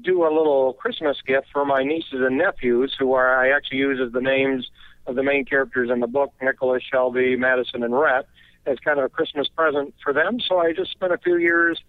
do 0.02 0.24
a 0.24 0.32
little 0.32 0.74
Christmas 0.74 1.18
gift 1.26 1.48
for 1.52 1.66
my 1.66 1.84
nieces 1.84 2.22
and 2.22 2.38
nephews, 2.38 2.96
who 2.98 3.14
are 3.14 3.44
I 3.44 3.50
actually 3.50 3.80
use 3.80 4.00
as 4.00 4.14
the 4.14 4.22
names 4.22 4.70
of 5.06 5.16
the 5.16 5.24
main 5.24 5.44
characters 5.44 5.90
in 5.92 6.00
the 6.00 6.08
book, 6.08 6.34
Nicholas, 6.42 6.82
Shelby, 6.82 7.36
Madison, 7.36 7.84
and 7.84 7.98
Rhett, 7.98 8.26
as 8.66 8.78
kind 8.80 9.00
of 9.00 9.06
a 9.06 9.10
Christmas 9.10 9.50
present 9.50 9.94
for 10.02 10.14
them. 10.14 10.40
So 10.40 10.60
I 10.60 10.72
just 10.72 10.92
spent 10.92 11.12
a 11.12 11.18
few 11.18 11.36
years 11.36 11.82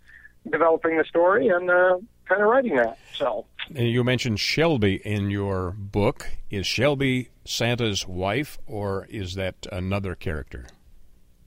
developing 0.50 0.98
the 0.98 1.04
story 1.04 1.48
and 1.48 1.70
uh, 1.70 1.98
kind 2.24 2.42
of 2.42 2.48
writing 2.48 2.76
that. 2.76 2.98
So 3.16 3.46
You 3.74 4.04
mentioned 4.04 4.40
Shelby 4.40 4.96
in 5.04 5.30
your 5.30 5.72
book. 5.72 6.28
Is 6.50 6.66
Shelby 6.66 7.30
Santa's 7.44 8.06
wife, 8.06 8.58
or 8.66 9.06
is 9.10 9.34
that 9.34 9.66
another 9.72 10.14
character? 10.14 10.66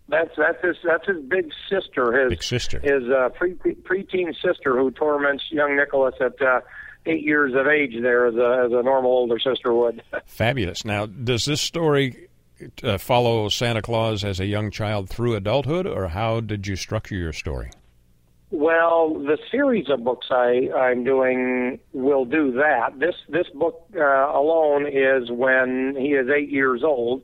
that's 0.09 0.31
that's 0.37 0.61
his 0.63 0.75
that's 0.83 1.07
his 1.07 1.23
big 1.23 1.51
sister, 1.69 2.11
his 2.23 2.29
Big 2.31 2.43
sister. 2.43 2.79
his 2.79 3.03
uh, 3.09 3.29
pre 3.29 3.53
preteen 3.53 4.33
sister 4.41 4.77
who 4.77 4.91
torments 4.91 5.43
young 5.51 5.77
Nicholas 5.77 6.15
at 6.19 6.39
uh, 6.41 6.59
eight 7.05 7.23
years 7.23 7.53
of 7.55 7.67
age. 7.67 7.93
There, 8.01 8.27
as 8.27 8.35
a 8.35 8.63
as 8.65 8.71
a 8.73 8.83
normal 8.83 9.11
older 9.11 9.39
sister 9.39 9.73
would. 9.73 10.03
Fabulous. 10.25 10.83
Now, 10.83 11.05
does 11.05 11.45
this 11.45 11.61
story 11.61 12.27
uh, 12.83 12.97
follow 12.97 13.47
Santa 13.49 13.81
Claus 13.81 14.23
as 14.25 14.39
a 14.41 14.45
young 14.45 14.69
child 14.69 15.09
through 15.09 15.35
adulthood, 15.35 15.87
or 15.87 16.09
how 16.09 16.41
did 16.41 16.67
you 16.67 16.75
structure 16.75 17.15
your 17.15 17.33
story? 17.33 17.71
Well, 18.53 19.13
the 19.13 19.37
series 19.49 19.89
of 19.89 20.03
books 20.03 20.27
I, 20.29 20.69
I'm 20.75 21.05
doing 21.05 21.79
will 21.93 22.25
do 22.25 22.51
that. 22.53 22.99
This 22.99 23.15
this 23.29 23.47
book 23.53 23.85
uh, 23.95 24.01
alone 24.01 24.87
is 24.87 25.31
when 25.31 25.95
he 25.97 26.09
is 26.09 26.27
eight 26.29 26.49
years 26.49 26.83
old, 26.83 27.23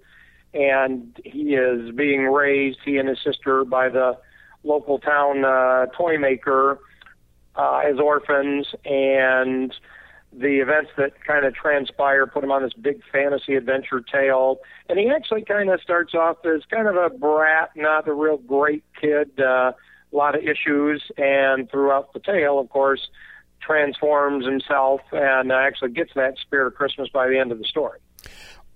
and 0.54 1.20
he 1.26 1.56
is 1.56 1.94
being 1.94 2.24
raised, 2.28 2.80
he 2.86 2.98
and 2.98 3.10
his 3.10 3.18
sister, 3.22 3.66
by 3.66 3.90
the 3.90 4.18
local 4.64 5.00
town 5.00 5.44
uh, 5.44 5.88
toy 5.98 6.18
maker 6.18 6.80
uh, 7.58 7.80
as 7.80 8.00
orphans, 8.00 8.68
and 8.86 9.74
the 10.32 10.62
events 10.62 10.92
that 10.96 11.12
kind 11.26 11.46
of 11.46 11.54
transpire 11.54 12.26
put 12.26 12.42
him 12.42 12.52
on 12.52 12.64
this 12.64 12.74
big 12.74 13.02
fantasy 13.12 13.56
adventure 13.56 14.00
tale. 14.00 14.60
And 14.88 14.98
he 14.98 15.10
actually 15.10 15.44
kind 15.44 15.70
of 15.70 15.82
starts 15.82 16.14
off 16.14 16.38
as 16.46 16.62
kind 16.72 16.88
of 16.88 16.96
a 16.96 17.10
brat, 17.10 17.72
not 17.76 18.08
a 18.08 18.14
real 18.14 18.38
great 18.38 18.86
kid. 19.02 19.38
Uh, 19.40 19.74
lot 20.18 20.36
of 20.36 20.44
issues, 20.44 21.04
and 21.18 21.70
throughout 21.70 22.14
the 22.14 22.20
tale, 22.20 22.60
of 22.60 22.70
course, 22.70 23.08
transforms 23.62 24.46
himself 24.46 25.02
and 25.12 25.52
uh, 25.52 25.56
actually 25.56 25.92
gets 25.92 26.12
that 26.16 26.38
spirit 26.38 26.68
of 26.68 26.76
Christmas 26.76 27.10
by 27.10 27.28
the 27.28 27.38
end 27.38 27.52
of 27.52 27.58
the 27.58 27.66
story. 27.66 28.00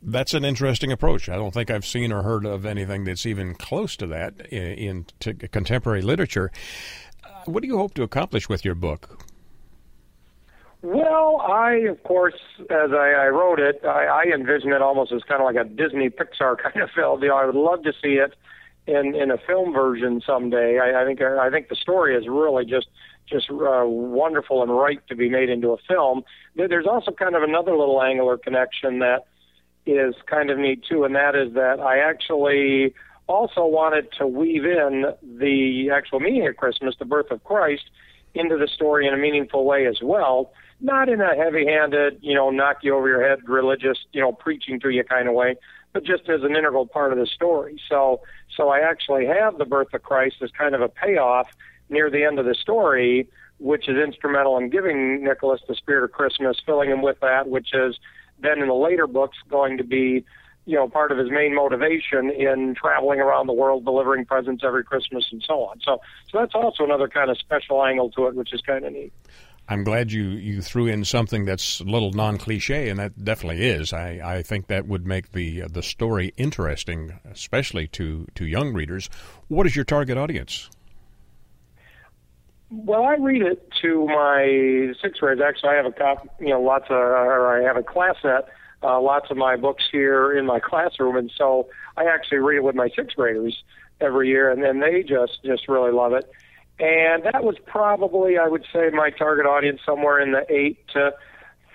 That's 0.03 0.33
an 0.33 0.43
interesting 0.43 0.91
approach. 0.91 1.29
I 1.29 1.35
don't 1.35 1.53
think 1.53 1.69
I've 1.69 1.85
seen 1.85 2.11
or 2.11 2.23
heard 2.23 2.45
of 2.45 2.65
anything 2.65 3.03
that's 3.03 3.25
even 3.25 3.53
close 3.53 3.95
to 3.97 4.07
that 4.07 4.47
in, 4.47 4.63
in 4.63 5.05
t- 5.19 5.33
contemporary 5.33 6.01
literature. 6.01 6.51
Uh, 7.23 7.43
what 7.45 7.61
do 7.61 7.67
you 7.67 7.77
hope 7.77 7.93
to 7.95 8.03
accomplish 8.03 8.49
with 8.49 8.65
your 8.65 8.73
book? 8.73 9.23
Well, 10.81 11.39
I, 11.41 11.73
of 11.89 12.01
course, 12.03 12.39
as 12.61 12.91
I, 12.91 13.11
I 13.11 13.27
wrote 13.27 13.59
it, 13.59 13.81
I, 13.85 14.05
I 14.05 14.23
envision 14.33 14.71
it 14.73 14.81
almost 14.81 15.11
as 15.11 15.21
kind 15.23 15.39
of 15.39 15.45
like 15.45 15.63
a 15.63 15.69
Disney 15.69 16.09
Pixar 16.09 16.57
kind 16.63 16.81
of 16.81 16.89
film. 16.89 17.21
You 17.21 17.29
know, 17.29 17.37
I 17.37 17.45
would 17.45 17.55
love 17.55 17.83
to 17.83 17.93
see 18.01 18.13
it 18.13 18.33
in 18.87 19.15
in 19.15 19.31
a 19.31 19.37
film 19.37 19.73
version 19.73 20.21
someday. 20.25 20.79
I, 20.79 21.01
I 21.01 21.05
think 21.05 21.21
I 21.21 21.49
think 21.49 21.69
the 21.69 21.75
story 21.75 22.15
is 22.15 22.27
really 22.27 22.65
just 22.65 22.87
just 23.29 23.49
uh, 23.49 23.83
wonderful 23.85 24.61
and 24.61 24.75
right 24.75 24.99
to 25.07 25.15
be 25.15 25.29
made 25.29 25.49
into 25.49 25.69
a 25.71 25.77
film. 25.87 26.23
There- 26.55 26.67
There's 26.67 26.87
also 26.87 27.11
kind 27.11 27.35
of 27.35 27.43
another 27.43 27.77
little 27.77 28.01
angular 28.01 28.37
connection 28.37 28.99
that 28.99 29.25
is 29.85 30.15
kind 30.27 30.49
of 30.49 30.57
neat 30.57 30.83
too, 30.83 31.03
and 31.05 31.15
that 31.15 31.35
is 31.35 31.53
that 31.53 31.79
I 31.79 31.99
actually 31.99 32.93
also 33.27 33.65
wanted 33.65 34.11
to 34.17 34.27
weave 34.27 34.65
in 34.65 35.05
the 35.39 35.89
actual 35.91 36.19
meaning 36.19 36.45
of 36.47 36.57
Christmas, 36.57 36.95
the 36.99 37.05
birth 37.05 37.31
of 37.31 37.43
Christ, 37.43 37.83
into 38.33 38.57
the 38.57 38.67
story 38.67 39.07
in 39.07 39.13
a 39.13 39.17
meaningful 39.17 39.63
way 39.65 39.85
as 39.87 39.99
well. 40.01 40.51
Not 40.81 41.09
in 41.09 41.21
a 41.21 41.35
heavy-handed, 41.35 42.17
you 42.21 42.33
know, 42.33 42.49
knock 42.49 42.77
you 42.81 42.95
over 42.95 43.07
your 43.07 43.27
head, 43.27 43.39
religious, 43.47 43.99
you 44.11 44.19
know, 44.19 44.31
preaching 44.31 44.79
to 44.81 44.89
you 44.89 45.03
kind 45.03 45.27
of 45.27 45.35
way, 45.35 45.55
but 45.93 46.03
just 46.03 46.29
as 46.29 46.43
an 46.43 46.55
integral 46.55 46.85
part 46.85 47.11
of 47.11 47.19
the 47.19 47.25
story. 47.25 47.79
So, 47.89 48.21
so 48.55 48.69
I 48.69 48.79
actually 48.79 49.25
have 49.25 49.57
the 49.57 49.65
birth 49.65 49.93
of 49.93 50.03
Christ 50.03 50.37
as 50.41 50.49
kind 50.51 50.75
of 50.75 50.81
a 50.81 50.89
payoff 50.89 51.47
near 51.89 52.09
the 52.09 52.23
end 52.23 52.39
of 52.39 52.45
the 52.45 52.55
story, 52.55 53.27
which 53.59 53.87
is 53.89 53.97
instrumental 53.97 54.57
in 54.57 54.69
giving 54.69 55.23
Nicholas 55.23 55.61
the 55.67 55.75
spirit 55.75 56.03
of 56.03 56.11
Christmas, 56.11 56.57
filling 56.65 56.89
him 56.89 57.01
with 57.01 57.19
that, 57.19 57.47
which 57.47 57.73
is 57.73 57.99
then 58.39 58.59
in 58.61 58.67
the 58.67 58.73
later 58.73 59.05
books 59.05 59.37
going 59.49 59.77
to 59.77 59.83
be, 59.83 60.25
you 60.65 60.75
know, 60.75 60.87
part 60.87 61.11
of 61.11 61.17
his 61.17 61.29
main 61.29 61.53
motivation 61.53 62.31
in 62.31 62.73
traveling 62.75 63.19
around 63.19 63.47
the 63.47 63.53
world, 63.53 63.85
delivering 63.85 64.25
presents 64.25 64.63
every 64.63 64.83
Christmas, 64.83 65.25
and 65.31 65.43
so 65.45 65.63
on. 65.63 65.79
So, 65.81 65.99
so 66.31 66.39
that's 66.39 66.55
also 66.55 66.83
another 66.83 67.07
kind 67.07 67.29
of 67.29 67.37
special 67.37 67.83
angle 67.83 68.09
to 68.11 68.27
it, 68.27 68.35
which 68.35 68.53
is 68.53 68.61
kind 68.61 68.85
of 68.85 68.93
neat. 68.93 69.13
I'm 69.71 69.85
glad 69.85 70.11
you, 70.11 70.23
you 70.23 70.61
threw 70.61 70.87
in 70.87 71.05
something 71.05 71.45
that's 71.45 71.79
a 71.79 71.85
little 71.85 72.11
non 72.11 72.37
cliche, 72.37 72.89
and 72.89 72.99
that 72.99 73.23
definitely 73.23 73.65
is. 73.65 73.93
I, 73.93 74.19
I 74.21 74.43
think 74.43 74.67
that 74.67 74.85
would 74.85 75.07
make 75.07 75.31
the 75.31 75.61
the 75.61 75.81
story 75.81 76.33
interesting, 76.35 77.17
especially 77.23 77.87
to, 77.87 78.27
to 78.35 78.45
young 78.45 78.73
readers. 78.73 79.09
What 79.47 79.65
is 79.65 79.73
your 79.73 79.85
target 79.85 80.17
audience? 80.17 80.69
Well, 82.69 83.03
I 83.03 83.15
read 83.15 83.43
it 83.43 83.71
to 83.81 84.07
my 84.07 84.91
sixth 85.01 85.21
graders. 85.21 85.41
Actually, 85.41 85.69
I 85.69 85.75
have 85.75 85.85
a 85.85 85.93
cop, 85.93 86.27
you 86.41 86.49
know, 86.49 86.61
lots 86.61 86.87
of, 86.89 86.97
or 86.97 87.57
I 87.57 87.65
have 87.65 87.77
a 87.77 87.83
class 87.83 88.15
set, 88.21 88.49
uh, 88.83 88.99
lots 88.99 89.31
of 89.31 89.37
my 89.37 89.55
books 89.55 89.85
here 89.89 90.37
in 90.37 90.45
my 90.45 90.59
classroom, 90.59 91.15
and 91.15 91.31
so 91.37 91.69
I 91.95 92.07
actually 92.07 92.39
read 92.39 92.57
it 92.57 92.63
with 92.63 92.75
my 92.75 92.89
sixth 92.93 93.15
graders 93.15 93.63
every 94.01 94.27
year, 94.27 94.51
and 94.51 94.61
then 94.61 94.81
they 94.81 95.01
just 95.01 95.41
just 95.45 95.69
really 95.69 95.93
love 95.93 96.11
it. 96.11 96.29
And 96.81 97.23
that 97.25 97.43
was 97.43 97.57
probably, 97.67 98.39
I 98.39 98.47
would 98.47 98.65
say, 98.73 98.89
my 98.91 99.11
target 99.11 99.45
audience 99.45 99.81
somewhere 99.85 100.19
in 100.19 100.31
the 100.31 100.51
eight 100.51 100.79
to 100.93 101.11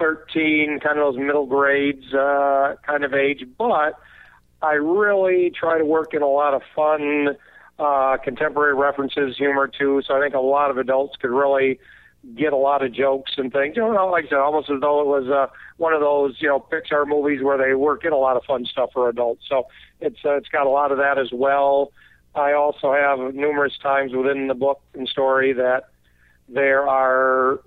thirteen, 0.00 0.80
kind 0.82 0.98
of 0.98 1.14
those 1.14 1.16
middle 1.16 1.46
grades 1.46 2.12
uh, 2.12 2.74
kind 2.84 3.04
of 3.04 3.14
age. 3.14 3.44
But 3.56 3.94
I 4.60 4.72
really 4.72 5.52
try 5.58 5.78
to 5.78 5.84
work 5.84 6.12
in 6.12 6.22
a 6.22 6.28
lot 6.28 6.54
of 6.54 6.62
fun 6.74 7.36
uh, 7.78 8.16
contemporary 8.24 8.74
references, 8.74 9.36
humor 9.36 9.68
too. 9.68 10.02
So 10.04 10.16
I 10.16 10.20
think 10.20 10.34
a 10.34 10.40
lot 10.40 10.72
of 10.72 10.78
adults 10.78 11.14
could 11.20 11.30
really 11.30 11.78
get 12.36 12.52
a 12.52 12.56
lot 12.56 12.84
of 12.84 12.92
jokes 12.92 13.34
and 13.36 13.52
things. 13.52 13.76
You 13.76 13.82
know, 13.82 14.08
like 14.08 14.24
I 14.24 14.28
said, 14.30 14.38
almost 14.38 14.70
as 14.70 14.80
though 14.80 15.02
it 15.02 15.06
was 15.06 15.28
uh, 15.28 15.46
one 15.76 15.92
of 15.92 16.00
those 16.00 16.34
you 16.40 16.48
know 16.48 16.58
Pixar 16.58 17.06
movies 17.06 17.44
where 17.44 17.58
they 17.58 17.74
work 17.74 18.04
in 18.04 18.12
a 18.12 18.18
lot 18.18 18.36
of 18.36 18.42
fun 18.42 18.64
stuff 18.64 18.90
for 18.92 19.08
adults. 19.08 19.44
So 19.48 19.68
it's 20.00 20.18
uh, 20.24 20.34
it's 20.34 20.48
got 20.48 20.66
a 20.66 20.70
lot 20.70 20.90
of 20.90 20.98
that 20.98 21.16
as 21.16 21.28
well. 21.32 21.92
I 22.36 22.52
also 22.52 22.92
have 22.92 23.34
numerous 23.34 23.76
times 23.82 24.12
within 24.12 24.46
the 24.46 24.54
book 24.54 24.80
and 24.94 25.08
story 25.08 25.52
that 25.54 25.88
there 26.48 26.86
are 26.88 27.60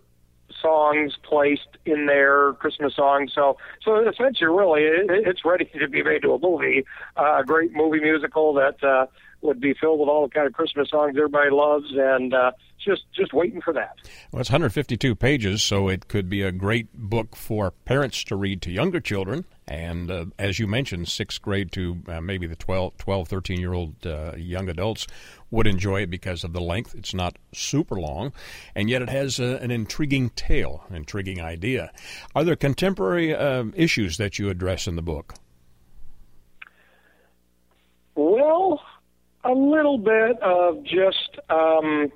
songs 0.62 1.14
placed 1.24 1.78
in 1.86 2.06
there, 2.06 2.54
Christmas 2.54 2.96
songs. 2.96 3.32
So, 3.34 3.58
so 3.84 4.08
essentially, 4.08 4.50
really, 4.50 4.84
it, 4.84 5.08
it's 5.10 5.46
ready 5.46 5.70
to 5.80 5.88
be 5.88 6.04
made 6.04 6.22
to 6.24 6.34
a 6.34 6.40
movie, 6.40 6.86
uh, 7.18 7.40
a 7.40 7.44
great 7.44 7.74
movie 7.74 8.00
musical 8.00 8.54
that 8.56 8.84
uh, 8.84 9.08
would 9.42 9.60
be 9.60 9.74
filled 9.74 10.00
with 10.00 10.10
all 10.10 10.28
the 10.28 10.34
kind 10.34 10.48
of 10.48 10.54
Christmas 10.54 10.90
songs 10.90 11.16
everybody 11.18 11.50
loves, 11.50 11.88
and 11.92 12.34
uh, 12.34 12.52
just 12.84 13.04
just 13.14 13.34
waiting 13.34 13.62
for 13.62 13.74
that. 13.74 13.96
Well, 14.32 14.42
it's 14.42 14.50
152 14.50 15.16
pages, 15.16 15.64
so 15.64 15.88
it 15.88 16.08
could 16.08 16.30
be 16.30 16.42
a 16.42 16.52
great 16.52 16.94
book 16.94 17.36
for 17.36 17.72
parents 17.72 18.24
to 18.26 18.36
read 18.36 18.62
to 18.64 18.72
younger 18.72 19.00
children. 19.00 19.46
And 19.70 20.10
uh, 20.10 20.26
as 20.40 20.58
you 20.58 20.66
mentioned, 20.66 21.08
sixth 21.08 21.42
grade 21.44 21.72
to 21.74 22.02
uh, 22.08 22.22
maybe 22.22 22.48
the 22.48 22.56
12, 22.56 22.98
12 22.98 23.28
13 23.28 23.60
year 23.60 23.74
old 23.74 23.94
uh, 24.06 24.34
young 24.36 24.68
adults 24.68 25.06
would 25.52 25.68
enjoy 25.68 26.02
it 26.02 26.10
because 26.10 26.44
of 26.44 26.54
the 26.54 26.60
length. 26.60 26.96
It's 26.96 27.14
not 27.14 27.38
super 27.54 27.96
long, 27.96 28.34
and 28.74 28.90
yet 28.90 29.04
it 29.04 29.10
has 29.10 29.40
uh, 29.40 29.60
an 29.62 29.70
intriguing 29.70 30.32
tale, 30.32 30.84
intriguing 30.90 31.40
idea. 31.40 31.92
Are 32.36 32.44
there 32.44 32.56
contemporary 32.56 33.36
um, 33.36 33.72
issues 33.78 34.18
that 34.18 34.40
you 34.40 34.50
address 34.50 34.88
in 34.88 34.96
the 34.96 35.04
book? 35.04 35.36
Well, 38.16 38.82
a 39.44 39.52
little 39.52 40.00
bit 40.00 40.42
of 40.42 40.84
just 40.84 41.38
um, 41.50 42.12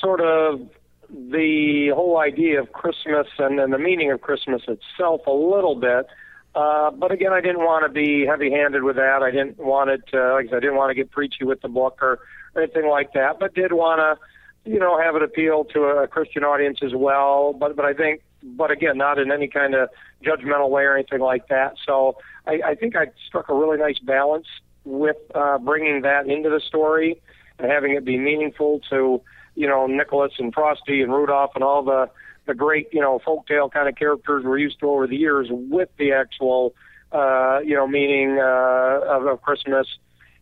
sort 0.00 0.22
of 0.22 0.68
the 1.10 1.92
whole 1.94 2.18
idea 2.18 2.58
of 2.58 2.72
Christmas 2.72 3.26
and, 3.38 3.60
and 3.60 3.70
the 3.70 3.78
meaning 3.78 4.10
of 4.10 4.22
Christmas 4.22 4.62
itself 4.66 5.26
a 5.26 5.30
little 5.30 5.76
bit. 5.76 6.06
Uh, 6.54 6.90
but 6.90 7.10
again, 7.10 7.32
I 7.32 7.40
didn't 7.40 7.60
want 7.60 7.84
to 7.84 7.88
be 7.88 8.26
heavy-handed 8.26 8.82
with 8.82 8.96
that. 8.96 9.22
I 9.22 9.30
didn't 9.30 9.58
want 9.58 9.90
it, 9.90 10.02
to, 10.08 10.34
like 10.34 10.46
I 10.46 10.48
said, 10.50 10.56
I 10.56 10.60
didn't 10.60 10.76
want 10.76 10.90
to 10.90 10.94
get 10.94 11.10
preachy 11.10 11.44
with 11.44 11.62
the 11.62 11.68
book 11.68 11.98
or, 12.02 12.20
or 12.54 12.62
anything 12.62 12.88
like 12.88 13.14
that. 13.14 13.38
But 13.40 13.54
did 13.54 13.72
want 13.72 14.00
to, 14.00 14.70
you 14.70 14.78
know, 14.78 15.00
have 15.00 15.16
it 15.16 15.22
appeal 15.22 15.64
to 15.72 15.84
a 15.84 16.06
Christian 16.06 16.44
audience 16.44 16.80
as 16.82 16.94
well. 16.94 17.52
But 17.52 17.74
but 17.74 17.84
I 17.84 17.94
think, 17.94 18.22
but 18.42 18.70
again, 18.70 18.98
not 18.98 19.18
in 19.18 19.32
any 19.32 19.48
kind 19.48 19.74
of 19.74 19.88
judgmental 20.22 20.68
way 20.68 20.82
or 20.82 20.94
anything 20.94 21.20
like 21.20 21.48
that. 21.48 21.74
So 21.86 22.18
I, 22.46 22.60
I 22.64 22.74
think 22.74 22.96
I 22.96 23.06
struck 23.26 23.48
a 23.48 23.54
really 23.54 23.78
nice 23.78 23.98
balance 23.98 24.46
with 24.84 25.16
uh, 25.34 25.58
bringing 25.58 26.02
that 26.02 26.26
into 26.26 26.50
the 26.50 26.60
story 26.60 27.20
and 27.58 27.70
having 27.70 27.94
it 27.94 28.04
be 28.04 28.18
meaningful 28.18 28.80
to 28.90 29.22
you 29.54 29.66
know 29.66 29.86
Nicholas 29.86 30.32
and 30.38 30.52
Frosty 30.52 31.02
and 31.02 31.12
Rudolph 31.12 31.52
and 31.54 31.64
all 31.64 31.82
the 31.82 32.10
the 32.46 32.54
great 32.54 32.88
you 32.92 33.00
know 33.00 33.20
folktale 33.26 33.70
kind 33.70 33.88
of 33.88 33.96
characters 33.96 34.44
we're 34.44 34.58
used 34.58 34.78
to 34.80 34.90
over 34.90 35.06
the 35.06 35.16
years 35.16 35.48
with 35.50 35.88
the 35.98 36.12
actual 36.12 36.74
uh, 37.12 37.60
you 37.64 37.74
know 37.74 37.86
meaning 37.86 38.38
uh, 38.38 39.00
of, 39.06 39.26
of 39.26 39.42
Christmas, 39.42 39.86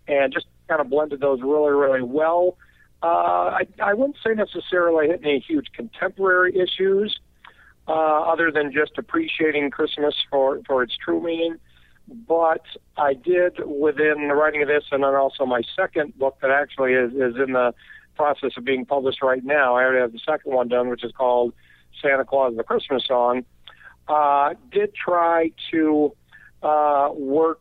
and 0.08 0.32
just 0.32 0.46
kind 0.68 0.80
of 0.80 0.88
blended 0.88 1.20
those 1.20 1.40
really 1.42 1.72
really 1.72 2.02
well. 2.02 2.56
Uh, 3.02 3.06
I, 3.06 3.66
I 3.82 3.94
wouldn't 3.94 4.18
say 4.24 4.34
necessarily 4.34 5.08
hit 5.08 5.20
any 5.24 5.38
huge 5.40 5.66
contemporary 5.74 6.54
issues, 6.58 7.18
uh, 7.88 7.92
other 7.92 8.50
than 8.50 8.72
just 8.72 8.98
appreciating 8.98 9.70
Christmas 9.70 10.14
for 10.30 10.60
for 10.66 10.82
its 10.82 10.96
true 11.02 11.22
meaning. 11.22 11.56
But 12.26 12.64
I 12.96 13.14
did 13.14 13.60
within 13.64 14.28
the 14.28 14.34
writing 14.34 14.62
of 14.62 14.68
this, 14.68 14.84
and 14.90 15.04
then 15.04 15.14
also 15.14 15.46
my 15.46 15.62
second 15.76 16.18
book 16.18 16.38
that 16.42 16.50
actually 16.50 16.92
is, 16.94 17.12
is 17.12 17.36
in 17.36 17.52
the 17.52 17.72
process 18.16 18.50
of 18.56 18.64
being 18.64 18.84
published 18.84 19.22
right 19.22 19.44
now. 19.44 19.76
I 19.76 19.84
already 19.84 20.00
have 20.00 20.12
the 20.12 20.18
second 20.18 20.52
one 20.52 20.68
done, 20.68 20.88
which 20.88 21.04
is 21.04 21.12
called 21.12 21.54
Santa 22.02 22.24
Claus 22.24 22.56
the 22.56 22.64
Christmas 22.64 23.04
Song. 23.06 23.44
Uh, 24.08 24.54
did 24.72 24.94
try 24.94 25.50
to 25.70 26.12
uh, 26.62 27.10
work 27.12 27.60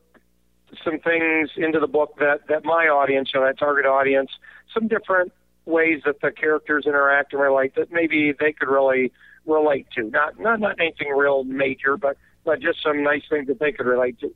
some 0.84 0.99
things 0.99 1.49
into 1.57 1.80
the 1.80 1.88
book 1.88 2.15
that, 2.19 2.47
that 2.47 2.63
my 2.63 2.86
audience, 2.86 3.32
you 3.34 3.39
know, 3.39 3.45
that 3.45 3.57
target 3.57 3.86
audience, 3.86 4.32
some 4.73 4.88
different 4.88 5.32
ways 5.65 6.01
that 6.05 6.21
the 6.21 6.32
characters 6.32 6.86
interact 6.86 7.34
and 7.34 7.41
relate 7.41 7.75
that 7.75 7.91
maybe 7.91 8.34
they 8.39 8.51
could 8.51 8.67
really 8.67 9.11
relate 9.45 9.88
to. 9.95 10.03
Not 10.03 10.39
not 10.39 10.59
not 10.59 10.80
anything 10.80 11.09
real 11.09 11.43
major, 11.43 11.97
but 11.97 12.17
but 12.43 12.59
just 12.59 12.82
some 12.84 13.03
nice 13.03 13.23
things 13.30 13.47
that 13.47 13.59
they 13.59 13.71
could 13.71 13.86
relate 13.86 14.19
to. 14.19 14.34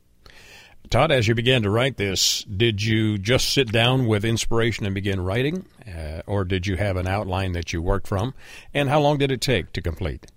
Todd, 0.90 1.12
as 1.12 1.28
you 1.28 1.34
began 1.34 1.64
to 1.64 1.70
write 1.70 1.98
this, 1.98 2.44
did 2.44 2.84
you 2.84 3.18
just 3.18 3.52
sit 3.52 3.72
down 3.72 4.06
with 4.06 4.24
inspiration 4.24 4.86
and 4.86 4.94
begin 4.94 5.22
writing, 5.22 5.66
uh, 5.88 6.22
or 6.28 6.44
did 6.44 6.68
you 6.68 6.76
have 6.78 6.98
an 6.98 7.08
outline 7.08 7.54
that 7.54 7.74
you 7.74 7.82
worked 7.82 8.08
from? 8.08 8.34
And 8.74 8.90
how 8.90 9.00
long 9.00 9.18
did 9.18 9.32
it 9.32 9.42
take 9.42 9.74
to 9.74 9.82
complete? 9.82 10.28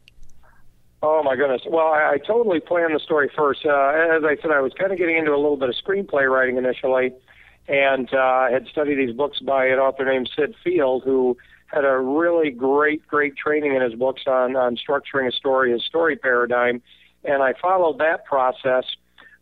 Oh 1.02 1.22
my 1.22 1.36
goodness! 1.36 1.62
Well, 1.68 1.88
I, 1.88 2.14
I 2.14 2.18
totally 2.26 2.58
planned 2.58 2.94
the 2.94 3.00
story 3.00 3.30
first. 3.36 3.66
Uh, 3.66 3.70
as 3.70 4.24
I 4.24 4.36
said, 4.40 4.50
I 4.50 4.60
was 4.60 4.72
kind 4.78 4.92
of 4.92 4.98
getting 4.98 5.18
into 5.18 5.32
a 5.32 5.36
little 5.36 5.58
bit 5.58 5.68
of 5.68 5.74
screenplay 5.74 6.28
writing 6.28 6.56
initially, 6.56 7.12
and 7.68 8.12
uh, 8.14 8.50
had 8.50 8.66
studied 8.68 8.96
these 8.96 9.14
books 9.14 9.38
by 9.40 9.66
an 9.66 9.78
author 9.78 10.04
named 10.06 10.30
Sid 10.34 10.54
Field, 10.64 11.02
who 11.04 11.36
had 11.66 11.84
a 11.84 11.98
really 11.98 12.50
great, 12.50 13.06
great 13.06 13.36
training 13.36 13.74
in 13.74 13.82
his 13.82 13.94
books 13.94 14.22
on 14.26 14.56
on 14.56 14.76
structuring 14.76 15.28
a 15.28 15.32
story, 15.32 15.72
his 15.72 15.84
story 15.84 16.16
paradigm, 16.16 16.80
and 17.24 17.42
I 17.42 17.52
followed 17.60 17.98
that 17.98 18.24
process, 18.24 18.84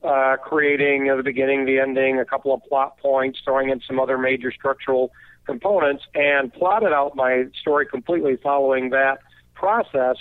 uh, 0.05 0.37
creating 0.37 1.11
uh, 1.11 1.17
the 1.17 1.23
beginning, 1.23 1.65
the 1.65 1.79
ending, 1.79 2.19
a 2.21 2.25
couple 2.25 2.53
of 2.53 2.63
plot 2.65 2.99
points, 2.99 3.41
throwing 3.45 3.71
in 3.71 3.81
some 3.87 3.99
other 3.99 4.19
major 4.19 4.53
structural 4.53 5.11
components, 5.47 6.05
and 6.15 6.53
plotted 6.53 6.93
out 6.93 7.17
my 7.17 7.45
story 7.61 7.87
completely 7.87 8.37
following 8.43 8.91
that 8.91 9.19
process 9.55 10.17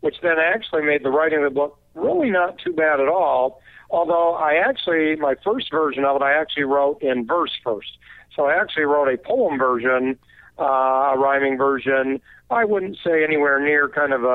which 0.00 0.16
then 0.22 0.36
actually 0.38 0.82
made 0.82 1.02
the 1.02 1.10
writing 1.10 1.38
of 1.38 1.44
the 1.44 1.54
book 1.54 1.78
really 1.94 2.30
not 2.30 2.58
too 2.58 2.72
bad 2.72 3.00
at 3.00 3.08
all. 3.08 3.60
Although 3.90 4.34
I 4.34 4.54
actually, 4.54 5.16
my 5.16 5.34
first 5.44 5.70
version 5.70 6.04
of 6.04 6.16
it, 6.16 6.22
I 6.22 6.32
actually 6.32 6.64
wrote 6.64 7.02
in 7.02 7.26
verse 7.26 7.52
first. 7.64 7.98
So 8.34 8.46
I 8.46 8.54
actually 8.54 8.84
wrote 8.84 9.08
a 9.08 9.16
poem 9.16 9.58
version, 9.58 10.18
uh, 10.58 11.14
a 11.14 11.18
rhyming 11.18 11.56
version. 11.56 12.20
I 12.50 12.64
wouldn't 12.64 12.98
say 13.02 13.24
anywhere 13.24 13.60
near 13.60 13.88
kind 13.88 14.12
of 14.12 14.24
a, 14.24 14.26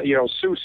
a 0.00 0.04
you 0.04 0.16
know, 0.16 0.28
Seuss 0.42 0.58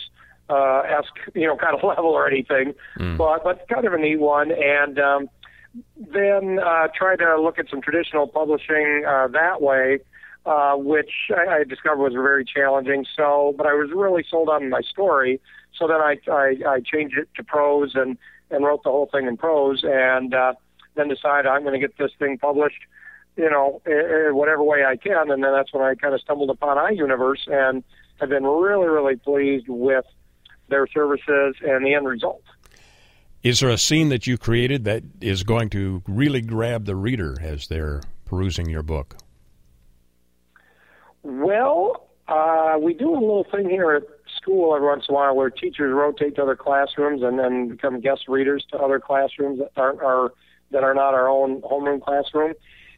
uh, 0.50 0.82
esque, 0.82 1.18
you 1.34 1.48
know, 1.48 1.56
kind 1.66 1.76
of 1.76 1.84
level 1.84 2.12
or 2.12 2.28
anything, 2.28 2.74
Mm. 3.00 3.18
but 3.18 3.44
but 3.44 3.68
kind 3.68 3.86
of 3.86 3.94
a 3.94 3.98
neat 3.98 4.20
one. 4.20 4.52
And 4.52 5.00
um, 5.00 5.30
then 5.98 6.60
uh, 6.60 6.88
tried 6.96 7.20
to 7.20 7.40
look 7.42 7.60
at 7.60 7.70
some 7.70 7.82
traditional 7.82 8.28
publishing 8.28 9.04
uh, 9.08 9.28
that 9.30 9.62
way 9.62 10.00
uh, 10.46 10.76
which 10.76 11.10
I, 11.36 11.56
I 11.56 11.64
discovered 11.64 12.04
was 12.04 12.14
very 12.14 12.46
challenging. 12.46 13.06
So, 13.16 13.54
but 13.58 13.66
I 13.66 13.74
was 13.74 13.90
really 13.94 14.24
sold 14.30 14.50
on 14.50 14.70
my 14.70 14.82
story. 14.82 15.42
So 15.74 15.88
then 15.88 15.98
I, 15.98 16.18
I, 16.32 16.56
I 16.68 16.80
changed 16.82 17.18
it 17.18 17.30
to 17.36 17.44
prose 17.44 17.94
and, 17.96 18.18
and 18.52 18.64
wrote 18.64 18.84
the 18.84 18.92
whole 18.92 19.10
thing 19.12 19.28
in 19.28 19.38
prose 19.38 19.84
and, 19.84 20.34
uh, 20.34 20.54
then 20.96 21.10
decided 21.10 21.48
I'm 21.48 21.64
going 21.64 21.74
to 21.74 21.80
get 21.80 21.98
this 21.98 22.12
thing 22.18 22.38
published, 22.38 22.84
you 23.36 23.50
know, 23.50 23.82
whatever 24.34 24.64
way 24.64 24.86
I 24.86 24.96
can. 24.96 25.30
And 25.30 25.44
then 25.44 25.52
that's 25.52 25.74
when 25.74 25.84
I 25.84 25.96
kind 25.96 26.14
of 26.14 26.22
stumbled 26.22 26.50
upon 26.50 26.78
iUniverse 26.78 27.48
and 27.52 27.84
have 28.22 28.30
been 28.30 28.46
really, 28.46 28.88
really 28.88 29.18
pleased 29.18 29.66
with 29.68 30.06
their 30.70 30.88
services 30.88 31.56
and 31.62 31.86
the 31.86 31.94
end 31.94 32.08
result. 32.08 32.44
Is 33.44 33.60
there 33.60 33.70
a 33.70 33.78
scene 33.78 34.10
that 34.10 34.26
you 34.26 34.38
created 34.38 34.86
that 34.86 35.04
is 35.22 35.44
going 35.44 35.70
to 35.72 36.02
really 36.08 36.42
grab 36.42 36.86
the 36.86 36.96
reader 36.96 37.38
as 37.40 37.68
they're 37.68 38.02
perusing 38.26 38.70
your 38.70 38.82
book? 38.82 39.18
Well, 41.22 42.08
uh, 42.28 42.78
we 42.80 42.94
do 42.94 43.12
a 43.12 43.20
little 43.20 43.46
thing 43.52 43.70
here 43.70 43.92
at 43.92 44.04
school 44.36 44.76
every 44.76 44.88
once 44.88 45.06
in 45.08 45.14
a 45.14 45.16
while 45.16 45.36
where 45.36 45.50
teachers 45.50 45.94
rotate 45.94 46.36
to 46.36 46.44
other 46.44 46.56
classrooms 46.56 47.22
and 47.22 47.38
then 47.38 47.70
become 47.70 48.00
guest 48.00 48.28
readers 48.28 48.66
to 48.72 48.78
other 48.78 49.00
classrooms 49.00 49.60
that 49.60 49.72
aren't 49.76 50.02
our 50.02 50.34
that 50.72 50.84
are 50.84 50.94
not 50.94 51.14
our 51.14 51.30
own 51.30 51.62
homeroom 51.62 52.02
classroom. 52.02 52.54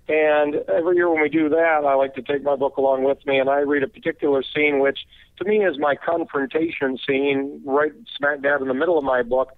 And 0.08 0.56
every 0.70 0.96
year 0.96 1.10
when 1.12 1.22
we 1.22 1.30
do 1.30 1.50
that, 1.50 1.84
I 1.86 1.94
like 1.96 2.16
to 2.16 2.22
take 2.22 2.44
my 2.44 2.56
book 2.56 2.78
along 2.78 3.04
with 3.04 3.26
me, 3.26 3.40
and 3.40 3.50
I 3.50 3.60
read 3.60 3.84
a 3.84 3.88
particular 3.88 4.42
scene, 4.56 4.80
which 4.80 5.00
to 5.38 5.46
me 5.46 5.64
is 5.64 5.78
my 5.78 5.96
confrontation 5.96 6.98
scene, 7.06 7.62
right 7.66 7.92
smack 8.18 8.42
dab 8.42 8.62
in 8.62 8.68
the 8.68 8.74
middle 8.74 8.98
of 8.98 9.04
my 9.04 9.22
book, 9.24 9.50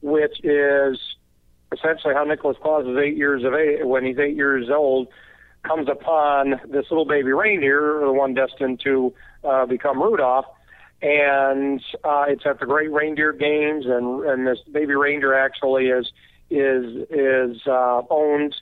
which 0.00 0.44
is 0.44 0.98
essentially 1.72 2.14
how 2.14 2.24
Nicholas 2.24 2.56
Claus 2.62 2.86
is 2.86 2.96
eight 2.98 3.16
years 3.16 3.44
of 3.44 3.54
age 3.54 3.80
when 3.82 4.04
he's 4.04 4.18
eight 4.18 4.36
years 4.36 4.68
old 4.70 5.08
comes 5.62 5.88
upon 5.88 6.60
this 6.68 6.86
little 6.90 7.04
baby 7.04 7.32
reindeer, 7.32 8.00
the 8.04 8.12
one 8.12 8.34
destined 8.34 8.80
to 8.84 9.14
uh, 9.44 9.64
become 9.66 10.02
Rudolph, 10.02 10.46
and 11.00 11.80
uh, 12.04 12.24
it's 12.28 12.44
at 12.46 12.60
the 12.60 12.66
Great 12.66 12.90
Reindeer 12.90 13.32
Games, 13.32 13.86
and 13.86 14.24
and 14.24 14.46
this 14.46 14.58
baby 14.70 14.94
reindeer 14.94 15.34
actually 15.34 15.86
is 15.86 16.06
is 16.50 17.06
is 17.10 17.60
uh, 17.66 18.02
owned 18.10 18.54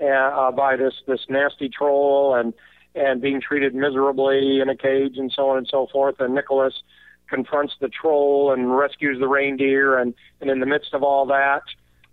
uh, 0.00 0.50
by 0.52 0.76
this 0.76 0.94
this 1.06 1.20
nasty 1.28 1.68
troll. 1.68 2.34
And 2.34 2.54
and 2.98 3.20
being 3.20 3.40
treated 3.40 3.74
miserably 3.74 4.60
in 4.60 4.68
a 4.68 4.76
cage 4.76 5.16
and 5.16 5.32
so 5.34 5.50
on 5.50 5.58
and 5.58 5.68
so 5.70 5.86
forth. 5.92 6.16
And 6.18 6.34
Nicholas 6.34 6.74
confronts 7.28 7.74
the 7.80 7.88
troll 7.88 8.52
and 8.52 8.76
rescues 8.76 9.18
the 9.20 9.28
reindeer, 9.28 9.98
and 9.98 10.14
and 10.40 10.50
in 10.50 10.60
the 10.60 10.66
midst 10.66 10.94
of 10.94 11.02
all 11.02 11.26
that, 11.26 11.62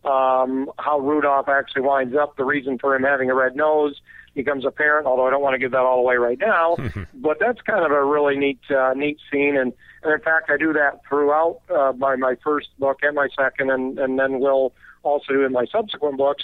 um, 0.08 0.70
how 0.78 1.00
Rudolph 1.00 1.50
actually 1.50 1.82
winds 1.82 2.16
up, 2.16 2.38
the 2.38 2.44
reason 2.44 2.78
for 2.78 2.96
him 2.96 3.04
having 3.04 3.30
a 3.30 3.36
red 3.36 3.56
nose 3.56 4.00
becomes 4.36 4.66
apparent. 4.66 5.08
Although 5.08 5.28
I 5.28 5.32
don't 5.32 5.42
want 5.42 5.54
to 5.54 5.60
give 5.60 5.72
that 5.72 5.80
all 5.80 6.00
away 6.00 6.16
right 6.16 6.40
now, 6.40 6.78
but 7.14 7.38
that's 7.40 7.62
kind 7.62 7.86
of 7.86 7.92
a 7.92 8.04
really 8.04 8.38
neat 8.38 8.60
uh, 8.70 8.94
neat 8.94 9.18
scene. 9.32 9.58
And, 9.58 9.74
and 10.04 10.14
in 10.14 10.20
fact, 10.20 10.50
I 10.50 10.58
do 10.58 10.74
that 10.74 11.02
throughout 11.08 11.62
uh, 11.74 11.94
my 11.98 12.16
my 12.16 12.36
first 12.44 12.68
book 12.78 13.00
and 13.02 13.16
my 13.16 13.30
second, 13.36 13.72
and 13.72 13.98
and 13.98 14.20
then 14.20 14.40
will 14.40 14.74
also 15.04 15.34
do 15.34 15.44
in 15.44 15.52
my 15.52 15.66
subsequent 15.72 16.18
books. 16.18 16.44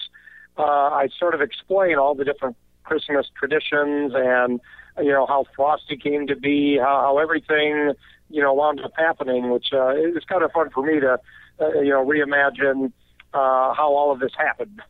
Uh, 0.57 0.63
I 0.63 1.07
sort 1.17 1.33
of 1.33 1.41
explain 1.41 1.97
all 1.97 2.13
the 2.13 2.25
different 2.25 2.57
Christmas 2.83 3.27
traditions 3.37 4.13
and 4.15 4.59
you 4.97 5.11
know 5.11 5.25
how 5.25 5.45
Frosty 5.55 5.97
came 5.97 6.27
to 6.27 6.35
be, 6.35 6.77
how, 6.77 7.01
how 7.01 7.17
everything 7.17 7.93
you 8.29 8.41
know 8.41 8.53
wound 8.53 8.81
up 8.81 8.93
happening, 8.97 9.51
which 9.51 9.67
uh, 9.73 9.95
is 9.95 10.23
kind 10.27 10.43
of 10.43 10.51
fun 10.51 10.69
for 10.69 10.85
me 10.85 10.99
to 10.99 11.17
uh, 11.59 11.69
you 11.81 11.89
know 11.89 12.05
reimagine 12.05 12.91
uh, 13.33 13.73
how 13.73 13.93
all 13.93 14.11
of 14.11 14.19
this 14.19 14.31
happened. 14.37 14.81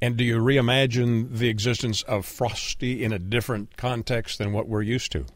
And 0.00 0.16
do 0.16 0.24
you 0.24 0.38
reimagine 0.38 1.30
the 1.30 1.48
existence 1.48 2.02
of 2.02 2.26
Frosty 2.26 3.04
in 3.04 3.12
a 3.12 3.18
different 3.18 3.76
context 3.76 4.38
than 4.38 4.52
what 4.52 4.68
we're 4.68 4.82
used 4.82 5.12
to? 5.12 5.26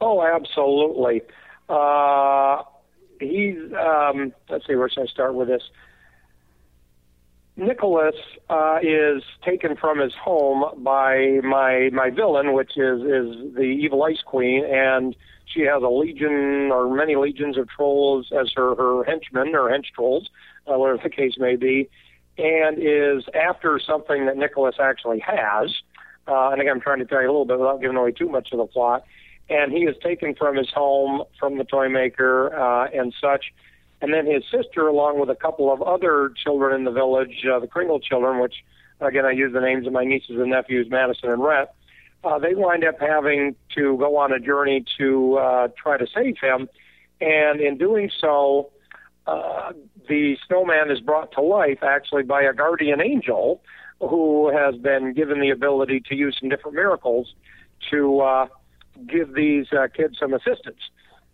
Oh, 0.00 0.22
absolutely. 0.22 1.22
Uh, 1.68 2.62
he's 3.20 3.56
um, 3.78 4.32
let's 4.48 4.66
see, 4.66 4.74
where 4.74 4.88
should 4.88 5.04
I 5.04 5.06
start 5.06 5.34
with 5.34 5.48
this? 5.48 5.62
Nicholas 7.56 8.14
uh, 8.48 8.78
is 8.82 9.22
taken 9.44 9.76
from 9.76 9.98
his 9.98 10.14
home 10.14 10.82
by 10.82 11.38
my 11.42 11.90
my 11.92 12.10
villain, 12.10 12.54
which 12.54 12.76
is 12.76 13.02
is 13.02 13.54
the 13.54 13.62
evil 13.62 14.02
ice 14.04 14.22
queen, 14.24 14.64
and 14.64 15.14
she 15.44 15.60
has 15.62 15.82
a 15.82 15.88
legion 15.88 16.70
or 16.72 16.94
many 16.94 17.14
legions 17.14 17.58
of 17.58 17.68
trolls 17.68 18.32
as 18.32 18.50
her 18.56 18.74
her 18.74 19.04
henchmen 19.04 19.54
or 19.54 19.70
hench 19.70 19.86
trolls, 19.94 20.30
uh, 20.66 20.78
whatever 20.78 21.00
the 21.02 21.10
case 21.10 21.34
may 21.38 21.56
be, 21.56 21.90
and 22.38 22.78
is 22.78 23.24
after 23.34 23.78
something 23.78 24.24
that 24.26 24.36
Nicholas 24.36 24.76
actually 24.80 25.20
has. 25.20 25.70
Uh, 26.26 26.50
and 26.50 26.60
again, 26.60 26.74
I'm 26.74 26.80
trying 26.80 27.00
to 27.00 27.04
tell 27.04 27.20
you 27.20 27.26
a 27.26 27.32
little 27.32 27.44
bit 27.44 27.58
without 27.58 27.80
giving 27.80 27.96
away 27.96 28.12
too 28.12 28.28
much 28.28 28.52
of 28.52 28.58
the 28.58 28.66
plot. 28.66 29.04
And 29.50 29.72
he 29.72 29.80
is 29.80 29.96
taken 30.02 30.34
from 30.34 30.56
his 30.56 30.70
home, 30.70 31.24
from 31.38 31.58
the 31.58 31.64
toy 31.64 31.88
maker, 31.88 32.54
uh, 32.54 32.88
and 32.94 33.12
such. 33.20 33.52
And 34.02 34.12
then 34.12 34.26
his 34.26 34.42
sister, 34.50 34.88
along 34.88 35.20
with 35.20 35.30
a 35.30 35.36
couple 35.36 35.72
of 35.72 35.80
other 35.80 36.32
children 36.42 36.74
in 36.74 36.84
the 36.84 36.90
village, 36.90 37.46
uh, 37.50 37.60
the 37.60 37.68
Kringle 37.68 38.00
children, 38.00 38.40
which 38.40 38.56
again 39.00 39.24
I 39.24 39.30
use 39.30 39.52
the 39.52 39.60
names 39.60 39.86
of 39.86 39.92
my 39.92 40.04
nieces 40.04 40.36
and 40.36 40.50
nephews, 40.50 40.88
Madison 40.90 41.30
and 41.30 41.42
Rhett. 41.42 41.72
Uh, 42.24 42.38
they 42.38 42.54
wind 42.54 42.84
up 42.84 42.96
having 43.00 43.54
to 43.76 43.96
go 43.98 44.16
on 44.16 44.32
a 44.32 44.40
journey 44.40 44.84
to 44.98 45.36
uh, 45.36 45.68
try 45.80 45.98
to 45.98 46.06
save 46.12 46.36
him, 46.40 46.68
and 47.20 47.60
in 47.60 47.78
doing 47.78 48.10
so, 48.20 48.70
uh, 49.28 49.72
the 50.08 50.36
snowman 50.48 50.90
is 50.90 51.00
brought 51.00 51.30
to 51.32 51.40
life 51.40 51.82
actually 51.82 52.24
by 52.24 52.42
a 52.42 52.52
guardian 52.52 53.00
angel 53.00 53.62
who 54.00 54.50
has 54.52 54.74
been 54.76 55.12
given 55.12 55.40
the 55.40 55.50
ability 55.50 56.02
to 56.08 56.16
use 56.16 56.36
some 56.40 56.48
different 56.48 56.74
miracles 56.74 57.34
to 57.90 58.20
uh, 58.20 58.46
give 59.06 59.34
these 59.34 59.66
uh, 59.72 59.86
kids 59.94 60.16
some 60.18 60.34
assistance. 60.34 60.80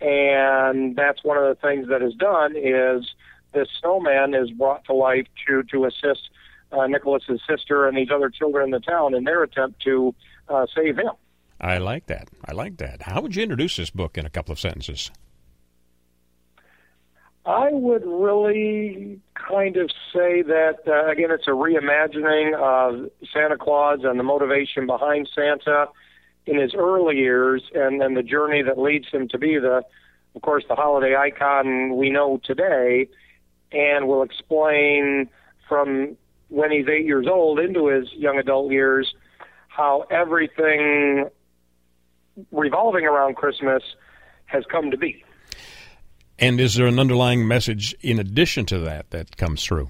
And 0.01 0.95
that's 0.95 1.25
one 1.25 1.37
of 1.37 1.45
the 1.45 1.57
things 1.61 1.89
that 1.89 2.03
is 2.03 2.15
done 2.15 2.55
is 2.57 3.05
this 3.53 3.69
snowman 3.81 4.35
is 4.35 4.51
brought 4.51 4.85
to 4.85 4.95
life 4.95 5.27
to 5.47 5.63
to 5.65 5.87
assist 5.87 6.31
uh, 6.73 6.87
Nicholas's 6.87 7.41
sister 7.49 7.89
and 7.89 7.97
these 7.97 8.11
other 8.15 8.31
children 8.31 8.67
in 8.67 8.71
the 8.71 8.81
town 8.81 9.15
in 9.15 9.25
their 9.25 9.43
attempt 9.43 9.83
to 9.83 10.15
uh, 10.49 10.67
save 10.75 10.97
him. 10.97 11.13
I 11.61 11.79
like 11.79 12.07
that. 12.07 12.29
I 12.45 12.53
like 12.53 12.77
that. 12.77 13.03
How 13.03 13.21
would 13.21 13.35
you 13.35 13.43
introduce 13.43 13.77
this 13.77 13.91
book 13.91 14.17
in 14.17 14.25
a 14.25 14.31
couple 14.31 14.53
of 14.53 14.61
sentences? 14.61 15.11
I 17.45 17.71
would 17.73 18.05
really 18.05 19.21
kind 19.35 19.77
of 19.79 19.91
say 20.13 20.43
that 20.43 20.81
uh, 20.87 21.11
again, 21.11 21.31
it's 21.31 21.47
a 21.47 21.53
reimagining 21.53 22.55
of 22.55 23.11
Santa 23.33 23.57
Claus 23.57 24.01
and 24.05 24.21
the 24.21 24.23
motivation 24.23 24.87
behind 24.87 25.29
Santa 25.35 25.87
in 26.49 26.59
his 26.59 26.75
early 26.75 27.17
years, 27.17 27.63
and 27.75 28.01
then 28.01 28.15
the 28.15 28.23
journey 28.23 28.63
that 28.63 28.79
leads 28.79 29.09
him 29.09 29.29
to 29.29 29.39
be 29.39 29.59
the, 29.59 29.83
of 30.35 30.43
course, 30.43 30.65
the 30.69 30.75
holiday 30.75 31.15
icon 31.15 31.97
we 31.97 32.11
know 32.11 32.41
today, 32.43 33.09
and 33.71 34.09
will 34.09 34.23
explain 34.23 35.29
from 35.69 36.17
when 36.49 36.71
he's 36.71 36.87
eight 36.89 37.05
years 37.05 37.27
old 37.27 37.61
into 37.61 37.89
his 37.89 38.11
young 38.15 38.39
adult 38.39 38.73
years 38.73 39.15
how 39.69 40.07
everything 40.11 41.29
revolving 42.51 43.05
around 43.05 43.37
Christmas 43.37 43.83
has 44.47 44.65
come 44.71 44.91
to 44.91 44.97
be. 44.97 45.23
And 46.39 46.61
is 46.61 46.77
there 46.77 46.87
an 46.87 46.99
underlying 46.99 47.47
message 47.47 47.95
in 48.01 48.19
addition 48.19 48.65
to 48.67 48.79
that 48.81 49.11
that 49.11 49.37
comes 49.37 49.63
through? 49.63 49.89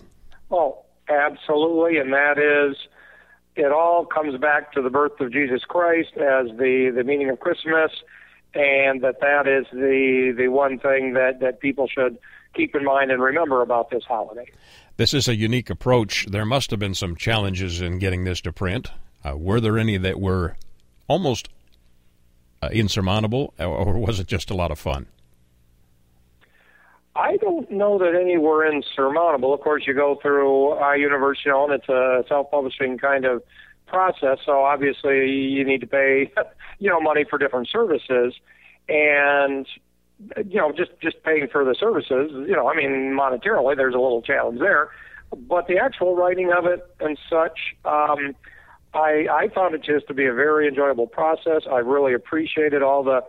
Oh, 0.50 0.84
absolutely, 1.08 1.98
and 1.98 2.12
that 2.12 2.38
is 2.38 2.76
it 3.58 3.72
all 3.72 4.04
comes 4.04 4.38
back 4.38 4.72
to 4.72 4.82
the 4.82 4.90
birth 4.90 5.20
of 5.20 5.32
Jesus 5.32 5.62
Christ 5.64 6.12
as 6.16 6.46
the 6.56 6.92
the 6.94 7.04
meaning 7.04 7.30
of 7.30 7.40
Christmas, 7.40 7.90
and 8.54 9.02
that 9.02 9.20
that 9.20 9.46
is 9.46 9.66
the 9.72 10.34
the 10.36 10.48
one 10.48 10.78
thing 10.78 11.14
that 11.14 11.40
that 11.40 11.60
people 11.60 11.86
should 11.86 12.18
keep 12.54 12.74
in 12.74 12.84
mind 12.84 13.10
and 13.10 13.22
remember 13.22 13.62
about 13.62 13.90
this 13.90 14.04
holiday. 14.04 14.50
This 14.96 15.14
is 15.14 15.28
a 15.28 15.36
unique 15.36 15.70
approach. 15.70 16.26
There 16.26 16.44
must 16.44 16.70
have 16.70 16.80
been 16.80 16.94
some 16.94 17.14
challenges 17.14 17.80
in 17.80 17.98
getting 17.98 18.24
this 18.24 18.40
to 18.42 18.52
print. 18.52 18.90
Uh, 19.24 19.36
were 19.36 19.60
there 19.60 19.78
any 19.78 19.96
that 19.96 20.18
were 20.20 20.56
almost 21.06 21.48
uh, 22.62 22.68
insurmountable, 22.72 23.54
or 23.58 23.98
was 23.98 24.18
it 24.18 24.26
just 24.26 24.50
a 24.50 24.54
lot 24.54 24.70
of 24.70 24.78
fun? 24.78 25.06
I 27.18 27.36
don't 27.36 27.68
know 27.68 27.98
that 27.98 28.14
any 28.14 28.38
were 28.38 28.64
insurmountable. 28.64 29.52
Of 29.52 29.60
course, 29.60 29.82
you 29.86 29.94
go 29.94 30.18
through 30.22 30.74
you 30.94 31.08
know, 31.08 31.64
and 31.64 31.72
it's 31.72 31.88
a 31.88 32.22
self-publishing 32.28 32.98
kind 32.98 33.24
of 33.24 33.42
process. 33.88 34.38
So 34.46 34.62
obviously, 34.62 35.28
you 35.28 35.64
need 35.64 35.80
to 35.80 35.86
pay, 35.88 36.32
you 36.78 36.88
know, 36.88 37.00
money 37.00 37.24
for 37.28 37.36
different 37.36 37.68
services, 37.68 38.34
and 38.88 39.66
you 40.46 40.58
know, 40.60 40.70
just 40.70 40.92
just 41.02 41.20
paying 41.24 41.48
for 41.50 41.64
the 41.64 41.74
services. 41.74 42.30
You 42.32 42.54
know, 42.54 42.68
I 42.68 42.76
mean, 42.76 43.16
monetarily, 43.18 43.76
there's 43.76 43.94
a 43.94 43.98
little 43.98 44.22
challenge 44.22 44.60
there, 44.60 44.90
but 45.32 45.66
the 45.66 45.78
actual 45.78 46.14
writing 46.14 46.52
of 46.56 46.66
it 46.66 46.86
and 47.00 47.18
such. 47.28 47.58
Um, 47.84 48.36
I, 48.94 49.26
I 49.30 49.48
found 49.54 49.74
it 49.74 49.82
just 49.82 50.06
to 50.08 50.14
be 50.14 50.24
a 50.24 50.32
very 50.32 50.66
enjoyable 50.66 51.06
process. 51.06 51.62
I 51.70 51.78
really 51.78 52.14
appreciated 52.14 52.82
all 52.82 53.02
the 53.04 53.20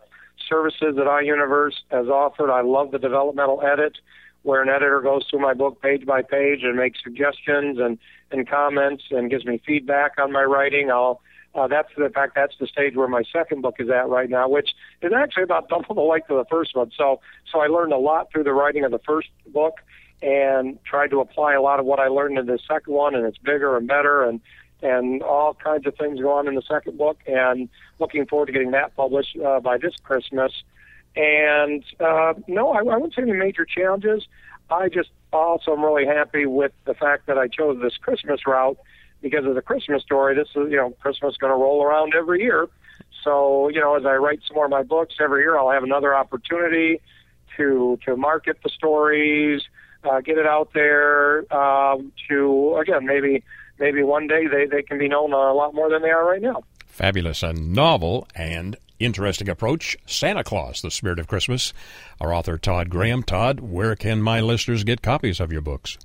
services 0.49 0.95
that 0.95 1.05
iUniverse 1.05 1.75
has 1.91 2.07
offered. 2.07 2.51
I 2.51 2.61
love 2.61 2.91
the 2.91 2.99
developmental 2.99 3.61
edit, 3.61 3.97
where 4.43 4.61
an 4.61 4.69
editor 4.69 5.01
goes 5.01 5.25
through 5.29 5.39
my 5.39 5.53
book 5.53 5.81
page 5.81 6.05
by 6.05 6.21
page 6.21 6.63
and 6.63 6.75
makes 6.75 6.99
suggestions 7.03 7.77
and, 7.79 7.97
and 8.31 8.49
comments 8.49 9.03
and 9.11 9.29
gives 9.29 9.45
me 9.45 9.61
feedback 9.65 10.13
on 10.17 10.31
my 10.31 10.43
writing. 10.43 10.91
I'll 10.91 11.21
uh, 11.55 11.67
that's 11.67 11.89
in 11.97 12.11
fact 12.11 12.35
that's 12.35 12.53
the 12.59 12.67
stage 12.67 12.95
where 12.95 13.07
my 13.07 13.23
second 13.33 13.61
book 13.61 13.75
is 13.79 13.89
at 13.89 14.07
right 14.07 14.29
now, 14.29 14.47
which 14.47 14.69
is 15.01 15.11
actually 15.15 15.43
about 15.43 15.67
double 15.69 15.95
the 15.95 16.01
length 16.01 16.29
of 16.29 16.37
the 16.37 16.49
first 16.49 16.75
one. 16.75 16.91
So 16.95 17.21
so 17.51 17.59
I 17.59 17.67
learned 17.67 17.93
a 17.93 17.97
lot 17.97 18.31
through 18.31 18.43
the 18.43 18.53
writing 18.53 18.83
of 18.83 18.91
the 18.91 18.99
first 18.99 19.29
book 19.47 19.79
and 20.21 20.77
tried 20.83 21.09
to 21.09 21.21
apply 21.21 21.53
a 21.53 21.61
lot 21.61 21.79
of 21.79 21.85
what 21.85 21.99
I 21.99 22.07
learned 22.07 22.37
in 22.37 22.45
the 22.45 22.59
second 22.67 22.93
one, 22.93 23.15
and 23.15 23.25
it's 23.25 23.37
bigger 23.37 23.77
and 23.77 23.87
better 23.87 24.23
and 24.23 24.41
and 24.81 25.21
all 25.21 25.53
kinds 25.53 25.85
of 25.85 25.95
things 25.95 26.19
go 26.19 26.31
on 26.31 26.47
in 26.47 26.55
the 26.55 26.61
second 26.61 26.97
book. 26.97 27.19
And 27.27 27.69
looking 27.99 28.25
forward 28.25 28.47
to 28.47 28.51
getting 28.51 28.71
that 28.71 28.95
published 28.95 29.37
uh, 29.37 29.59
by 29.59 29.77
this 29.77 29.93
Christmas. 30.03 30.51
And 31.15 31.83
uh, 31.99 32.33
no, 32.47 32.71
I, 32.71 32.79
I 32.79 32.95
wouldn't 32.95 33.15
say 33.15 33.23
any 33.23 33.33
major 33.33 33.65
challenges. 33.65 34.27
I 34.69 34.89
just 34.89 35.09
also 35.33 35.73
am 35.73 35.83
really 35.83 36.05
happy 36.05 36.45
with 36.45 36.71
the 36.85 36.93
fact 36.93 37.27
that 37.27 37.37
I 37.37 37.47
chose 37.47 37.81
this 37.81 37.97
Christmas 37.97 38.45
route 38.45 38.77
because 39.21 39.45
of 39.45 39.55
the 39.55 39.61
Christmas 39.61 40.03
story. 40.03 40.35
This 40.35 40.49
is, 40.49 40.71
you 40.71 40.77
know, 40.77 40.91
Christmas 41.01 41.35
going 41.37 41.51
to 41.51 41.57
roll 41.57 41.83
around 41.83 42.13
every 42.15 42.41
year. 42.41 42.67
So, 43.23 43.69
you 43.69 43.81
know, 43.81 43.95
as 43.95 44.05
I 44.05 44.15
write 44.15 44.39
some 44.47 44.55
more 44.55 44.65
of 44.65 44.71
my 44.71 44.83
books 44.83 45.15
every 45.19 45.41
year, 45.41 45.57
I'll 45.57 45.71
have 45.71 45.83
another 45.83 46.15
opportunity 46.15 47.01
to 47.57 47.99
to 48.05 48.15
market 48.15 48.57
the 48.63 48.69
stories, 48.69 49.61
uh, 50.03 50.21
get 50.21 50.37
it 50.37 50.45
out 50.45 50.71
there. 50.73 51.51
Um, 51.53 52.11
to 52.29 52.77
again, 52.79 53.05
maybe 53.05 53.43
maybe 53.79 54.03
one 54.03 54.27
day 54.27 54.47
they 54.47 54.65
they 54.65 54.83
can 54.83 54.97
be 54.97 55.07
known 55.07 55.33
a 55.33 55.53
lot 55.53 55.73
more 55.73 55.89
than 55.89 56.01
they 56.01 56.09
are 56.09 56.25
right 56.25 56.41
now. 56.41 56.63
Fabulous, 56.85 57.43
a 57.43 57.53
novel 57.53 58.27
and 58.35 58.75
interesting 58.99 59.49
approach. 59.49 59.97
Santa 60.05 60.43
Claus, 60.43 60.81
the 60.81 60.91
Spirit 60.91 61.19
of 61.19 61.27
Christmas. 61.27 61.73
Our 62.19 62.33
author 62.33 62.57
Todd 62.57 62.89
Graham. 62.89 63.23
Todd, 63.23 63.59
where 63.61 63.95
can 63.95 64.21
my 64.21 64.41
listeners 64.41 64.83
get 64.83 65.01
copies 65.01 65.39
of 65.39 65.51
your 65.51 65.61
books? 65.61 65.97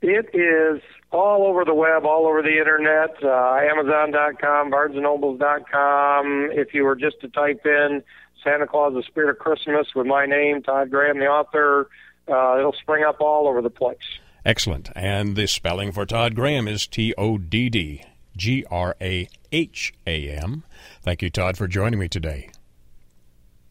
It 0.00 0.30
is 0.34 0.80
all 1.10 1.46
over 1.46 1.64
the 1.64 1.74
web, 1.74 2.04
all 2.04 2.26
over 2.26 2.42
the 2.42 2.58
internet, 2.58 3.16
uh, 3.24 3.56
Amazon.com, 3.56 4.70
BarnesandNobles.com. 4.70 6.50
If 6.52 6.74
you 6.74 6.84
were 6.84 6.94
just 6.94 7.20
to 7.22 7.28
type 7.28 7.64
in 7.64 8.02
Santa 8.44 8.66
Claus, 8.66 8.94
the 8.94 9.02
Spirit 9.02 9.30
of 9.30 9.38
Christmas 9.38 9.88
with 9.96 10.06
my 10.06 10.26
name, 10.26 10.62
Todd 10.62 10.90
Graham, 10.90 11.18
the 11.18 11.26
author, 11.26 11.88
uh, 12.28 12.58
it'll 12.58 12.74
spring 12.74 13.04
up 13.04 13.20
all 13.20 13.48
over 13.48 13.62
the 13.62 13.70
place. 13.70 13.96
Excellent. 14.44 14.90
And 14.94 15.36
the 15.36 15.46
spelling 15.46 15.92
for 15.92 16.06
Todd 16.06 16.34
Graham 16.34 16.68
is 16.68 16.86
T 16.86 17.14
O 17.18 17.38
D 17.38 17.68
D 17.68 18.04
G 18.36 18.64
R 18.70 18.96
A 19.00 19.28
H 19.52 19.92
A 20.06 20.28
M. 20.30 20.64
Thank 21.02 21.22
you, 21.22 21.30
Todd, 21.30 21.56
for 21.56 21.68
joining 21.68 21.98
me 21.98 22.08
today. 22.08 22.50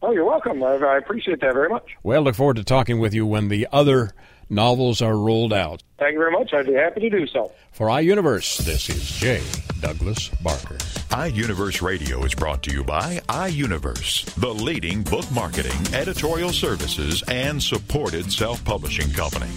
Oh, 0.00 0.12
you're 0.12 0.24
welcome. 0.24 0.62
I, 0.62 0.74
I 0.76 0.96
appreciate 0.98 1.40
that 1.40 1.54
very 1.54 1.68
much. 1.68 1.96
Well, 2.02 2.22
look 2.22 2.36
forward 2.36 2.56
to 2.56 2.64
talking 2.64 3.00
with 3.00 3.12
you 3.12 3.26
when 3.26 3.48
the 3.48 3.66
other 3.72 4.12
novels 4.48 5.02
are 5.02 5.16
rolled 5.16 5.52
out. 5.52 5.82
Thank 5.98 6.12
you 6.12 6.18
very 6.18 6.30
much. 6.30 6.52
I'd 6.54 6.66
be 6.66 6.74
happy 6.74 7.00
to 7.00 7.10
do 7.10 7.26
so. 7.26 7.52
For 7.72 7.88
iUniverse, 7.88 8.58
this 8.58 8.88
is 8.88 9.10
J. 9.10 9.42
Douglas 9.80 10.28
Barker. 10.42 10.76
iUniverse 11.10 11.82
Radio 11.82 12.24
is 12.24 12.34
brought 12.34 12.62
to 12.64 12.72
you 12.72 12.84
by 12.84 13.20
iUniverse, 13.28 14.24
the 14.34 14.54
leading 14.54 15.02
book 15.02 15.30
marketing, 15.32 15.94
editorial 15.94 16.50
services, 16.50 17.22
and 17.28 17.60
supported 17.62 18.32
self 18.32 18.64
publishing 18.64 19.10
company. 19.12 19.50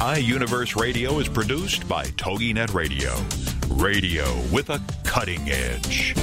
iUniverse 0.00 0.78
Radio 0.78 1.20
is 1.20 1.28
produced 1.28 1.88
by 1.88 2.04
TogiNet 2.04 2.74
Radio. 2.74 3.14
Radio 3.82 4.26
with 4.52 4.68
a 4.68 4.78
cutting 5.04 5.40
edge. 5.48 6.14